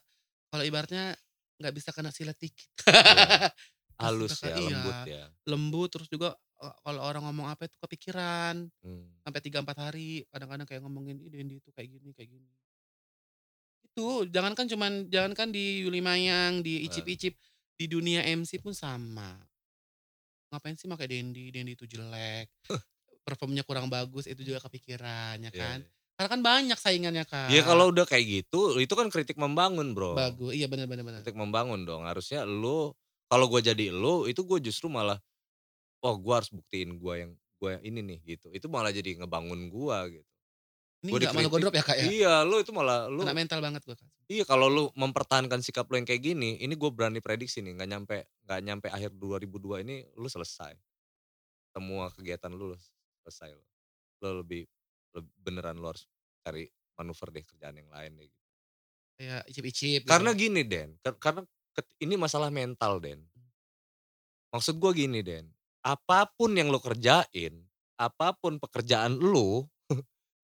kalau 0.52 0.68
ibaratnya 0.68 1.16
nggak 1.62 1.76
bisa 1.78 1.90
kena 1.96 2.10
silet 2.14 2.36
dikit. 2.38 2.70
Iya. 3.08 3.42
Halus 4.00 4.42
ya, 4.44 4.58
iya, 4.58 4.66
lembut 4.66 4.98
ya. 5.06 5.32
lembut 5.48 5.88
terus 5.94 6.08
juga, 6.10 6.34
eee, 6.62 6.74
kalau 6.86 7.00
orang 7.02 7.22
ngomong 7.26 7.48
apa 7.50 7.66
itu 7.70 7.76
kepikiran, 7.82 8.70
Mmm. 8.84 9.22
sampai 9.26 9.40
3, 9.44 9.60
4 9.64 9.78
hari 9.90 10.24
kadang-kadang 10.32 10.66
kayak 10.68 10.82
ngomongin, 10.86 11.18
"Ih 11.22 11.30
Dendi 11.32 11.58
itu 11.62 11.70
kayak 11.74 11.90
gini 12.00 12.10
kayak 12.16 12.30
gini." 12.40 12.50
Itu, 13.96 14.24
jangankan 14.24 14.66
cuman 14.72 14.92
jangankan 15.12 15.52
di 15.52 15.84
Yuli 15.84 16.00
Mayang, 16.00 16.64
di 16.64 16.80
Icip 16.88 17.04
Heeh. 17.04 17.12
Icip, 17.12 17.34
di 17.76 17.84
dunia 17.92 18.24
MC 18.24 18.56
pun 18.62 18.72
sama. 18.72 19.42
Ngapain 20.52 20.76
sih 20.76 20.84
make 20.84 21.08
Dendi, 21.08 21.48
Dendi 21.48 21.72
itu 21.72 21.88
jelek, 21.88 22.52
performnya 23.26 23.64
kurang 23.64 23.88
bagus, 23.92 24.28
itu 24.28 24.42
juga 24.44 24.60
kepikiran 24.64 25.40
ya 25.44 25.52
Iya 25.52 25.60
kan. 25.60 25.80
iya. 25.84 25.92
Karena 26.22 26.30
kan 26.38 26.42
banyak 26.46 26.78
saingannya 26.78 27.24
Ya 27.50 27.60
kalau 27.66 27.90
Kak. 27.90 27.94
udah 27.94 28.06
kayak 28.06 28.24
gitu, 28.46 28.78
itu 28.78 28.94
kan 28.94 29.10
kritik 29.10 29.34
membangun 29.34 29.94
Bro. 29.98 30.14
Bagu 30.14 30.54
iya 30.54 30.70
bener 30.70 30.86
bener. 30.86 31.18
Kritik 31.26 31.34
membangun 31.34 31.82
dong, 31.82 32.06
harusnya 32.06 32.46
elu 32.46 32.94
kalau 33.26 33.46
gue 33.50 33.60
jadi 33.64 33.90
elu, 33.90 34.28
itu 34.30 34.44
gue 34.44 34.58
justru 34.62 34.86
malah, 34.92 35.18
"Oh 36.04 36.16
gue 36.20 36.34
harus 36.34 36.50
buktiin 36.52 36.98
gue 37.00 37.14
yang 37.22 37.32
gue 37.62 37.70
yang 37.78 37.82
ini 37.86 38.00
nih," 38.04 38.18
gitu. 38.36 38.48
Itu 38.54 38.66
malah 38.70 38.92
jadi 38.94 39.18
ngebangun 39.22 39.70
gue 39.72 39.98
gitu. 40.20 40.28
Ini 41.02 41.10
Gue 41.10 41.18
nggak 41.18 41.34
malu 41.34 41.48
dikritik 41.48 41.50
godrop 41.50 41.74
ya 41.74 41.82
Kak 41.82 41.98
ya? 41.98 42.06
iya, 42.06 42.34
lu 42.46 42.62
itu 42.62 42.70
malah 42.74 43.10
lu 43.10 43.26
Kena 43.26 43.34
mental 43.34 43.58
banget 43.58 43.82
gua 43.82 43.96
Kak. 43.98 44.06
iya 44.30 44.44
kalau 44.48 44.66
lu 44.70 44.84
mempertahankan 44.94 45.60
sikap 45.62 45.86
lu 45.90 45.98
yang 46.00 46.08
kayak 46.08 46.22
gini, 46.24 46.58
ini 46.62 46.74
gue 46.78 46.90
berani 46.94 47.20
prediksi 47.22 47.60
nih, 47.64 47.74
nggak 47.78 47.90
nyampe 47.90 48.16
nggak 48.48 48.60
nyampe 48.66 48.88
akhir 48.90 49.10
2002 49.18 49.82
ini 49.84 50.06
lu 50.18 50.26
selesai. 50.30 50.74
Semua 51.74 52.12
kegiatan 52.12 52.52
lu 52.52 52.76
selesai 53.24 53.50
lu. 53.56 53.64
Lu 54.24 54.30
lebih 54.44 54.64
leb 54.66 54.81
beneran 55.20 55.76
lu 55.76 55.92
harus 55.92 56.08
cari 56.40 56.64
manuver 56.96 57.28
deh 57.34 57.44
kerjaan 57.44 57.76
yang 57.76 57.90
lain 57.92 58.12
deh. 58.16 58.30
Kayak 59.20 59.42
Icip 59.52 59.64
Icip 59.68 60.02
Karena 60.08 60.30
gitu. 60.32 60.48
gini 60.48 60.62
Den, 60.64 60.96
kar 61.04 61.14
karena 61.20 61.42
ini 62.00 62.14
masalah 62.16 62.48
mental 62.48 62.98
Den. 63.02 63.20
Maksud 64.52 64.76
gue 64.76 64.92
gini 65.04 65.20
Den, 65.24 65.48
apa 65.80 66.28
pun 66.36 66.52
yang 66.52 66.68
lu 66.68 66.76
kerjain, 66.80 67.54
apa 67.96 68.36
pun 68.36 68.60
pekerjaan 68.60 69.16
lu, 69.16 69.64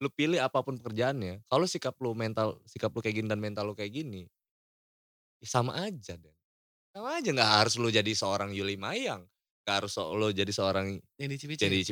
lu 0.01 0.09
pilih 0.19 0.41
apa 0.41 0.65
pun 0.65 0.81
pekerjaannya, 0.81 1.45
kalau 1.49 1.69
sikap 1.69 1.97
lu 2.01 2.17
mental 2.17 2.57
sikap 2.65 2.89
lu 2.93 3.01
kayak 3.05 3.21
gini 3.21 3.29
dan 3.29 3.41
mental 3.41 3.69
lu 3.69 3.77
kayak 3.77 3.93
gini, 3.93 4.25
ya 5.43 5.47
sama 5.49 5.77
aja 5.77 6.17
Den. 6.17 6.35
Sama 6.97 7.21
aja 7.21 7.29
nggak 7.31 7.53
harus 7.63 7.75
lu 7.77 7.89
jadi 7.93 8.13
seorang 8.17 8.57
Yuli 8.57 8.81
Mayang, 8.81 9.29
nggak 9.65 9.75
harus 9.85 9.93
lu 10.01 10.33
jadi 10.33 10.53
seorang 10.53 10.97
Dendi 11.21 11.37
Icip 11.37 11.53
jadi. 11.55 11.85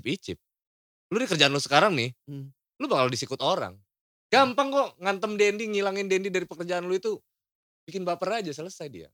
Lu 1.12 1.16
di 1.22 1.26
kerjaan 1.28 1.52
lu 1.54 1.60
sekarang 1.62 1.94
nih, 1.94 2.10
Mmm. 2.26 2.50
Lu 2.76 2.86
bakal 2.86 3.08
disikut 3.08 3.40
orang. 3.40 3.76
Gampang 4.26 4.74
kok 4.74 4.88
ngantem 4.98 5.38
Dendi, 5.38 5.64
ngilangin 5.70 6.10
Dendi 6.10 6.28
dari 6.28 6.44
pekerjaan 6.44 6.84
lu 6.84 6.98
itu, 6.98 7.14
bikin 7.86 8.02
baper 8.02 8.42
aja 8.42 8.50
selesai 8.50 8.86
dia. 8.90 9.08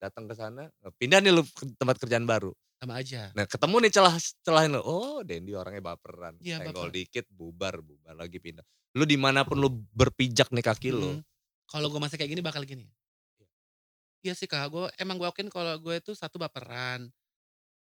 Datang 0.00 0.24
ke 0.24 0.34
sana, 0.34 0.70
pindah 0.96 1.20
nih 1.20 1.32
lu 1.34 1.42
ke 1.44 1.68
tempat 1.76 1.98
kerjaan 2.00 2.24
baru. 2.24 2.54
Sama 2.78 3.02
aja. 3.02 3.34
Nah 3.34 3.44
ketemu 3.44 3.76
nih 3.82 3.92
celah 3.92 4.14
celahin 4.46 4.70
lu, 4.78 4.82
oh 4.82 5.20
Dendi 5.26 5.52
orangnya 5.52 5.82
baperan, 5.82 6.38
Iya, 6.40 6.62
senggol 6.62 6.88
baper. 6.88 6.96
dikit 6.96 7.26
bubar, 7.28 7.74
bubar 7.82 8.14
lagi 8.16 8.38
pindah. 8.38 8.64
Lu 8.96 9.04
di 9.04 9.18
mana 9.20 9.44
pun 9.44 9.58
lu 9.60 9.68
berpijak 9.92 10.48
nih 10.54 10.64
kaki 10.64 10.90
lu, 10.94 11.18
Mhm. 11.18 11.22
Kalau 11.68 11.92
gue 11.92 12.00
masih 12.00 12.16
kayak 12.16 12.32
gini 12.32 12.40
bakal 12.40 12.64
gini. 12.64 12.88
Iya 14.24 14.32
sih 14.34 14.48
Kak, 14.48 14.72
gue 14.72 14.88
emang 14.98 15.14
gue 15.20 15.28
akuin 15.28 15.46
kalau 15.52 15.76
gue 15.78 15.94
itu 16.00 16.10
satu 16.16 16.40
baperan. 16.40 17.06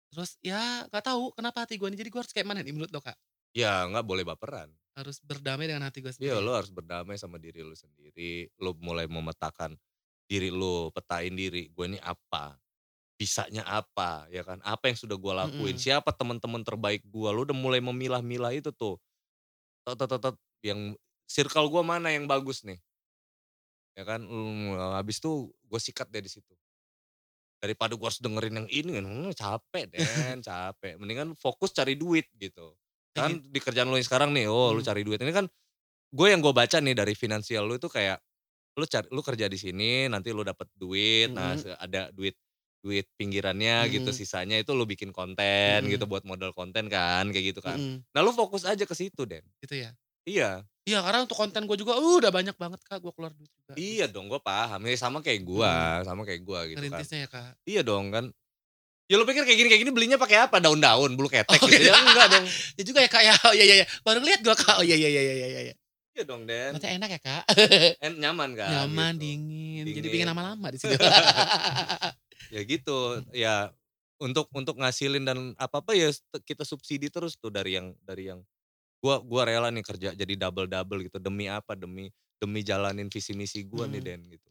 Terus 0.09 0.39
ya 0.41 0.87
nggak 0.87 1.03
tahu 1.05 1.35
kenapa 1.35 1.67
hati 1.67 1.75
gue 1.75 1.85
ini 1.91 1.99
jadi 1.99 2.07
gue 2.07 2.21
harus 2.23 2.31
kayak 2.31 2.47
mana 2.47 2.63
nih 2.63 2.71
menurut 2.71 2.89
lo 2.89 3.03
Kak? 3.03 3.17
ya 3.55 3.83
nggak 3.87 4.03
boleh 4.07 4.23
baperan. 4.27 4.67
Harus 4.95 5.19
berdamai 5.19 5.67
dengan 5.67 5.83
hati 5.87 5.99
gue 5.99 6.11
Iya 6.15 6.39
sendiri. 6.39 6.39
lu 6.39 6.51
harus 6.55 6.71
berdamai 6.71 7.19
sama 7.19 7.35
diri 7.35 7.59
lu 7.59 7.75
sendiri, 7.75 8.47
lu 8.63 8.71
mulai 8.79 9.03
memetakan 9.03 9.75
diri 10.31 10.47
lu, 10.47 10.87
petain 10.95 11.35
diri, 11.35 11.67
gue 11.75 11.85
ini 11.91 11.99
apa, 11.99 12.55
bisanya 13.19 13.63
apa, 13.67 14.27
ya 14.31 14.43
kan, 14.47 14.59
apa 14.65 14.91
yang 14.91 14.97
sudah 14.99 15.17
gue 15.19 15.33
lakuin, 15.35 15.75
Mhm. 15.75 15.81
siapa 15.81 16.11
teman-teman 16.15 16.63
terbaik 16.63 17.03
gue, 17.07 17.29
lu 17.33 17.43
udah 17.47 17.57
mulai 17.57 17.81
memilah-milah 17.83 18.53
itu 18.55 18.71
tuh. 18.75 18.99
Tet 19.87 19.97
tet 19.99 20.09
tet 20.11 20.21
tet, 20.23 20.37
yang 20.65 20.81
circle 21.29 21.67
gue 21.73 21.83
mana 21.85 22.11
yang 22.13 22.25
bagus 22.29 22.63
nih. 22.67 22.79
Ya 23.95 24.03
kan, 24.03 24.27
habis 24.99 25.23
itu 25.23 25.55
gue 25.71 25.79
sikat 25.79 26.11
deh 26.11 26.19
di 26.19 26.27
situ. 26.27 26.55
Daripada 27.63 27.95
gue 27.95 28.05
harus 28.05 28.19
dengerin 28.21 28.55
yang 28.63 28.69
ini, 28.69 28.91
hmm, 28.99 29.31
capek 29.33 29.85
Den, 29.93 30.43
capek. 30.43 30.99
Mendingan 30.99 31.33
fokus 31.39 31.71
cari 31.73 31.95
duit 31.95 32.27
gitu. 32.35 32.75
Kan 33.15 33.39
di 33.47 33.59
kerjaan 33.63 33.87
lu 33.87 33.95
yang 33.95 34.03
sekarang 34.03 34.35
nih, 34.35 34.51
oh 34.51 34.75
lu 34.75 34.83
Mmm. 34.83 34.83
cari 34.83 35.07
duit. 35.07 35.23
Ini 35.23 35.31
kan 35.31 35.47
gue 36.13 36.27
yang 36.31 36.41
gue 36.43 36.53
baca 36.55 36.77
nih 36.83 36.95
dari 36.97 37.13
finansial 37.17 37.65
lu 37.67 37.75
itu 37.79 37.87
kayak 37.91 38.19
lu 38.79 38.85
cari 38.87 39.07
lu 39.11 39.21
kerja 39.23 39.47
di 39.51 39.59
sini, 39.59 40.07
nanti 40.11 40.31
lu 40.35 40.41
dapat 40.47 40.67
duit, 40.75 41.31
nah 41.35 41.55
Mhm. 41.55 41.59
se 41.59 41.69
ada 41.75 42.11
duit 42.15 42.35
duit 42.85 43.07
pinggirannya 43.19 43.87
gitu, 43.93 44.09
Mhm. 44.09 44.15
sisanya 44.15 44.57
itu 44.61 44.71
lu 44.77 44.85
bikin 44.87 45.11
konten 45.15 45.87
gitu 45.91 46.05
Mhm. 46.05 46.09
buat 46.09 46.23
modal 46.27 46.51
konten 46.55 46.87
kan, 46.91 47.27
kayak 47.33 47.45
gitu 47.55 47.61
kan. 47.65 47.81
Mhm. 47.81 48.05
Nah 48.15 48.21
lu 48.25 48.31
fokus 48.35 48.63
aja 48.67 48.83
ke 48.87 48.95
situ 48.97 49.23
Den. 49.27 49.45
Gitu 49.63 49.75
ya? 49.79 49.95
Iya. 50.25 50.65
Iya 50.85 51.01
karena 51.01 51.25
untuk 51.25 51.37
konten 51.41 51.65
gue 51.65 51.77
juga, 51.81 51.97
uh, 51.97 52.15
udah 52.21 52.29
banyak 52.29 52.55
banget 52.61 52.79
Kak 52.85 53.01
gue 53.01 53.09
keluar 53.17 53.33
duit 53.33 53.49
juga. 53.57 53.75
Iya 53.75 54.07
dong, 54.07 54.31
gue 54.31 54.39
paham. 54.39 54.79
Ya 54.87 54.95
sama 54.95 55.19
kayak 55.19 55.43
gue, 55.43 55.73
Mhm. 55.73 56.05
sama 56.07 56.21
kayak 56.23 56.41
gue 56.47 56.59
gitu 56.79 56.85
kan. 56.87 57.03
Ya 57.11 57.27
Kak? 57.27 57.57
Iya 57.67 57.81
dong 57.87 58.11
kan. 58.15 58.25
Ya 59.05 59.21
lu 59.21 59.25
pikir 59.29 59.45
kayak 59.45 59.57
gini 59.61 59.69
kayak 59.69 59.81
gini 59.85 59.91
belinya 59.93 60.17
pakai 60.17 60.49
apa? 60.49 60.57
Daun-daun, 60.57 61.13
bulu 61.13 61.29
ketek 61.29 61.61
Oh 61.61 61.69
gitu 61.69 61.77
gitu. 61.77 61.93
ya? 61.93 61.93
Enggak 61.93 62.27
dong. 62.33 62.45
Ya 62.73 62.83
juga 62.89 62.99
ya 63.05 63.09
Kak 63.09 63.21
ya, 63.21 63.33
oh 63.45 63.53
iya 63.53 63.65
iya 63.69 63.75
iya, 63.83 63.87
baru 64.01 64.17
ngeliat 64.17 64.41
gue 64.41 64.55
Kak, 64.57 64.75
oh 64.81 64.85
iya 64.85 64.97
iya 64.97 65.09
iya 65.13 65.21
iya 65.21 65.33
iya 65.35 65.61
iya. 65.69 65.75
Iya 66.15 66.23
dong 66.25 66.49
Den. 66.49 66.73
Ternyata 66.73 66.89
enak 66.97 67.09
ya 67.13 67.19
Kak? 67.21 67.43
En 68.01 68.13
nyaman 68.17 68.49
kan? 68.57 68.69
Nyaman, 68.71 69.13
gitu. 69.13 69.21
dingin, 69.29 69.83
jadi 69.85 69.93
Dingin. 70.01 70.09
pengen 70.09 70.27
lama-lama 70.33 70.67
di 70.73 70.77
situ. 70.81 70.93
Ya 72.53 72.61
gitu, 72.61 73.25
ya 73.33 73.73
untuk 74.21 74.45
untuk 74.53 74.77
ngasilin 74.77 75.25
dan 75.25 75.57
apa-apa 75.57 75.97
ya 75.97 76.13
kita 76.45 76.61
subsidi 76.61 77.09
terus 77.09 77.35
tuh 77.41 77.49
dari 77.49 77.73
yang 77.73 77.97
dari 78.05 78.29
yang 78.29 78.45
gua 79.01 79.17
gua 79.19 79.49
rela 79.49 79.73
nih 79.73 79.81
kerja 79.81 80.13
jadi 80.13 80.33
double-double 80.37 81.09
gitu 81.09 81.17
demi 81.17 81.49
apa? 81.49 81.73
Demi 81.73 82.13
demi 82.37 82.61
jalanin 82.61 83.09
visi 83.09 83.33
misi 83.33 83.65
gua 83.65 83.89
nih 83.89 83.97
Mhm. 84.01 84.07
Den 84.07 84.21
gitu. 84.29 84.49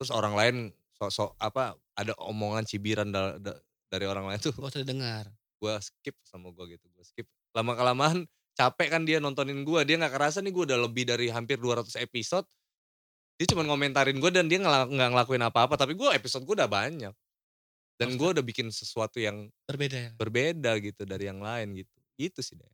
Terus 0.00 0.10
orang 0.10 0.34
lain 0.34 0.56
sok-sok 0.96 1.36
apa 1.36 1.76
ada 1.94 2.16
omongan 2.16 2.64
cibiran 2.64 3.12
da 3.12 3.36
da 3.36 3.52
dari 3.94 4.06
orang 4.10 4.26
lain 4.26 4.40
tuh 4.42 4.50
Gak 4.52 4.74
usah 4.74 4.82
didengar. 4.82 5.24
gua 5.62 5.78
skip 5.78 6.18
sama 6.26 6.50
gua 6.50 6.66
gitu, 6.66 6.82
gua 6.90 7.04
skip. 7.06 7.24
Lama-kelamaan 7.54 8.26
capek 8.52 8.88
kan 8.90 9.02
dia 9.06 9.22
nontonin 9.22 9.62
gua, 9.62 9.86
dia 9.86 9.94
nggak 9.96 10.12
kerasa 10.12 10.42
nih 10.42 10.50
gua 10.50 10.64
udah 10.66 10.78
lebih 10.84 11.06
dari 11.06 11.30
hampir 11.30 11.56
200 11.56 11.94
episode. 12.02 12.44
Dia 13.38 13.46
cuman 13.50 13.66
ngomentarin 13.66 14.18
gua 14.18 14.30
dan 14.30 14.50
dia 14.50 14.58
nggak 14.58 14.90
ngelakuin 14.92 15.42
apa-apa, 15.42 15.78
tapi 15.78 15.94
gua 15.94 16.12
episode 16.12 16.42
gua 16.42 16.66
udah 16.66 16.70
banyak. 16.70 17.14
Dan 17.94 18.18
gua 18.18 18.34
udah 18.34 18.42
bikin 18.42 18.74
sesuatu 18.74 19.22
yang 19.22 19.46
Berbeda 19.70 19.96
ya? 19.96 20.10
berbeda 20.18 20.70
gitu 20.82 21.06
dari 21.06 21.30
yang 21.30 21.38
lain 21.38 21.78
gitu. 21.78 21.94
Gitu 22.18 22.42
sih 22.42 22.58
Den. 22.58 22.70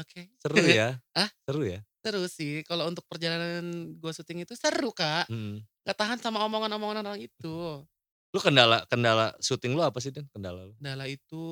Oke. 0.00 0.32
Seru 0.40 0.56
ya? 0.64 0.96
Hah? 1.16 1.28
Seru 1.44 1.62
ya? 1.68 1.80
Seru 2.00 2.24
sih, 2.24 2.64
kalau 2.64 2.88
untuk 2.88 3.04
perjalanan 3.04 3.92
gue 4.00 4.12
syuting 4.16 4.48
itu 4.48 4.56
seru 4.56 4.88
Kak. 4.96 5.28
Mhm. 5.28 5.60
Gak 5.84 5.96
tahan 6.00 6.18
sama 6.20 6.40
omongan-omongan 6.48 7.04
orang 7.04 7.20
itu. 7.20 7.84
Lu 8.30 8.38
kendala 8.38 8.86
kendala 8.86 9.34
syuting 9.42 9.74
lu 9.74 9.82
apa 9.82 9.98
sih 9.98 10.14
Den, 10.14 10.30
kendala 10.30 10.62
lu? 10.70 10.74
Kendala 10.78 11.10
itu, 11.10 11.42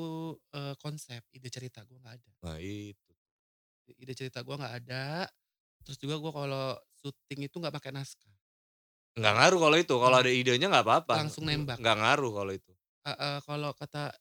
eee, 0.55 0.74
konsep, 0.79 1.22
ide 1.35 1.51
cerita 1.51 1.83
gue 1.83 1.99
gak 1.99 2.14
ada. 2.22 2.31
Nah 2.47 2.59
itu. 2.62 3.11
Ide 3.99 4.14
cerita 4.14 4.47
gue 4.47 4.55
gak 4.55 4.74
ada, 4.87 5.26
terus 5.83 5.99
juga 5.99 6.22
gue 6.22 6.31
kalau 6.31 6.79
syuting 7.03 7.51
itu 7.51 7.57
gak 7.59 7.74
pakai 7.74 7.91
naskah. 7.91 8.31
Nggak 9.18 9.35
ngaruh 9.35 9.59
kalau 9.59 9.76
itu, 9.83 9.95
kalau 9.99 10.16
ada 10.22 10.31
idenya 10.31 10.70
nggak 10.70 10.87
apa-apa. 10.87 11.14
Langsung 11.26 11.43
nembak. 11.51 11.83
Nggak 11.83 11.97
ngaruh 11.99 12.33
kalau 12.39 12.53
itu. 12.55 12.72
Heeh, 13.03 13.37
kalau 13.43 13.70
kata 13.74 14.14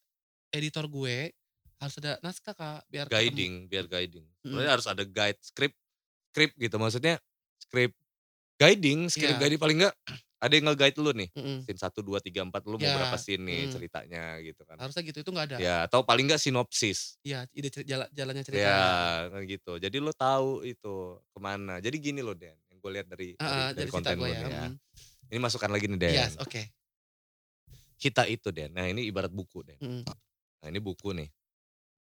editor 0.50 0.90
gue, 0.90 1.30
harus 1.78 1.96
ada 2.02 2.18
naskah 2.26 2.58
Kak, 2.58 2.90
biar 2.90 3.06
ketemu. 3.06 3.22
Guiding, 3.22 3.54
biar 3.70 3.86
guiding. 3.86 4.26
Sebenarnya 4.42 4.72
harus 4.74 4.88
ada 4.90 5.04
guide, 5.06 5.38
script 5.46 5.78
script 6.34 6.54
gitu 6.58 6.78
maksudnya 6.82 7.18
script 7.62 7.94
guiding, 8.62 9.10
script 9.10 9.38
Iya. 9.38 9.42
guiding 9.42 9.62
paling 9.62 9.78
enggak 9.86 9.96
ada 10.38 10.54
yang 10.54 10.66
nge-guide 10.70 10.98
lu 11.02 11.12
nih. 11.18 11.30
Mhm. 11.34 11.66
Scene 11.66 11.80
1, 11.82 12.00
2, 12.06 12.22
3, 12.22 12.46
4 12.46 12.62
lu 12.70 12.78
mau 12.78 12.86
Iya, 12.86 12.94
berapa 12.94 13.18
scene 13.18 13.42
nih 13.42 13.62
mhm. 13.66 13.74
ceritanya 13.74 14.24
gitu 14.46 14.62
kan. 14.70 14.78
Harusnya 14.78 15.04
gitu, 15.04 15.18
itu 15.26 15.30
gak 15.34 15.46
ada. 15.50 15.58
Ya 15.58 15.76
atau 15.90 16.06
paling 16.06 16.30
enggak 16.30 16.42
sinopsis. 16.42 17.18
Iya, 17.26 17.50
ide 17.58 17.70
jala 17.84 18.06
jalannya 18.14 18.44
cerita. 18.46 18.62
Ya 18.62 18.82
kayak 19.34 19.46
gitu. 19.50 19.74
Jadi 19.82 19.98
lu 19.98 20.14
tahu 20.14 20.62
itu 20.62 20.96
ke 21.34 21.40
mana. 21.42 21.82
Jadi 21.82 21.98
gini 21.98 22.22
loh 22.22 22.38
Den, 22.38 22.54
yang 22.70 22.78
gue 22.78 22.92
lihat 22.94 23.08
dari 23.10 23.34
dari, 23.34 23.42
Heeh, 23.42 23.68
dari 23.74 23.78
dari 23.82 23.90
konten 23.90 24.16
gue 24.16 24.28
lu 24.30 24.34
ya, 24.34 24.42
ya. 24.46 24.62
mhm. 24.70 24.74
Ini 25.28 25.40
masukan 25.42 25.70
lagi 25.74 25.86
nih 25.90 26.00
Den. 26.00 26.14
Yes, 26.22 26.34
oke. 26.38 26.62
Kita 27.98 28.30
itu 28.30 28.54
Den, 28.54 28.78
nah 28.78 28.86
ini 28.86 29.10
ibarat 29.10 29.34
buku 29.34 29.66
Den. 29.66 29.82
Mhm. 29.82 30.06
Nah 30.62 30.68
ini 30.70 30.78
buku 30.78 31.18
nih. 31.18 31.30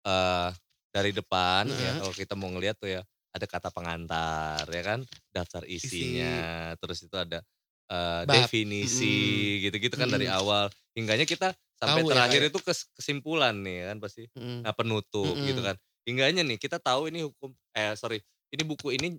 Eh 0.06 0.50
dari 0.92 1.12
depan 1.16 1.68
ya 1.68 1.96
Heeh. 1.96 1.96
kalau 2.04 2.14
kita 2.16 2.34
mau 2.36 2.52
ngeliat 2.52 2.76
tuh 2.80 2.88
ya, 2.92 3.02
ada 3.36 3.46
kata 3.48 3.68
pengantar 3.72 4.64
ya 4.72 4.84
kan, 4.84 5.00
daftar 5.32 5.64
Isi. 5.68 6.20
isinya, 6.20 6.72
terus 6.80 7.04
itu 7.04 7.16
ada, 7.20 7.44
Bab, 7.90 8.28
definisi 8.50 9.16
gitu-gitu 9.62 9.96
kan 9.96 10.10
dari 10.10 10.26
awal. 10.26 10.70
Hingganya 10.98 11.26
kita 11.30 11.54
sampai 11.78 12.02
Tahu 12.02 12.10
ya, 12.10 12.14
terakhir 12.18 12.42
ya? 12.42 12.48
itu 12.50 12.60
kes 12.64 12.80
kesimpulan 12.98 13.54
nih 13.62 13.92
kan 13.94 13.98
pasti. 14.02 14.24
Mhm. 14.34 14.64
Nah 14.66 14.74
penutup 14.74 15.36
gitu 15.46 15.62
Mhm. 15.62 15.68
kan. 15.70 15.76
Hingganya 16.06 16.42
nih 16.46 16.58
kita 16.58 16.78
tahu 16.82 17.10
ini 17.14 17.26
hukum 17.26 17.54
eh 17.76 17.94
sorry, 17.98 18.22
ini 18.54 18.64
buku 18.66 18.94
ini 18.96 19.18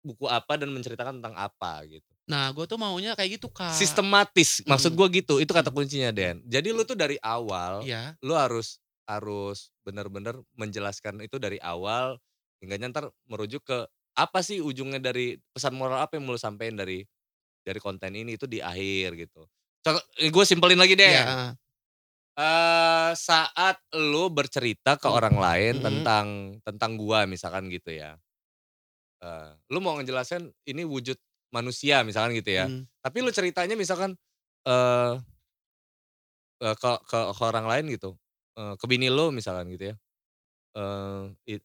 buku 0.00 0.24
apa 0.30 0.56
dan 0.56 0.72
menceritakan 0.72 1.20
tentang 1.20 1.36
apa 1.36 1.84
gitu. 1.84 2.06
Nah, 2.30 2.54
gue 2.54 2.62
tuh 2.64 2.78
maunya 2.78 3.12
kayak 3.18 3.42
gitu, 3.42 3.50
Kak. 3.50 3.74
Sistematis, 3.74 4.62
maksud 4.64 4.94
Mm. 4.94 4.98
gue 5.02 5.08
gitu. 5.20 5.34
Itu 5.42 5.50
kata 5.52 5.68
Mm. 5.68 5.76
kuncinya, 5.76 6.10
Den. 6.14 6.36
Jadi 6.46 6.70
lu 6.70 6.86
tuh 6.86 6.94
dari 6.96 7.18
awal, 7.20 7.82
Iya. 7.84 8.14
lu 8.22 8.32
harus 8.38 8.78
harus 9.04 9.74
benar-benar 9.82 10.38
menjelaskan 10.54 11.18
itu 11.26 11.36
dari 11.42 11.58
awal 11.60 12.16
hingga 12.62 12.78
ntar 12.88 13.10
merujuk 13.26 13.66
ke 13.66 13.78
apa 14.14 14.38
sih 14.46 14.62
ujungnya 14.62 15.02
dari 15.02 15.34
pesan 15.50 15.74
moral 15.74 15.98
apa 16.06 16.14
yang 16.16 16.30
mau 16.30 16.38
lu 16.38 16.40
sampein 16.40 16.78
dari 16.78 17.02
dari 17.70 17.80
konten 17.82 18.12
ini 18.18 18.34
itu 18.36 18.46
di 18.50 18.58
akhir 18.60 19.14
gitu. 19.16 19.46
Contoh, 19.86 20.02
gue 20.18 20.44
simpelin 20.44 20.76
lagi 20.80 20.94
deh. 20.98 21.08
Iya, 21.08 21.22
heeh. 21.24 21.50
Eh, 22.40 23.10
saat 23.18 23.76
lu 23.92 24.32
bercerita 24.32 24.96
ke 24.96 25.08
Hmm. 25.08 25.16
orang 25.18 25.36
lain 25.44 25.74
Mhm. 25.76 25.84
tentang 25.84 26.26
tentang 26.64 26.92
gua 26.96 27.28
misalkan 27.28 27.68
gitu 27.68 27.90
ya. 27.92 28.16
Eh, 29.20 29.50
lu 29.68 29.78
mau 29.84 29.96
ngejelasin 30.00 30.48
ini 30.64 30.82
wujud 30.88 31.16
manusia 31.52 32.00
misalkan 32.06 32.32
gitu 32.40 32.56
ya. 32.56 32.72
Mhm. 32.72 32.88
Tapi 33.04 33.18
lu 33.20 33.30
ceritanya 33.32 33.76
misalkan 33.76 34.16
eh 34.68 35.14
eh, 36.60 36.74
ke 36.76 36.90
ke 37.08 37.18
ke 37.36 37.42
orang 37.44 37.66
lain 37.68 37.84
gitu. 37.96 38.16
Eh, 38.58 38.74
ke 38.80 38.84
bini 38.90 39.08
lu 39.12 39.32
misalkan 39.32 39.68
gitu 39.72 39.92
ya. 39.92 39.96
Eh, 40.78 41.24
it 41.58 41.62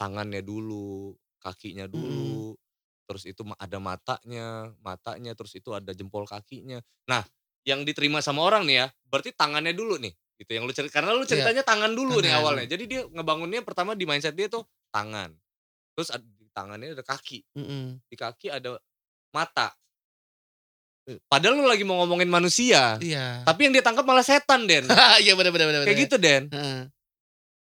tangannya 0.00 0.42
dulu, 0.44 1.14
kakinya 1.42 1.86
dulu, 1.88 2.54
terus 3.06 3.22
itu 3.24 3.42
ada 3.56 3.78
matanya 3.78 4.74
matanya, 4.82 5.32
terus 5.32 5.54
itu 5.54 5.70
ada 5.72 5.94
jempol 5.94 6.26
kakinya. 6.26 6.82
Nah, 7.06 7.22
yang 7.62 7.86
diterima 7.86 8.18
sama 8.20 8.42
orang 8.42 8.66
nih 8.66 8.82
ya, 8.82 8.86
berarti 9.06 9.30
tangannya 9.34 9.72
dulu 9.72 9.96
nih, 10.02 10.10
gitu 10.38 10.50
yang 10.52 10.66
lu 10.66 10.74
ceri 10.74 10.90
karena 10.90 11.14
lu 11.14 11.22
Iya, 11.22 11.30
ceritanya 11.38 11.62
tangan 11.62 11.94
dulu 11.94 12.18
nih 12.20 12.30
tangan. 12.30 12.42
awalnya. 12.42 12.66
Jadi 12.66 12.84
dia 12.86 13.00
ngebangunnya 13.06 13.62
pertama 13.62 13.94
di 13.94 14.04
mindset 14.06 14.34
dia 14.34 14.46
tuh 14.46 14.66
tangan. 14.90 15.30
Terus 15.96 16.10
ad 16.12 16.22
di 16.22 16.46
tangannya 16.52 16.94
ada 16.98 17.04
kaki, 17.06 17.40
Mhm. 17.56 18.06
di 18.10 18.16
kaki 18.18 18.46
ada 18.52 18.76
mata. 19.32 19.70
Padahal 21.30 21.54
lu 21.54 21.70
lagi 21.70 21.86
mau 21.86 22.02
ngomongin 22.02 22.26
manusia, 22.26 22.98
Iya. 22.98 23.46
tapi 23.46 23.70
yang 23.70 23.72
dia 23.78 23.82
tangkap 23.86 24.02
malah 24.02 24.26
setan, 24.26 24.66
Den. 24.66 24.86
Iya, 25.22 25.38
bener 25.38 25.54
Kayak 25.54 25.86
bener. 25.86 25.94
gitu, 25.94 26.16
Den. 26.18 26.50
Heeh. 26.50 26.90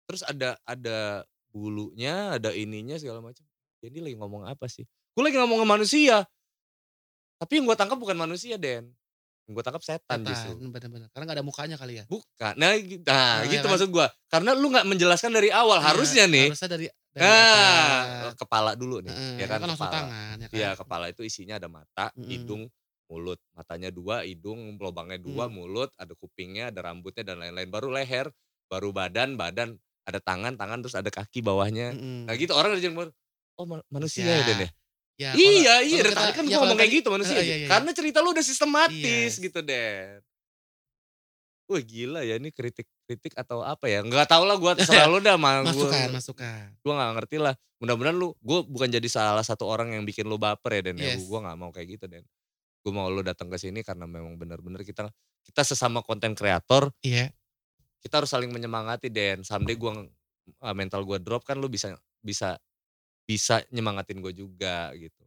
Terus 0.06 0.22
ada 0.22 0.62
ada 0.62 1.26
bulunya, 1.50 2.38
ada 2.38 2.54
ininya 2.54 3.02
segala 3.02 3.18
macam. 3.20 3.42
Jadi 3.82 3.98
lagi 3.98 4.14
ngomong 4.14 4.46
apa 4.46 4.70
sih? 4.70 4.86
Gue 5.12 5.24
lagi 5.28 5.36
ngomong 5.36 5.60
sama 5.64 5.76
manusia. 5.76 6.24
Tapi 7.42 7.52
yang 7.60 7.66
gue 7.68 7.78
tangkap 7.78 7.98
bukan 8.00 8.16
manusia, 8.16 8.56
Den. 8.56 8.94
Yang 9.50 9.54
gue 9.60 9.64
tangkap 9.66 9.84
setan, 9.84 10.24
justru. 10.24 10.56
Setan, 10.56 10.70
bener 10.72 10.90
bener. 10.94 11.08
Karena 11.12 11.24
gak 11.28 11.38
ada 11.42 11.46
mukanya 11.46 11.76
kali 11.76 12.00
ya? 12.00 12.06
Bukan. 12.08 12.54
Nah, 12.56 12.78
nah 12.78 13.44
Nah, 13.44 13.50
gitu 13.50 13.66
ya 13.68 13.72
maksud 13.76 13.90
gue. 13.92 14.08
Karena 14.32 14.52
lu 14.56 14.72
nggak 14.72 14.88
menjelaskan 14.88 15.32
dari 15.36 15.50
awal. 15.52 15.82
Iya, 15.82 15.88
Harusnya 15.92 16.26
nih. 16.30 16.48
Harusnya 16.54 16.70
dari 16.72 16.86
dari 17.12 17.22
Nah, 17.28 17.44
atas. 17.44 18.34
kepala 18.40 18.72
dulu 18.80 19.04
nih. 19.04 19.12
Heeh, 19.12 19.36
Ya 19.44 19.46
kan 19.52 19.60
kan 19.60 19.70
kepala. 19.76 19.92
tangan, 19.92 20.36
ya 20.40 20.48
kan? 20.48 20.56
Iya, 20.56 20.70
kepala 20.80 21.06
itu 21.12 21.22
isinya 21.28 21.56
ada 21.60 21.68
mata, 21.68 22.06
Mhm. 22.16 22.30
hidung, 22.30 22.64
mulut. 23.12 23.40
Matanya 23.52 23.90
dua, 23.92 24.24
hidung, 24.24 24.80
lubangnya 24.80 25.20
dua, 25.20 25.52
Hmm. 25.52 25.60
mulut, 25.60 25.92
ada 26.00 26.14
kupingnya, 26.16 26.72
ada 26.72 26.80
rambutnya 26.88 27.28
dan 27.28 27.44
lain-lain. 27.44 27.68
Baru 27.68 27.92
leher, 27.92 28.32
baru 28.72 28.96
badan, 28.96 29.36
badan, 29.36 29.76
ada 30.08 30.24
tangan, 30.24 30.56
tangan 30.56 30.80
terus 30.80 30.96
ada 30.96 31.12
kaki 31.12 31.44
bawahnya. 31.44 31.92
Mhm. 31.92 32.32
Nah 32.32 32.34
gitu 32.40 32.56
orang 32.56 32.80
baru, 32.80 33.12
oh 33.60 33.66
ma- 33.68 33.84
manusia 33.92 34.24
ya, 34.24 34.48
Den 34.48 34.64
ya? 34.64 34.70
Ya, 35.22 35.32
iya, 35.32 35.38
kalau- 35.38 35.54
iya, 35.54 35.62
kalau 35.62 35.86
dari 35.94 36.10
kita- 36.10 36.18
tadi 36.18 36.34
kan 36.34 36.46
ya 36.46 36.58
ngomong 36.58 36.78
kayak 36.78 36.92
gitu 36.92 37.08
manusia. 37.10 37.36
Heeh, 37.36 37.46
iya, 37.46 37.56
iya, 37.62 37.68
Karena 37.70 37.92
cerita 37.94 38.18
lu 38.20 38.30
udah 38.32 38.42
sistematis 38.42 38.98
Iya. 39.32 39.44
gitu, 39.44 39.60
Den. 39.62 40.20
Wah 41.66 41.80
gila 41.80 42.20
ya 42.22 42.36
ini 42.36 42.50
kritik-kritik 42.50 43.32
atau 43.34 43.64
apa 43.64 43.88
ya? 43.88 44.04
Nggak 44.04 44.28
tau 44.28 44.44
lah 44.44 44.58
gue 44.58 44.72
terserah 44.76 45.08
lu 45.08 45.20
dah. 45.20 45.40
mah 45.40 45.64
gua- 45.64 45.72
Masukan, 45.72 46.08
masukan. 46.12 46.68
gue 46.76 46.94
gak 46.94 47.12
ngerti 47.16 47.38
lah. 47.38 47.54
Mudah-mudahan 47.80 48.14
lu, 48.14 48.36
gue 48.38 48.60
bukan 48.66 48.90
jadi 48.90 49.08
salah 49.08 49.42
satu 49.42 49.64
orang 49.66 49.96
yang 49.96 50.04
bikin 50.04 50.28
lu 50.28 50.36
baper 50.36 50.72
ya 50.74 50.82
Den. 50.84 50.98
ya. 50.98 51.16
Yes. 51.16 51.24
Gue 51.24 51.40
gak 51.40 51.56
mau 51.56 51.72
kayak 51.72 51.88
gitu 51.96 52.06
Den. 52.06 52.28
Gue 52.82 52.92
mau 52.92 53.08
lu 53.08 53.22
datang 53.22 53.48
ke 53.48 53.56
sini 53.56 53.82
karena 53.82 54.04
memang 54.04 54.36
benar-benar 54.36 54.82
kita 54.82 55.08
kita 55.42 55.62
sesama 55.64 56.02
konten 56.02 56.34
kreator, 56.34 56.92
Iya. 57.00 57.32
kita 58.00 58.20
harus 58.20 58.30
saling 58.30 58.50
menyemangati 58.50 59.08
Den. 59.08 59.42
Someday 59.42 59.74
gue 59.74 59.92
mental 60.70 61.02
gue 61.02 61.18
drop 61.18 61.42
kan 61.42 61.56
lu 61.56 61.66
bisa 61.66 61.94
bisa 62.20 62.60
bisa 63.32 63.64
nyemangatin 63.72 64.20
gue 64.20 64.34
juga 64.36 64.92
gitu. 65.00 65.24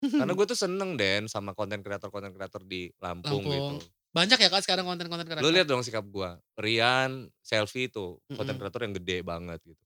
Karena 0.00 0.32
gue 0.40 0.46
tuh 0.48 0.56
seneng 0.56 0.96
Den 0.96 1.28
sama 1.28 1.52
konten 1.52 1.84
kreator-konten 1.84 2.32
kreator 2.32 2.64
di 2.64 2.88
Lampung, 2.98 3.44
Lampung. 3.44 3.76
gitu. 3.80 3.92
Banyak 4.14 4.38
ya 4.38 4.48
Kak 4.48 4.62
sekarang 4.64 4.88
konten-konten 4.88 5.28
kreator. 5.28 5.44
Lu 5.44 5.52
lihat 5.52 5.68
dong 5.68 5.84
sikap 5.84 6.06
gue. 6.06 6.30
Rian, 6.56 7.28
selfie 7.44 7.92
tuh 7.92 8.16
konten 8.32 8.56
Mm-mm. 8.56 8.60
kreator 8.62 8.80
yang 8.80 8.94
gede 8.96 9.20
banget 9.20 9.60
gitu. 9.60 9.84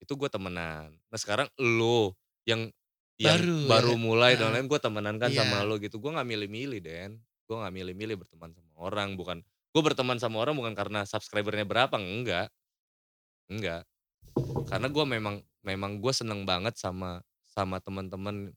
Itu 0.00 0.16
gue 0.16 0.30
temenan. 0.32 0.96
Nah 0.96 1.18
sekarang 1.20 1.50
lu 1.60 2.14
yang 2.48 2.72
yang 3.20 3.36
Baru 3.36 3.68
baru, 3.68 3.92
ya. 3.92 4.00
mulai 4.00 4.32
dan 4.32 4.56
lain 4.56 4.64
gue 4.64 4.80
temenan 4.80 5.20
kan 5.20 5.28
Iya. 5.28 5.44
sama 5.44 5.60
lu 5.60 5.76
gitu. 5.76 6.00
Gue 6.00 6.08
gak 6.16 6.24
milih-milih 6.24 6.80
Den. 6.80 7.20
Gue 7.44 7.60
gak 7.60 7.74
milih-milih 7.74 8.16
berteman 8.16 8.48
sama 8.56 8.72
orang. 8.80 9.12
Bukan 9.12 9.44
gue 9.44 9.82
berteman 9.84 10.16
sama 10.16 10.40
orang 10.40 10.56
bukan 10.56 10.72
karena 10.72 11.04
subscribernya 11.04 11.68
berapa. 11.68 11.92
Enggak. 12.00 12.48
Enggak. 13.50 13.84
Karena 14.66 14.86
gue 14.86 15.04
memang 15.04 15.34
memang 15.60 15.90
gue 15.98 16.10
seneng 16.10 16.44
banget 16.44 16.74
sama 16.76 17.20
sama 17.46 17.78
teman-teman 17.78 18.50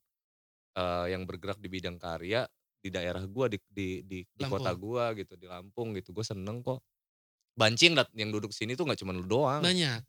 eh, 0.74 1.06
yang 1.10 1.26
bergerak 1.26 1.58
di 1.58 1.68
bidang 1.68 1.98
karya 1.98 2.46
di 2.78 2.88
daerah 2.92 3.24
gue 3.24 3.46
di 3.48 3.58
di 3.68 3.88
di, 4.04 4.20
di 4.28 4.44
kota 4.44 4.72
gue 4.72 5.24
gitu 5.24 5.34
di 5.36 5.48
Lampung 5.48 5.96
gitu 5.96 6.12
gue 6.12 6.22
seneng 6.22 6.60
kok 6.60 6.84
banci 7.54 7.88
yang, 7.88 7.96
duduk 8.30 8.52
sini 8.52 8.74
tuh 8.74 8.84
nggak 8.84 8.98
cuma 9.00 9.14
lu 9.14 9.24
doang 9.24 9.62
Banyak. 9.64 10.02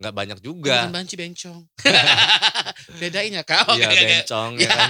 nggak 0.00 0.14
banyak 0.14 0.38
Bukan 0.38 0.46
juga 0.46 0.76
banci 0.88 1.14
bencong. 1.16 1.58
Bedain 3.00 3.32
ya 3.34 3.42
Kak. 3.44 3.68
iya 3.76 3.88
Oke, 3.88 3.92
oke. 3.92 4.04
bencong 4.08 4.52
ya 4.56 4.60
Iya. 4.60 4.70
kan 4.72 4.88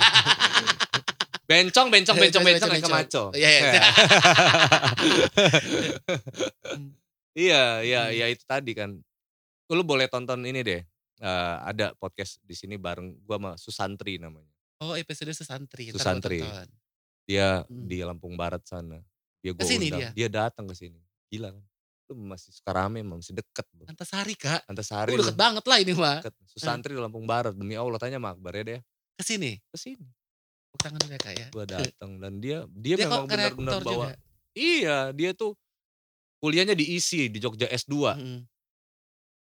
bencong 1.50 1.88
bencong 1.90 2.14
bencong 2.14 2.44
bencong 2.46 2.70
kayak 2.70 2.84
kemaco 2.86 3.24
Iya, 3.34 3.48
iya. 3.50 3.70
Ya. 3.74 3.82
Hmm. 6.70 6.94
iya 7.34 7.62
iya 7.82 8.00
Hmm. 8.06 8.14
iya 8.14 8.26
itu 8.30 8.44
tadi 8.46 8.70
kan 8.76 9.00
lu 9.72 9.82
boleh 9.82 10.06
tonton 10.06 10.40
ini 10.42 10.60
deh 10.60 10.82
Eh, 11.16 11.28
ada 11.62 11.92
podcast 11.94 12.40
di 12.40 12.56
sini 12.56 12.74
bareng 12.74 13.12
gua 13.22 13.36
sama 13.36 13.52
Susantri 13.54 14.16
namanya 14.16 14.48
Oh 14.80 14.96
episode 14.96 15.28
Susantri. 15.30 15.92
tonton. 15.92 16.64
dia 17.22 17.60
Hmm. 17.62 17.84
di 17.84 18.00
Lampung 18.00 18.32
Barat 18.34 18.64
sana 18.64 19.04
dia 19.38 19.52
gua 19.52 19.60
Ke 19.60 19.68
sini 19.68 19.92
undang 19.92 20.10
dia 20.10 20.28
datang 20.28 20.64
ke 20.64 20.72
sini 20.72 20.96
gila 21.28 21.52
kan 21.52 21.60
lu 22.08 22.16
masih 22.26 22.50
suka 22.50 22.72
rame 22.72 23.04
masih 23.04 23.36
deket 23.36 23.68
bro. 23.70 23.84
Antasari 23.86 24.32
Kak. 24.34 24.64
Antasari 24.64 25.12
Oh, 25.12 25.20
deket 25.20 25.30
lu. 25.30 25.38
banget 25.38 25.62
lah 25.62 25.78
ini 25.78 25.92
mah. 25.92 26.18
deket 26.18 26.34
Susantri 26.48 26.90
di 26.90 26.98
Lampung 26.98 27.22
Barat 27.22 27.52
demi 27.52 27.76
Allah 27.76 27.96
tanya 27.96 28.16
sama 28.16 28.32
Akbar 28.32 28.52
ya 28.54 28.62
deh 28.66 28.80
Ke 29.14 29.22
sini. 29.22 29.60
ke 29.62 29.76
sini 29.76 30.08
Tepuk 30.64 30.80
tangan 30.80 30.98
dulu 30.98 31.12
ya 31.12 31.20
Kak 31.20 31.32
ya. 31.34 31.46
gua 31.52 31.64
datang 31.76 32.10
dan 32.16 32.32
dia 32.40 32.64
dia, 32.72 32.96
Dia 32.96 33.04
memang 33.04 33.28
benar-benar 33.28 33.78
bawa 33.78 34.06
juga. 34.08 34.16
iya 34.52 35.12
dia 35.12 35.30
tuh 35.30 35.52
kuliahnya 36.38 36.72
di 36.72 36.96
ISI 36.96 37.28
di 37.28 37.36
Jogja 37.36 37.68
S2 37.68 37.92
Mm-mm. 38.16 38.38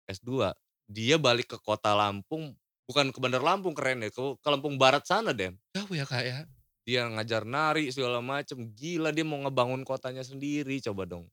S2 0.09 0.53
dia 0.91 1.17
balik 1.17 1.55
ke 1.55 1.59
kota 1.61 1.95
Lampung 1.95 2.53
bukan 2.89 3.15
ke 3.15 3.19
Bandar 3.23 3.41
Lampung 3.41 3.73
keren 3.73 4.03
ya 4.03 4.11
ke, 4.11 4.21
ke 4.39 4.49
Lampung 4.51 4.77
Barat 4.77 5.07
sana 5.07 5.31
Den 5.31 5.57
Jauh 5.73 5.93
ya 5.95 6.05
Kak 6.05 6.23
ya. 6.23 6.45
dia 6.83 7.07
ngajar 7.07 7.47
nari 7.47 7.89
segala 7.95 8.19
macem 8.19 8.71
gila 8.75 9.15
dia 9.15 9.23
mau 9.23 9.39
ngebangun 9.39 9.87
kotanya 9.87 10.27
sendiri 10.27 10.83
coba 10.83 11.07
dong 11.07 11.27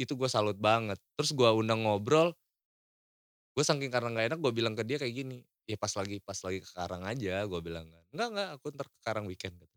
itu 0.00 0.16
gue 0.16 0.28
salut 0.32 0.56
banget 0.56 0.96
terus 1.20 1.36
gue 1.36 1.50
undang 1.52 1.84
ngobrol 1.84 2.32
gue 3.52 3.64
saking 3.66 3.92
karena 3.92 4.08
nggak 4.08 4.26
enak 4.32 4.38
gue 4.40 4.52
bilang 4.56 4.72
ke 4.72 4.82
dia 4.86 4.96
kayak 4.96 5.12
gini 5.12 5.44
ya 5.68 5.76
pas 5.76 5.92
lagi 5.94 6.16
pas 6.24 6.38
lagi 6.40 6.58
ke 6.64 6.70
Karang 6.72 7.04
aja 7.04 7.44
gue 7.44 7.60
bilang 7.60 7.86
kan 7.86 8.02
enggak 8.10 8.28
enggak 8.32 8.48
aku 8.56 8.66
ntar 8.74 8.86
ke 8.88 8.98
Karang 9.04 9.26
weekend 9.28 9.54
kata. 9.60 9.76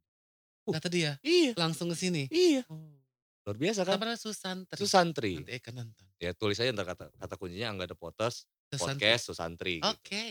Uh. 0.64 0.74
Kata 0.74 0.88
dia 0.88 1.20
iya 1.22 1.52
langsung 1.60 1.92
ke 1.92 1.98
sini. 2.00 2.26
iya 2.32 2.64
Oh. 2.72 2.96
luar 3.44 3.60
biasa 3.60 3.84
kan 3.84 4.00
Susantri. 4.16 4.80
Susantri 4.80 5.34
Nanti 5.36 5.60
Eka 5.60 5.76
nonton. 5.76 6.08
Ya 6.24 6.32
tulis 6.32 6.56
aja 6.58 6.72
ntar 6.72 6.88
kata 6.88 7.12
kata 7.14 7.34
kuncinya 7.36 7.68
Angga 7.70 7.86
The 7.86 7.98
Potters 7.98 8.48
Susantri. 8.68 8.80
podcast 9.04 9.24
Susantri 9.28 9.74
gitu. 9.78 9.92
Oke. 9.92 10.24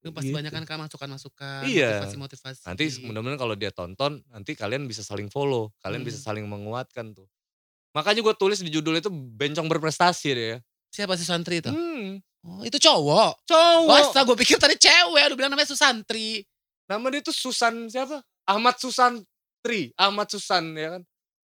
Itu 0.00 0.12
pasti 0.12 0.28
Gitu. 0.28 0.36
banyak 0.36 0.52
kan 0.52 0.78
masukan-masukan. 0.80 1.64
Iya. 1.64 2.04
Motivasi-motivasi. 2.04 2.60
Nanti 2.68 2.84
mudah-mudahan 3.04 3.40
kalau 3.40 3.54
dia 3.54 3.72
tonton, 3.72 4.20
nanti 4.28 4.52
kalian 4.52 4.84
bisa 4.84 5.00
saling 5.00 5.32
follow, 5.32 5.72
kalian 5.80 6.04
bisa 6.04 6.20
Hmm. 6.20 6.26
saling 6.28 6.44
menguatkan 6.44 7.16
tuh. 7.16 7.24
Makanya 7.96 8.20
gue 8.20 8.34
tulis 8.36 8.60
di 8.60 8.68
judul 8.68 8.98
itu 8.98 9.08
bencong 9.08 9.64
berprestasi 9.64 10.28
deh 10.30 10.46
ya. 10.46 10.58
Siapa 10.90 11.16
sih 11.16 11.24
Susantri 11.24 11.64
itu? 11.64 11.72
Hmm, 11.72 12.20
Oh 12.44 12.60
itu 12.60 12.76
cowok. 12.76 13.48
cowok. 13.48 13.88
Masa 13.88 14.20
gue 14.22 14.36
pikir 14.36 14.60
tadi 14.60 14.76
cewek. 14.76 15.22
Udah 15.32 15.36
bilang 15.38 15.52
namanya 15.56 15.72
Susantri. 15.72 16.44
Nama 16.84 17.06
dia 17.08 17.24
tuh 17.24 17.32
Susan 17.32 17.88
siapa? 17.88 18.20
Ahmad 18.44 18.76
Susantri, 18.76 19.88
Ahmad 19.96 20.28
Susan 20.28 20.76
ya 20.76 21.00
kan? 21.00 21.02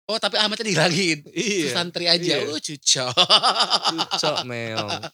Oh 0.08 0.16
tapi 0.16 0.40
Ahmadnya 0.40 0.64
dihilangin. 0.64 1.20
Iya. 1.36 1.68
Susantri 1.68 2.08
aja. 2.08 2.40
Iya. 2.40 2.48
Uh 2.48 2.56
cucok. 2.56 3.12
Cok 4.16 4.38
meong. 4.48 5.04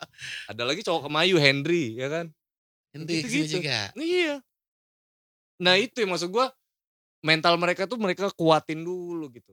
Ada 0.47 0.63
lagi 0.63 0.87
cowok 0.87 1.11
kemayu 1.11 1.37
Henry 1.43 1.99
ya 1.99 2.07
kan? 2.07 2.27
Nanti 2.95 3.19
Gitu-gitu. 3.19 3.27
ke 3.27 3.31
sini 3.35 3.47
juga. 3.59 3.79
Iya. 3.99 4.35
Nah 5.59 5.75
itu 5.79 5.99
yang 5.99 6.15
maksud 6.15 6.31
gue 6.31 6.47
mental 7.27 7.59
mereka 7.59 7.91
tuh 7.91 7.99
mereka 7.99 8.31
kuatin 8.39 8.87
dulu 8.87 9.35
gitu. 9.35 9.51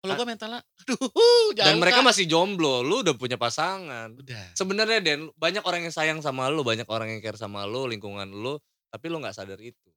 Kalau 0.00 0.16
gue 0.16 0.26
mentalnya, 0.32 0.64
aduh 0.64 0.96
jauh 1.52 1.52
Dan 1.52 1.76
mereka 1.76 2.00
masih 2.00 2.24
jomblo, 2.24 2.80
lu 2.80 3.04
udah 3.04 3.12
punya 3.12 3.36
pasangan. 3.36 4.08
Udah. 4.16 4.56
Sebenarnya 4.56 4.96
Den, 5.04 5.28
banyak 5.36 5.60
orang 5.60 5.84
yang 5.84 5.92
sayang 5.92 6.24
sama 6.24 6.48
lu, 6.48 6.64
banyak 6.64 6.88
orang 6.88 7.12
yang 7.12 7.20
care 7.20 7.36
sama 7.36 7.68
lu, 7.68 7.84
lingkungan 7.84 8.24
lu, 8.32 8.56
Tapi 8.88 9.06
lu 9.12 9.20
nggak 9.20 9.36
sadar 9.36 9.60
itu. 9.60 9.92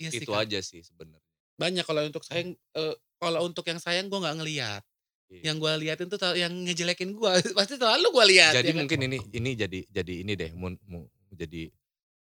Iya 0.00 0.08
sih, 0.08 0.24
Itu 0.24 0.32
Kak. 0.32 0.48
aja 0.48 0.58
sih 0.64 0.80
sebenarnya. 0.80 1.28
Banyak 1.60 1.84
kalau 1.84 2.00
untuk 2.00 2.24
sayang 2.24 2.56
eee, 2.56 2.94
kalau 3.22 3.40
untuk 3.48 3.64
yang 3.70 3.78
sayang 3.82 4.06
gue 4.10 4.18
nggak 4.22 4.36
ngelihat. 4.42 4.82
Iya. 5.28 5.46
Yang 5.46 5.56
gue 5.62 5.72
liatin 5.86 6.08
tuh 6.12 6.18
yang 6.38 6.52
ngejelekin 6.66 7.10
gue, 7.18 7.32
pasti 7.58 7.76
selalu 7.80 8.06
gue 8.16 8.26
lihat 8.36 8.56
Jadi 8.56 8.70
ya 8.70 8.74
kan? 8.78 8.86
mungkin 8.86 9.06
ini 9.06 9.18
ini 9.30 9.50
jadi 9.54 9.80
jadi 9.86 10.14
ini 10.26 10.32
deh 10.34 10.50
mun 10.58 10.74
mu 10.90 11.06
jadi 11.30 11.70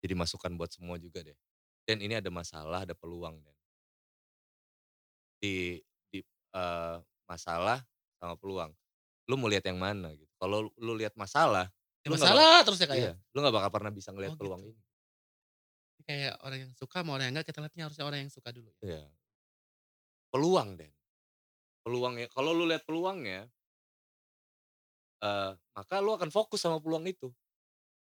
jadi 0.02 0.14
masukan 0.14 0.54
buat 0.58 0.70
semua 0.74 0.98
juga 1.02 1.26
deh. 1.26 1.34
Dan 1.86 1.98
ini 2.06 2.14
ada 2.18 2.30
masalah, 2.30 2.86
ada 2.86 2.94
peluang 2.98 3.42
Den. 3.42 3.58
Di 5.42 5.82
di 6.14 6.20
eee, 6.54 6.96
masalah 7.26 7.82
sama 8.22 8.36
peluang. 8.38 8.72
Lu 9.30 9.36
mau 9.38 9.50
lihat 9.50 9.66
yang 9.70 9.78
mana 9.82 10.14
gitu. 10.18 10.30
Kalau 10.42 10.70
lu 10.78 10.94
lihat 10.98 11.14
masalah, 11.18 11.70
Ya 12.06 12.10
lu 12.10 12.16
masalah 12.16 12.66
terus 12.66 12.82
ya, 12.82 12.88
Kak, 12.90 12.98
ya? 12.98 13.10
iya, 13.10 13.18
lu 13.34 13.42
nggak 13.46 13.56
bakal 13.56 13.72
pernah 13.74 13.92
bisa 13.94 14.10
ngelihat 14.14 14.34
Oh 14.34 14.38
peluang 14.38 14.62
gitu. 14.62 14.70
ini. 14.70 14.82
Kayak 16.08 16.34
orang 16.46 16.60
yang 16.68 16.74
suka 16.78 17.02
sama 17.02 17.12
orang 17.16 17.26
yang 17.30 17.34
enggak, 17.38 17.48
kita 17.54 17.60
lihatnya 17.62 17.84
harusnya 17.90 18.06
orang 18.10 18.20
yang 18.26 18.32
suka 18.34 18.50
dulu 18.54 18.70
ya? 18.82 19.06
Peluang 20.32 20.80
Den. 20.80 20.92
Peluangnya 21.84 22.32
kalau 22.32 22.56
lu 22.56 22.64
lihat 22.70 22.88
peluangnya 22.88 23.52
eee, 25.22 25.52
maka 25.76 25.96
lu 26.00 26.16
akan 26.16 26.30
fokus 26.32 26.64
sama 26.64 26.80
peluang 26.80 27.04
itu. 27.06 27.30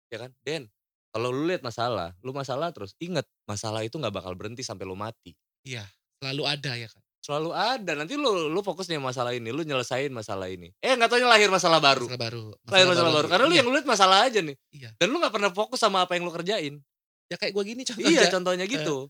Ya 0.10 0.24
kan? 0.24 0.32
Den, 0.46 0.70
kalau 1.14 1.30
lu 1.34 1.46
lihat 1.50 1.62
masalah, 1.66 2.14
lu 2.22 2.32
masalah 2.34 2.70
terus, 2.72 2.94
inget 3.02 3.26
masalah 3.50 3.82
itu 3.86 3.98
nggak 3.98 4.14
bakal 4.14 4.34
berhenti 4.38 4.62
sampai 4.66 4.86
lu 4.86 4.94
mati. 4.98 5.34
Iya, 5.66 5.86
selalu 6.22 6.44
ada 6.46 6.72
ya, 6.78 6.88
Kak? 6.90 7.02
Selalu 7.24 7.50
ada, 7.56 7.92
nanti 7.96 8.14
lu 8.20 8.52
lu 8.52 8.60
fokus 8.62 8.92
nih 8.92 9.00
masalah 9.00 9.32
ini, 9.32 9.48
lu 9.50 9.64
nyelesain 9.64 10.12
masalah 10.12 10.52
ini. 10.52 10.70
Eh 10.84 10.92
nggak 10.94 11.08
taunya 11.08 11.30
lahir 11.30 11.48
masalah 11.48 11.80
baru. 11.80 12.06
Masalah 12.12 12.20
baru 12.20 12.44
Lahir 12.68 12.88
masalah 12.92 13.12
baru, 13.16 13.26
lagi. 13.26 13.32
karena 13.32 13.46
lu 13.48 13.54
Iya, 13.54 13.60
yang 13.64 13.68
lu 13.68 13.74
lihat 13.80 13.88
masalah 13.88 14.18
aja 14.28 14.40
nih. 14.44 14.56
Iya. 14.76 14.90
Dan 15.00 15.08
lu 15.10 15.18
nggak 15.24 15.34
pernah 15.34 15.52
fokus 15.56 15.80
sama 15.80 16.04
apa 16.04 16.14
yang 16.20 16.28
lu 16.28 16.34
kerjain. 16.36 16.84
Ya 17.32 17.36
kayak 17.40 17.56
gue 17.56 17.64
gini 17.64 17.82
contohnya. 17.88 18.12
Iya 18.12 18.24
contohnya 18.30 18.66
gitu. 18.68 19.08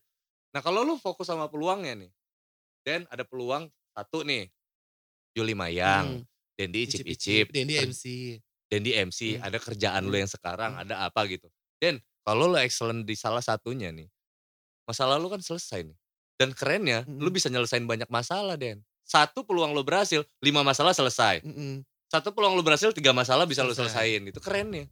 Nah 0.54 0.62
kalau 0.62 0.86
lu 0.86 0.96
fokus 1.02 1.26
sama 1.26 1.50
peluangnya 1.50 1.98
nih, 2.06 2.12
Den 2.84 3.08
ada 3.08 3.24
peluang 3.24 3.72
satu 3.96 4.28
nih, 4.28 4.52
Juli 5.34 5.56
Mayang, 5.56 6.22
Hmm. 6.22 6.28
Dendi 6.54 6.86
Icip-icip, 6.86 7.08
icip-icip, 7.10 7.46
Dendi 7.50 7.76
MC. 7.80 8.04
Dendi 8.70 8.92
MC, 8.94 9.20
Hmm. 9.40 9.46
ada 9.50 9.58
kerjaan 9.58 10.04
lu 10.06 10.14
Hmm. 10.14 10.22
yang 10.28 10.32
sekarang, 10.32 10.72
Hmm. 10.78 10.84
ada 10.86 10.96
apa 11.08 11.26
gitu. 11.26 11.48
Den, 11.82 11.98
kalau 12.22 12.52
lu 12.52 12.60
excellent 12.60 13.08
di 13.08 13.16
salah 13.18 13.42
satunya 13.42 13.90
nih, 13.90 14.06
masalah 14.86 15.18
lu 15.18 15.32
kan 15.32 15.40
selesai 15.42 15.82
nih. 15.88 15.98
Dan 16.38 16.52
kerennya, 16.52 17.08
lu 17.08 17.32
Mhm. 17.32 17.36
bisa 17.36 17.48
nyelesain 17.48 17.86
banyak 17.88 18.10
masalah 18.12 18.60
Den. 18.60 18.84
Satu 19.04 19.44
peluang 19.48 19.72
lu 19.72 19.84
berhasil, 19.84 20.24
5 20.44 20.62
masalah 20.62 20.92
selesai. 20.92 21.40
Mhm. 21.44 21.84
Satu 22.12 22.30
peluang 22.36 22.54
lu 22.54 22.62
berhasil, 22.62 22.92
3 22.94 23.10
masalah 23.16 23.48
bisa 23.48 23.64
lu 23.66 23.72
Selesai. 23.74 24.20
selesain 24.20 24.22
gitu, 24.30 24.40
kerennya. 24.44 24.86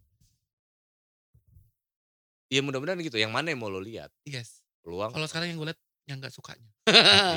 Ya 2.52 2.60
mudah-mudahan 2.60 3.00
gitu, 3.00 3.16
yang 3.16 3.32
mana 3.32 3.52
yang 3.54 3.62
mau 3.64 3.72
lu 3.72 3.80
lihat? 3.80 4.12
Yes. 4.28 4.60
Peluang 4.84 5.14
Kalau 5.14 5.28
sekarang 5.30 5.54
yang 5.54 5.58
gue 5.62 5.68
lihat, 5.72 5.80
yang 6.12 6.20
nggak 6.20 6.34
sukanya. 6.36 6.70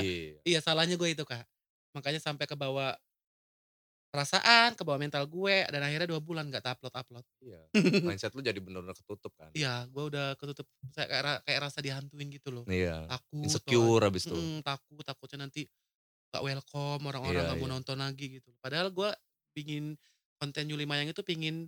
Iya. 0.02 0.36
Iya 0.50 0.58
salahnya 0.60 0.98
gue 0.98 1.08
itu, 1.14 1.22
Kak. 1.22 1.46
Makanya 1.94 2.18
sampai 2.18 2.44
kebawa 2.50 2.98
perasaan, 4.14 4.78
kebawa 4.78 4.94
mental 5.02 5.26
gue, 5.26 5.66
dan 5.66 5.82
akhirnya 5.82 6.06
2 6.06 6.22
bulan 6.22 6.46
nggak 6.46 6.62
ta-upload-upload. 6.62 7.26
Iya. 7.42 7.60
Mindset 8.06 8.30
lu 8.38 8.46
jadi 8.46 8.62
bener-bener 8.62 8.94
ketutup 8.94 9.34
kan. 9.34 9.50
Iya, 9.50 9.90
gue 9.90 10.04
udah 10.14 10.38
ketutup, 10.38 10.66
saya 10.94 11.06
kayak 11.10 11.42
kayak 11.42 11.60
rasa 11.66 11.78
dihantuin 11.82 12.30
gitu 12.30 12.54
loh. 12.54 12.64
Iya. 12.70 13.10
Takut 13.10 13.42
Insecure 13.42 14.02
abis 14.06 14.30
itu. 14.30 14.38
mhm, 14.38 14.62
takut, 14.62 15.02
takutnya 15.02 15.50
nanti 15.50 15.66
nggak 16.30 16.42
welcome, 16.46 17.02
orang-orang 17.10 17.42
Iya 17.42 17.46
nggak 17.50 17.58
mau 17.58 17.68
iya. 17.70 17.74
nonton 17.74 17.98
lagi 17.98 18.26
gitu. 18.38 18.50
Padahal 18.62 18.88
gue 18.94 19.10
pingin 19.50 19.98
konten 20.38 20.64
Yuli 20.70 20.86
Mayang 20.86 21.10
itu 21.10 21.22
pingin, 21.26 21.66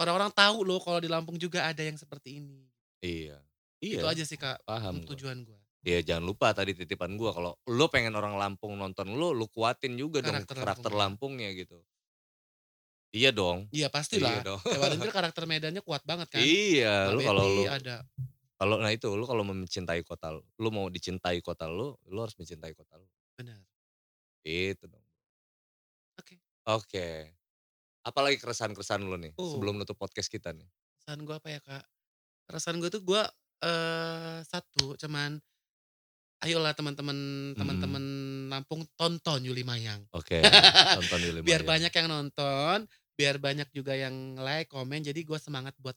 orang-orang 0.00 0.32
tahu 0.32 0.64
loh 0.64 0.80
kalau 0.80 1.04
di 1.04 1.08
Lampung 1.12 1.36
juga 1.36 1.68
ada 1.68 1.84
yang 1.84 2.00
seperti 2.00 2.40
ini. 2.40 2.64
Iya. 3.04 3.44
Itu 3.80 4.04
Iya. 4.04 4.12
aja 4.16 4.24
sih, 4.24 4.40
Kak, 4.40 4.64
Paham 4.64 5.04
gua. 5.04 5.08
tujuan 5.12 5.44
gue. 5.44 5.59
Iya 5.80 6.04
jangan 6.04 6.24
lupa 6.28 6.52
tadi 6.52 6.76
titipan 6.76 7.16
gua, 7.16 7.32
kalau 7.32 7.56
lu 7.72 7.88
pengen 7.88 8.12
orang 8.12 8.36
Lampung 8.36 8.76
nonton 8.76 9.16
lu, 9.16 9.32
lu 9.32 9.48
kuatin 9.48 9.96
juga 9.96 10.20
dong 10.20 10.36
Karakter 10.36 10.56
karakter 10.60 10.92
Lampungnya. 10.92 11.48
Gitu. 11.56 11.80
Iya 13.16 13.32
dong. 13.32 13.66
Iya 13.72 13.88
Iya 13.88 13.88
pastilah. 13.90 14.32
dong. 14.44 14.60
Dewa 14.62 14.86
Renjil 14.92 15.10
karakter 15.18 15.42
Medannya 15.48 15.82
kuat 15.82 16.04
banget 16.06 16.28
kan. 16.30 16.38
Iya, 16.44 17.10
lu 17.10 17.18
kalau 17.24 17.42
lu 17.42 17.64
ada. 17.66 18.04
kalau 18.60 18.76
nah 18.76 18.92
itu, 18.92 19.08
lu 19.16 19.24
kalau 19.24 19.40
mau 19.42 19.56
mencintai 19.56 20.04
kota 20.04 20.36
lu, 20.36 20.44
lu 20.60 20.68
mau 20.68 20.86
dicintai 20.92 21.40
kota 21.40 21.64
lu, 21.66 21.96
lu 22.12 22.18
harus 22.20 22.36
mencintai 22.36 22.76
kota 22.76 23.00
lu. 23.00 23.08
Benar. 23.40 23.64
Gitu 24.44 24.84
dong. 24.84 25.02
Oke. 26.20 26.36
Oke. 26.68 27.08
Apalagi 28.04 28.36
keresahan-keresahan 28.36 29.00
lu 29.00 29.16
nih, 29.16 29.32
Oh. 29.36 29.56
sebelum 29.56 29.80
nutup 29.80 29.96
podcast 29.96 30.28
kita 30.28 30.52
nih? 30.52 30.68
Keresahan 31.00 31.20
gue 31.24 31.34
apa 31.34 31.48
ya, 31.50 31.60
Kak? 31.64 31.84
Keresahan 32.46 32.76
gue 32.78 32.90
tuh 32.92 33.02
gue, 33.02 33.22
eee, 33.64 34.38
satu 34.44 34.94
cuman, 35.00 35.40
ayolah 36.44 36.72
teman-teman 36.76 37.16
teman-teman 37.58 38.02
Mhm. 38.02 38.50
Lampung 38.52 38.84
tonton 38.98 39.40
Yuli 39.46 39.62
Mayang. 39.66 40.04
Oke, 40.12 40.34
tonton 40.92 41.22
Yuli 41.22 41.42
Biar 41.46 41.62
Mayang. 41.62 41.66
banyak 41.66 41.92
yang 41.94 42.08
nonton, 42.10 42.86
biar 43.18 43.36
banyak 43.42 43.68
juga 43.74 43.94
yang 43.96 44.36
like, 44.40 44.68
komen, 44.72 45.02
jadi 45.04 45.20
gue 45.24 45.38
semangat 45.40 45.74
buat, 45.80 45.96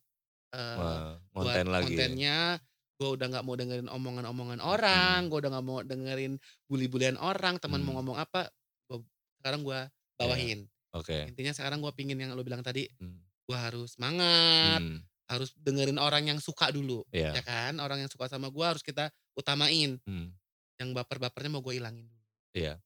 eee, 0.56 0.78
Wah, 0.78 1.20
buat 1.42 1.62
lagi 1.74 1.96
ya? 2.10 2.18
kontennya. 2.18 2.60
Gue 3.00 3.16
udah 3.20 3.28
nggak 3.32 3.46
mau 3.48 3.56
dengerin 3.60 3.90
omongan-omongan 3.92 4.62
orang, 4.64 5.20
gue 5.32 5.38
udah 5.44 5.52
nggak 5.56 5.68
mau 5.68 5.80
dengerin 5.84 6.34
bully-bulian 6.72 7.18
orang, 7.20 7.58
teman 7.64 7.82
mau 7.86 7.94
Mmm. 7.94 8.00
ngomong 8.00 8.18
apa, 8.22 8.50
gue 8.92 9.00
sekarang 9.44 9.62
gue 9.68 9.80
Iya. 10.22 10.22
bawahin. 10.22 10.68
Oke. 10.94 11.30
Intinya 11.30 11.54
sekarang 11.56 11.80
gue 11.84 11.92
pingin 11.98 12.20
yang 12.22 12.34
lu 12.38 12.44
bilang 12.46 12.62
tadi, 12.66 12.88
Mmm. 13.00 13.24
gue 13.48 13.58
harus 13.60 13.96
semangat, 14.00 14.84
Mmm. 14.84 15.04
Harus 15.34 15.52
dengerin 15.58 15.98
orang 16.02 16.30
yang 16.30 16.40
suka 16.42 16.70
dulu, 16.74 17.04
Iya. 17.12 17.38
ya 17.38 17.44
kan? 17.46 17.78
Orang 17.82 18.00
yang 18.06 18.12
suka 18.12 18.30
sama 18.32 18.50
gue 18.54 18.66
harus 18.66 18.84
kita 18.86 19.10
utamain. 19.38 19.98
Mmm. 20.08 20.34
Yang 20.82 20.90
baper-bapernya 20.98 21.52
mau 21.54 21.64
gue 21.66 21.76
ilangin 21.80 22.08
dulu. 22.10 22.24
Iya. 22.56 22.78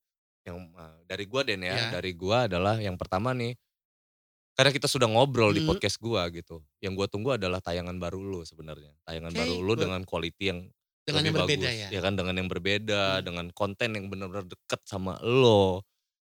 Yang 0.48 0.58
eee, 0.76 0.98
dari 1.08 1.26
gua 1.28 1.42
Den 1.48 1.62
ya, 1.66 1.80
Iya. 1.80 1.88
dari 1.88 2.12
gua 2.16 2.48
adalah 2.48 2.78
yang 2.80 2.96
pertama 3.00 3.32
nih, 3.36 3.56
karena 4.58 4.72
kita 4.76 4.88
sudah 4.90 5.08
ngobrol 5.10 5.52
di 5.56 5.60
Mhm. 5.60 5.66
podcast 5.66 5.98
gua 6.02 6.28
gitu, 6.34 6.64
yang 6.84 6.94
gua 6.98 7.08
tunggu 7.12 7.36
adalah 7.38 7.60
tayangan 7.64 7.98
baru 8.00 8.20
lu 8.24 8.42
sebenarnya. 8.48 8.94
Tayangan 9.08 9.34
Oke, 9.34 9.40
baru 9.40 9.60
lu 9.64 9.76
gue 9.76 9.88
dengan 9.88 10.04
quality 10.08 10.44
yang 10.54 10.60
Dengan 11.08 11.24
lebih 11.24 11.32
yang 11.32 11.36
berbeda 11.40 11.70
bagus, 11.72 11.72
ya? 11.72 11.92
kan, 12.04 12.14
dengan 12.20 12.36
yang 12.40 12.50
berbeda, 12.52 13.04
Mmm. 13.06 13.28
dengan 13.28 13.48
konten 13.56 13.96
yang 13.98 14.08
bener-bener 14.12 14.46
deket 14.48 14.82
sama 14.88 15.18
lo, 15.24 15.84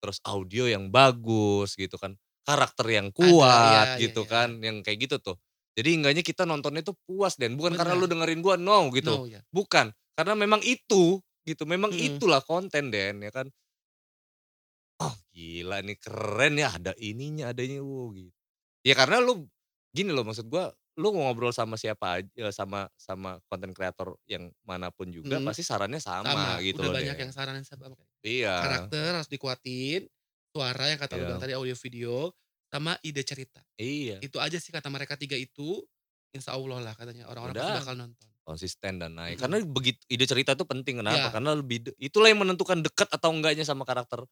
terus 0.03 0.19
audio 0.27 0.65
yang 0.69 0.89
bagus 0.93 1.75
gitu 1.79 1.95
kan, 2.01 2.15
karakter 2.47 2.87
yang 2.91 3.09
Ada, 3.19 3.45
kuat 3.49 3.91
iya 3.99 3.99
gitu 3.99 4.23
iya. 4.23 4.29
kan, 4.29 4.59
yang 4.63 4.81
kayak 4.85 5.09
gitu 5.09 5.17
tuh. 5.21 5.37
Jadi 5.79 5.89
enggaknya 6.03 6.23
kita 6.27 6.43
nontonnya 6.43 6.83
tuh 6.83 6.95
puas 7.07 7.39
Den, 7.39 7.55
bukan 7.55 7.73
karena 7.79 7.95
lu 7.95 8.05
dengerin 8.11 8.43
gua, 8.43 8.59
no 8.59 8.91
gitu, 8.91 9.15
No, 9.15 9.25
ya. 9.25 9.43
bukan. 9.55 9.95
Karena 10.19 10.35
memang 10.35 10.59
itu, 10.67 11.23
gitu, 11.47 11.63
memang 11.69 11.91
Mhm. 11.91 12.21
itulah 12.21 12.43
konten 12.43 12.91
Den, 12.91 13.23
ya 13.23 13.31
kan. 13.31 13.47
Oh 14.99 15.15
gila 15.31 15.79
nih 15.79 15.95
keren 15.95 16.59
ya, 16.59 16.75
ada 16.75 16.91
ininya, 16.99 17.55
ada 17.55 17.63
ini, 17.63 17.79
wuh 17.79 18.11
gitu. 18.11 18.35
Ya 18.87 18.95
karena 18.97 19.19
lu 19.19 19.45
gini 19.93 20.09
loh 20.15 20.23
maksud 20.23 20.47
gua, 20.47 20.71
lu 20.97 21.11
mau 21.13 21.29
ngobrol 21.29 21.51
sama 21.53 21.75
siapa 21.77 22.23
aja, 22.23 22.49
sama 22.55 22.87
sama 22.95 23.37
konten 23.51 23.75
kreator 23.75 24.15
yang 24.25 24.55
mana 24.63 24.89
pun 24.95 25.11
juga 25.11 25.37
Mhm. 25.37 25.43
pasti 25.43 25.67
sarannya 25.67 25.99
sama, 26.01 26.57
Sama, 26.57 26.63
gitu 26.63 26.79
udah 26.79 26.87
loh 26.87 26.95
banyak 26.95 27.15
Den. 27.15 27.27
yang 27.27 27.31
saranin 27.31 27.63
sama 27.67 27.91
Iya. 28.23 28.51
karakter 28.59 29.15
harus 29.19 29.29
dikuatin, 29.31 30.07
suara 30.51 30.91
yang 30.91 30.99
kata 30.99 31.15
lu 31.19 31.23
Iya. 31.23 31.29
bilang 31.29 31.41
tadi, 31.43 31.55
audio 31.55 31.75
video, 31.79 32.31
sama 32.69 32.93
ide 33.01 33.25
cerita. 33.25 33.59
Iya. 33.75 34.21
Itu 34.21 34.37
aja 34.37 34.57
sih 34.61 34.69
kata 34.69 34.87
mereka 34.93 35.17
3 35.17 35.35
itu, 35.35 35.81
insya 36.31 36.53
Allah 36.53 36.79
lah 36.79 36.93
katanya, 36.93 37.25
orang-orang 37.27 37.57
pasti 37.57 37.75
bakal 37.81 37.95
nonton. 37.97 38.29
Konsisten 38.45 38.97
dan 38.97 39.13
naik. 39.13 39.37
Mhm. 39.37 39.41
Karena 39.45 39.57
begitu 39.65 40.01
ide 40.09 40.25
cerita 40.25 40.53
tuh 40.57 40.65
penting, 40.65 41.01
kenapa? 41.01 41.29
Iya. 41.29 41.33
Karena 41.33 41.51
lebih 41.57 41.93
itulah 42.01 42.29
yang 42.29 42.41
menentukan 42.41 42.81
dekat 42.81 43.09
atau 43.09 43.29
enggaknya 43.33 43.65
sama 43.65 43.85
karakter 43.85 44.25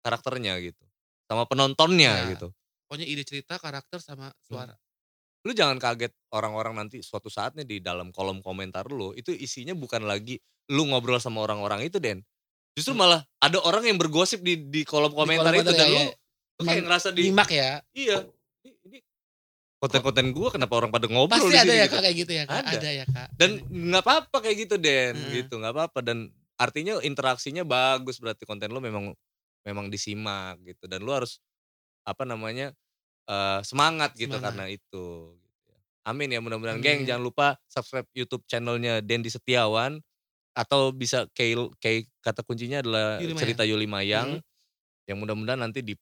karakternya 0.00 0.56
gitu, 0.64 0.82
sama 1.28 1.44
penontonnya 1.46 2.14
Iya. 2.24 2.30
gitu. 2.34 2.48
Pokoknya 2.88 3.06
ide 3.06 3.22
cerita, 3.22 3.58
karakter, 3.62 3.98
sama 4.02 4.30
Mmm. 4.30 4.42
suara. 4.46 4.74
Lu 5.46 5.54
jangan 5.54 5.78
kaget 5.80 6.12
orang-orang 6.34 6.74
nanti 6.76 7.00
suatu 7.00 7.30
saatnya 7.30 7.62
di 7.64 7.78
dalam 7.80 8.10
kolom 8.10 8.42
komentar 8.42 8.86
lu, 8.90 9.14
itu 9.14 9.30
isinya 9.32 9.72
bukan 9.72 10.04
lagi 10.04 10.36
lu 10.74 10.86
ngobrol 10.90 11.16
sama 11.22 11.42
orang-orang 11.46 11.86
itu 11.86 12.02
Den. 12.02 12.22
Justru 12.74 12.94
Mmm. 12.94 13.02
malah 13.02 13.20
ada 13.42 13.58
orang 13.62 13.86
yang 13.86 13.98
bergosip 13.98 14.42
di 14.42 14.56
di 14.68 14.82
kolom 14.82 15.14
Di 15.14 15.18
komentar 15.20 15.52
kolom 15.54 15.62
itu 15.62 15.72
dan 15.74 15.78
ya, 15.78 15.86
lu 15.90 16.02
ya. 16.02 16.06
Lu 16.60 16.68
kayak 16.68 16.84
ngerasa 16.86 17.10
di 17.16 17.32
nyimak 17.32 17.50
ya? 17.52 17.82
iya, 17.96 18.24
ini 18.66 18.70
ini 18.88 18.98
konten-konten 19.82 20.32
gua 20.36 20.50
kenapa 20.54 20.74
orang 20.80 20.92
pada 20.94 21.06
ngobrol 21.10 21.48
Pasti 21.48 21.54
di 21.54 21.60
ada 21.62 21.72
ya 21.78 21.86
gitu. 21.86 21.96
Kak, 21.96 22.02
kayak 22.02 22.16
gitu 22.26 22.32
ya 22.34 22.44
Kak? 22.50 22.62
Ada. 22.66 22.78
Ada 22.78 22.88
ya 22.90 23.04
Kak? 23.06 23.30
Dan 23.38 23.50
Ada. 23.60 23.70
nggak 23.70 24.02
apa-apa 24.04 24.36
kayak 24.44 24.56
gitu 24.68 24.76
Den, 24.80 25.14
Heeh. 25.16 25.30
gitu, 25.30 25.58
nggak 25.60 25.74
apa-apa 25.76 26.00
dan 26.04 26.18
artinya 26.60 27.00
interaksinya 27.04 27.64
bagus 27.66 28.20
berarti 28.20 28.44
konten 28.48 28.68
lu 28.74 28.80
memang 28.84 29.16
memang 29.64 29.88
disimak 29.92 30.60
gitu 30.66 30.86
dan 30.90 31.00
lu 31.04 31.12
harus, 31.14 31.40
apa 32.06 32.24
namanya, 32.28 32.72
eee, 33.30 33.60
semangat 33.66 34.14
gitu 34.18 34.36
Semangat. 34.36 34.42
karena 34.42 34.66
itu, 34.72 35.36
gitu 35.40 35.60
ya. 35.72 35.78
Amin 36.08 36.30
ya 36.32 36.40
mudah-mudahan. 36.44 36.80
Geng 36.84 37.04
jangan 37.08 37.24
lupa 37.24 37.46
subscribe 37.70 38.08
YouTube 38.16 38.44
channel-nya 38.50 39.00
Dendi 39.04 39.28
Setiawan 39.32 40.00
atau 40.56 40.90
bisa 40.94 41.26
kayak 41.36 41.72
kata 42.24 42.42
kuncinya 42.46 42.80
adalah 42.84 43.22
Yuli 43.22 43.34
Mayang. 43.34 43.38
cerita 43.38 43.62
Yuli 43.68 43.86
Mayang, 43.90 44.40
Mhm. 44.40 44.42
yang 45.10 45.18
mudah-mudahan 45.22 45.60
nanti 45.62 45.82
di 45.84 45.94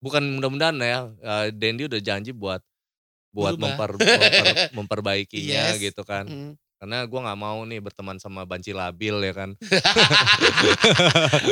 bukan 0.00 0.22
mudah-mudahan 0.36 0.76
ya, 0.80 1.00
eee, 1.20 1.46
Dendi 1.54 1.86
udah 1.86 2.00
janji 2.00 2.32
buat 2.32 2.60
buat 3.30 3.54
Berubah. 3.54 3.78
memper 3.78 3.90
memper 4.20 4.46
memperbaikinya 4.74 5.76
Yes. 5.76 5.80
gitu 5.80 6.02
kan. 6.02 6.26
Mhm. 6.26 6.52
Karena 6.80 7.04
gue 7.04 7.20
nggak 7.20 7.36
mau 7.38 7.60
nih 7.62 7.76
berteman 7.78 8.16
sama 8.16 8.48
banci 8.48 8.72
labil 8.72 9.12
ya 9.20 9.36
kan. 9.36 9.52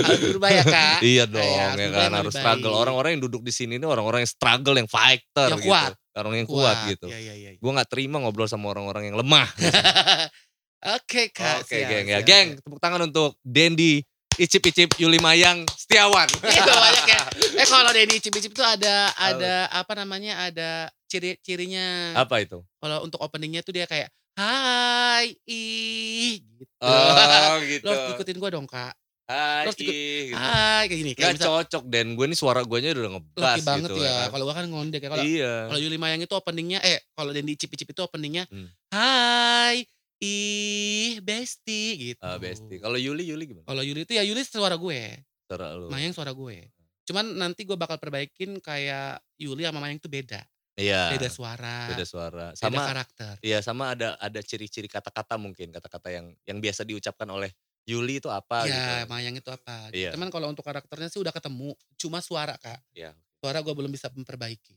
Harus 0.01 0.21
berubah 0.25 0.51
ya 0.51 0.65
kak. 0.65 0.99
iya 1.13 1.25
dong 1.29 1.45
harus 1.45 1.81
ya 1.85 1.89
kan 1.93 2.11
harus 2.17 2.33
struggle. 2.33 2.73
Orang-orang 2.73 3.11
yang 3.21 3.23
duduk 3.29 3.45
di 3.45 3.53
sini 3.53 3.77
ini 3.77 3.85
orang-orang 3.85 4.25
yang 4.25 4.33
struggle, 4.33 4.73
yang 4.75 4.89
fighter 4.89 5.53
Yang 5.53 5.61
gitu. 5.63 5.69
kuat. 5.69 5.93
Orang 6.19 6.35
yang 6.35 6.49
kuat, 6.49 6.77
gitu. 6.89 7.07
Iya 7.13 7.19
iya 7.21 7.35
iya. 7.37 7.51
Gue 7.61 7.71
nggak 7.71 7.89
terima 7.93 8.19
ngobrol 8.19 8.49
sama 8.49 8.73
orang-orang 8.73 9.13
yang 9.13 9.21
lemah. 9.21 9.47
Oke 10.97 11.29
kak. 11.29 11.61
Oke 11.67 11.77
siap, 11.77 11.91
geng 11.93 12.07
ya. 12.09 12.19
siap, 12.23 12.27
Geng, 12.27 12.49
tepuk 12.65 12.81
tangan 12.81 13.01
untuk 13.05 13.37
Dendi, 13.45 14.01
Icip-icip, 14.39 14.95
Yuli 14.97 15.19
Mayang, 15.19 15.67
Setiawan. 15.69 16.31
Iya 16.47 16.63
banyak 16.65 17.07
ya. 17.07 17.23
Eh 17.59 17.67
kalau 17.67 17.91
Denny 17.91 18.17
Icip-Icip 18.17 18.53
tuh 18.53 18.63
ada 18.63 19.11
ada 19.13 19.67
apa 19.69 19.93
namanya 19.93 20.47
ada 20.47 20.71
ciri-cirinya. 21.07 22.15
Apa 22.15 22.41
itu? 22.41 22.63
Kalau 22.79 23.03
untuk 23.03 23.19
openingnya 23.19 23.61
tuh 23.61 23.75
dia 23.75 23.85
kayak 23.85 24.07
Hai 24.33 25.35
ih 25.45 26.39
gitu. 26.39 26.79
Oh 26.79 27.59
gitu. 27.67 27.83
Lo 27.83 27.91
harus 27.91 28.15
ikutin 28.15 28.39
gue 28.39 28.51
dong 28.53 28.65
kak. 28.65 28.95
Hai, 29.29 29.67
Terus 29.67 29.77
ikut, 29.77 29.93
gitu. 29.93 30.33
Hai 30.33 30.83
kayak 30.87 30.99
gini. 31.03 31.11
Gak 31.13 31.21
Kayak 31.21 31.35
misal, 31.37 31.49
cocok 31.53 31.83
Den, 31.85 32.09
gue 32.15 32.25
nih 32.25 32.39
suara 32.39 32.61
gue 32.63 32.79
udah 32.81 33.13
ngebas 33.13 33.61
banget 33.61 33.91
gitu 33.91 34.01
ya. 34.01 34.15
kan. 34.15 34.29
Kalau 34.33 34.45
gue 34.47 34.55
kan 34.55 34.65
ngondek 34.65 35.01
ya. 35.03 35.09
Kalau 35.11 35.25
Iya. 35.27 35.55
kalau 35.69 35.81
Yuli 35.83 35.99
Mayang 35.99 36.23
itu 36.23 36.33
openingnya 36.33 36.79
eh 36.81 37.03
kalau 37.13 37.35
Dendi 37.35 37.53
Icip-Icip 37.53 37.89
itu 37.91 38.01
openingnya 38.01 38.47
Hmm. 38.47 38.71
Hai 38.89 39.83
ih 40.19 41.23
besti 41.23 42.13
gitu. 42.15 42.23
Ah, 42.27 42.39
Besti. 42.39 42.83
Kalau 42.83 42.99
Yuli, 42.99 43.27
Yuli 43.27 43.45
gimana? 43.55 43.67
Kalau 43.67 43.83
Yuli 43.87 44.03
itu 44.03 44.15
ya 44.19 44.23
Yuli 44.27 44.43
suara 44.43 44.75
gue. 44.75 45.01
Suara 45.47 45.75
lu. 45.79 45.87
Mayang 45.89 46.15
suara 46.15 46.35
gue. 46.35 46.71
Cuman 47.07 47.39
nanti 47.39 47.65
gue 47.65 47.79
bakal 47.79 47.97
perbaikin 47.97 48.59
kayak 48.61 49.23
Yuli 49.39 49.65
sama 49.65 49.81
Mayang 49.81 50.03
tuh 50.03 50.11
beda. 50.11 50.43
Iya. 50.79 51.11
Beda 51.15 51.29
suara. 51.31 51.91
Beda 51.91 52.05
suara. 52.07 52.47
beda 52.55 52.59
Sama 52.59 52.81
karakter. 52.87 53.35
Iya 53.43 53.59
sama 53.65 53.95
ada 53.95 54.15
ada 54.23 54.41
ciri-ciri 54.43 54.87
kata-kata 54.87 55.35
mungkin 55.35 55.75
kata-kata 55.75 56.15
yang 56.15 56.27
yang 56.47 56.59
biasa 56.63 56.87
diucapkan 56.87 57.27
oleh 57.31 57.51
Yuli 57.89 58.21
itu 58.21 58.29
apa 58.29 58.69
Ya, 58.69 58.71
gitu. 58.71 58.93
Mayang 59.11 59.35
itu 59.41 59.51
apa. 59.51 59.89
Iya. 59.91 60.13
Cuman 60.13 60.29
kalau 60.29 60.53
untuk 60.53 60.63
karakternya 60.63 61.09
sih 61.09 61.19
udah 61.19 61.33
ketemu. 61.33 61.73
Cuma 61.97 62.21
suara 62.21 62.55
kak. 62.61 62.79
Iya. 62.95 63.17
Suara 63.41 63.63
gue 63.65 63.75
belum 63.75 63.91
bisa 63.91 64.13
memperbaiki. 64.13 64.77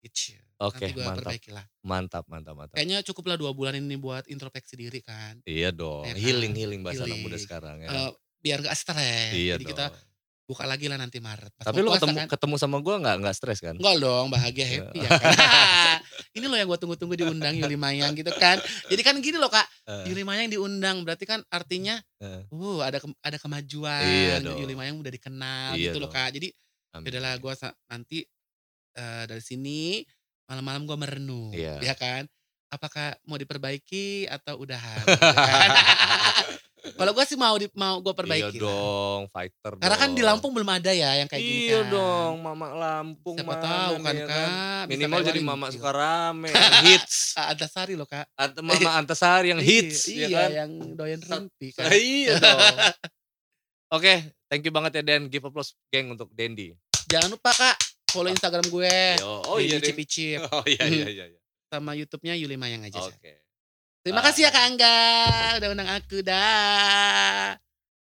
Gitu. 0.00 0.40
Oke, 0.58 0.92
gue 0.92 1.00
mantap. 1.00 1.24
perbaiki 1.24 1.50
lah. 1.52 1.64
Mantap, 1.80 2.24
mantap, 2.26 2.54
mantap. 2.54 2.74
Kayaknya 2.76 3.00
cukup 3.02 3.24
lah 3.26 3.36
dua 3.36 3.52
bulan 3.52 3.74
ini 3.74 3.96
buat 3.96 4.24
introspeksi 4.26 4.76
diri 4.76 5.00
kan. 5.00 5.40
Iya 5.44 5.72
dong. 5.72 6.04
Ya 6.04 6.12
kan? 6.12 6.20
Healing 6.20 6.52
healing 6.52 6.80
bahasa 6.80 7.04
anak 7.04 7.16
muda 7.18 7.36
Healing. 7.36 7.40
sekarang 7.40 7.76
ya. 7.80 7.88
Eh, 7.88 8.10
biar 8.40 8.58
gak 8.60 8.76
stres. 8.76 9.32
iya 9.32 9.56
Jadi 9.56 9.64
dong. 9.66 9.72
kita 9.72 9.84
buka 10.44 10.64
lagi 10.66 10.90
lah 10.90 10.98
nanti 10.98 11.22
Maret. 11.22 11.52
Pas 11.54 11.62
Tapi 11.62 11.78
lu 11.78 11.94
ketemu 11.94 12.16
kan. 12.16 12.28
ketemu 12.28 12.54
sama 12.58 12.76
gue 12.80 12.94
nggak 12.96 13.16
nggak 13.22 13.34
stres 13.36 13.60
kan? 13.62 13.76
Enggak 13.78 13.96
dong, 14.00 14.26
bahagia 14.28 14.64
Iya. 14.66 14.72
happy 14.82 14.98
ya 14.98 15.10
kan. 15.14 15.30
Ini 16.36 16.44
loh 16.48 16.56
yang 16.58 16.68
gue 16.68 16.78
tunggu-tunggu 16.78 17.14
diundang 17.14 17.54
Yuli 17.54 17.76
Mayang 17.78 18.12
gitu 18.12 18.32
kan. 18.34 18.58
Jadi 18.88 19.02
kan 19.04 19.14
gini 19.20 19.36
loh 19.38 19.48
kak, 19.48 19.62
Eh, 19.86 20.10
Yuli 20.10 20.24
Mayang 20.24 20.50
diundang 20.50 21.04
berarti 21.04 21.22
kan 21.22 21.40
artinya, 21.48 22.00
eh, 22.18 22.44
uh 22.50 22.80
ada 22.82 22.98
ke- 22.98 23.20
ada 23.20 23.38
kemajuan. 23.38 24.02
Iya 24.02 24.36
dong. 24.42 24.58
Yuli 24.58 24.74
Mayang 24.74 24.98
udah 24.98 25.12
dikenal 25.12 25.78
Iya 25.78 25.92
gitu 25.92 26.02
loh 26.02 26.10
dong. 26.10 26.18
kak. 26.18 26.34
Jadi 26.34 26.48
amin. 26.98 27.06
adalah 27.06 27.32
gue 27.38 27.52
nanti 27.86 28.18
eh, 28.92 29.24
dari 29.26 29.42
sini 29.42 30.02
malam-malam 30.46 30.82
gue 30.82 30.96
merenung, 30.96 31.52
Iya. 31.54 31.78
ya 31.80 31.94
kan. 31.94 32.26
Apakah 32.70 33.18
mau 33.24 33.34
diperbaiki 33.34 34.30
atau 34.30 34.62
udahan? 34.62 35.02
gitu 35.02 35.34
kan. 35.34 35.70
Kalau 36.96 37.12
gue 37.12 37.24
sih 37.24 37.36
mau 37.36 37.52
di, 37.54 37.68
mau 37.76 38.00
gue 38.00 38.14
perbaiki. 38.14 38.56
Iya 38.56 38.64
lah. 38.64 38.72
dong, 38.72 39.20
fighter 39.28 39.72
Karena 39.76 39.96
kan 39.96 40.10
di 40.10 40.22
dong. 40.24 40.28
Lampung 40.32 40.52
belum 40.56 40.70
ada 40.70 40.90
ya 40.90 41.12
yang 41.14 41.28
kayak 41.28 41.44
gini 41.44 41.60
iya 41.68 41.84
kan. 41.84 41.92
dong, 41.92 42.32
Mama 42.40 42.68
Lampung 42.72 43.36
Siapa 43.36 43.52
mana 43.52 43.60
tahu 43.62 43.94
kan 44.00 44.14
ya 44.16 44.26
kak. 44.26 44.48
bisa 44.48 44.88
Minimal 44.88 45.20
jadi 45.20 45.40
Mama 45.44 45.66
gitu. 45.68 45.76
Sukarame 45.76 46.48
yang 46.56 46.74
hits. 46.88 47.36
Antasari 47.36 47.94
loh 48.00 48.08
kak. 48.08 48.24
Atau 48.32 48.64
Mama 48.64 48.90
Antasari 48.96 49.52
yang 49.52 49.60
hits, 49.60 50.08
iya, 50.08 50.24
ya 50.24 50.28
kan? 50.40 50.50
yang 50.56 50.70
doyan 50.96 51.20
rumpi 51.20 51.68
kan. 51.76 51.84
iya 51.92 52.40
dong. 52.40 52.58
Oke, 53.90 54.14
thank 54.46 54.62
you 54.62 54.72
banget 54.72 54.98
ya 54.98 55.02
Dan. 55.04 55.28
Give 55.28 55.44
applause 55.44 55.76
geng 55.90 56.14
untuk 56.14 56.30
Dendi. 56.32 56.72
Jangan 57.10 57.28
lupa 57.28 57.50
kak 57.52 57.76
follow 58.10 58.30
Instagram 58.30 58.66
gue. 58.68 58.96
Ayo. 59.18 59.42
Oh 59.50 59.58
iya. 59.62 59.78
Icip 59.78 59.96
Icip 59.96 60.40
Oh 60.50 60.64
iya 60.66 60.84
iya 60.86 61.06
iya. 61.08 61.24
iya. 61.30 61.38
sama 61.70 61.94
YouTube-nya 61.94 62.34
Yuli 62.34 62.58
Mayang 62.58 62.82
aja. 62.82 62.98
Oke. 62.98 63.46
Terima 64.02 64.24
kasih 64.26 64.48
ya 64.48 64.50
Kak 64.50 64.64
Angga 64.64 64.98
udah 65.60 65.68
undang 65.70 65.90
aku 65.92 66.18
dah. 66.24 67.54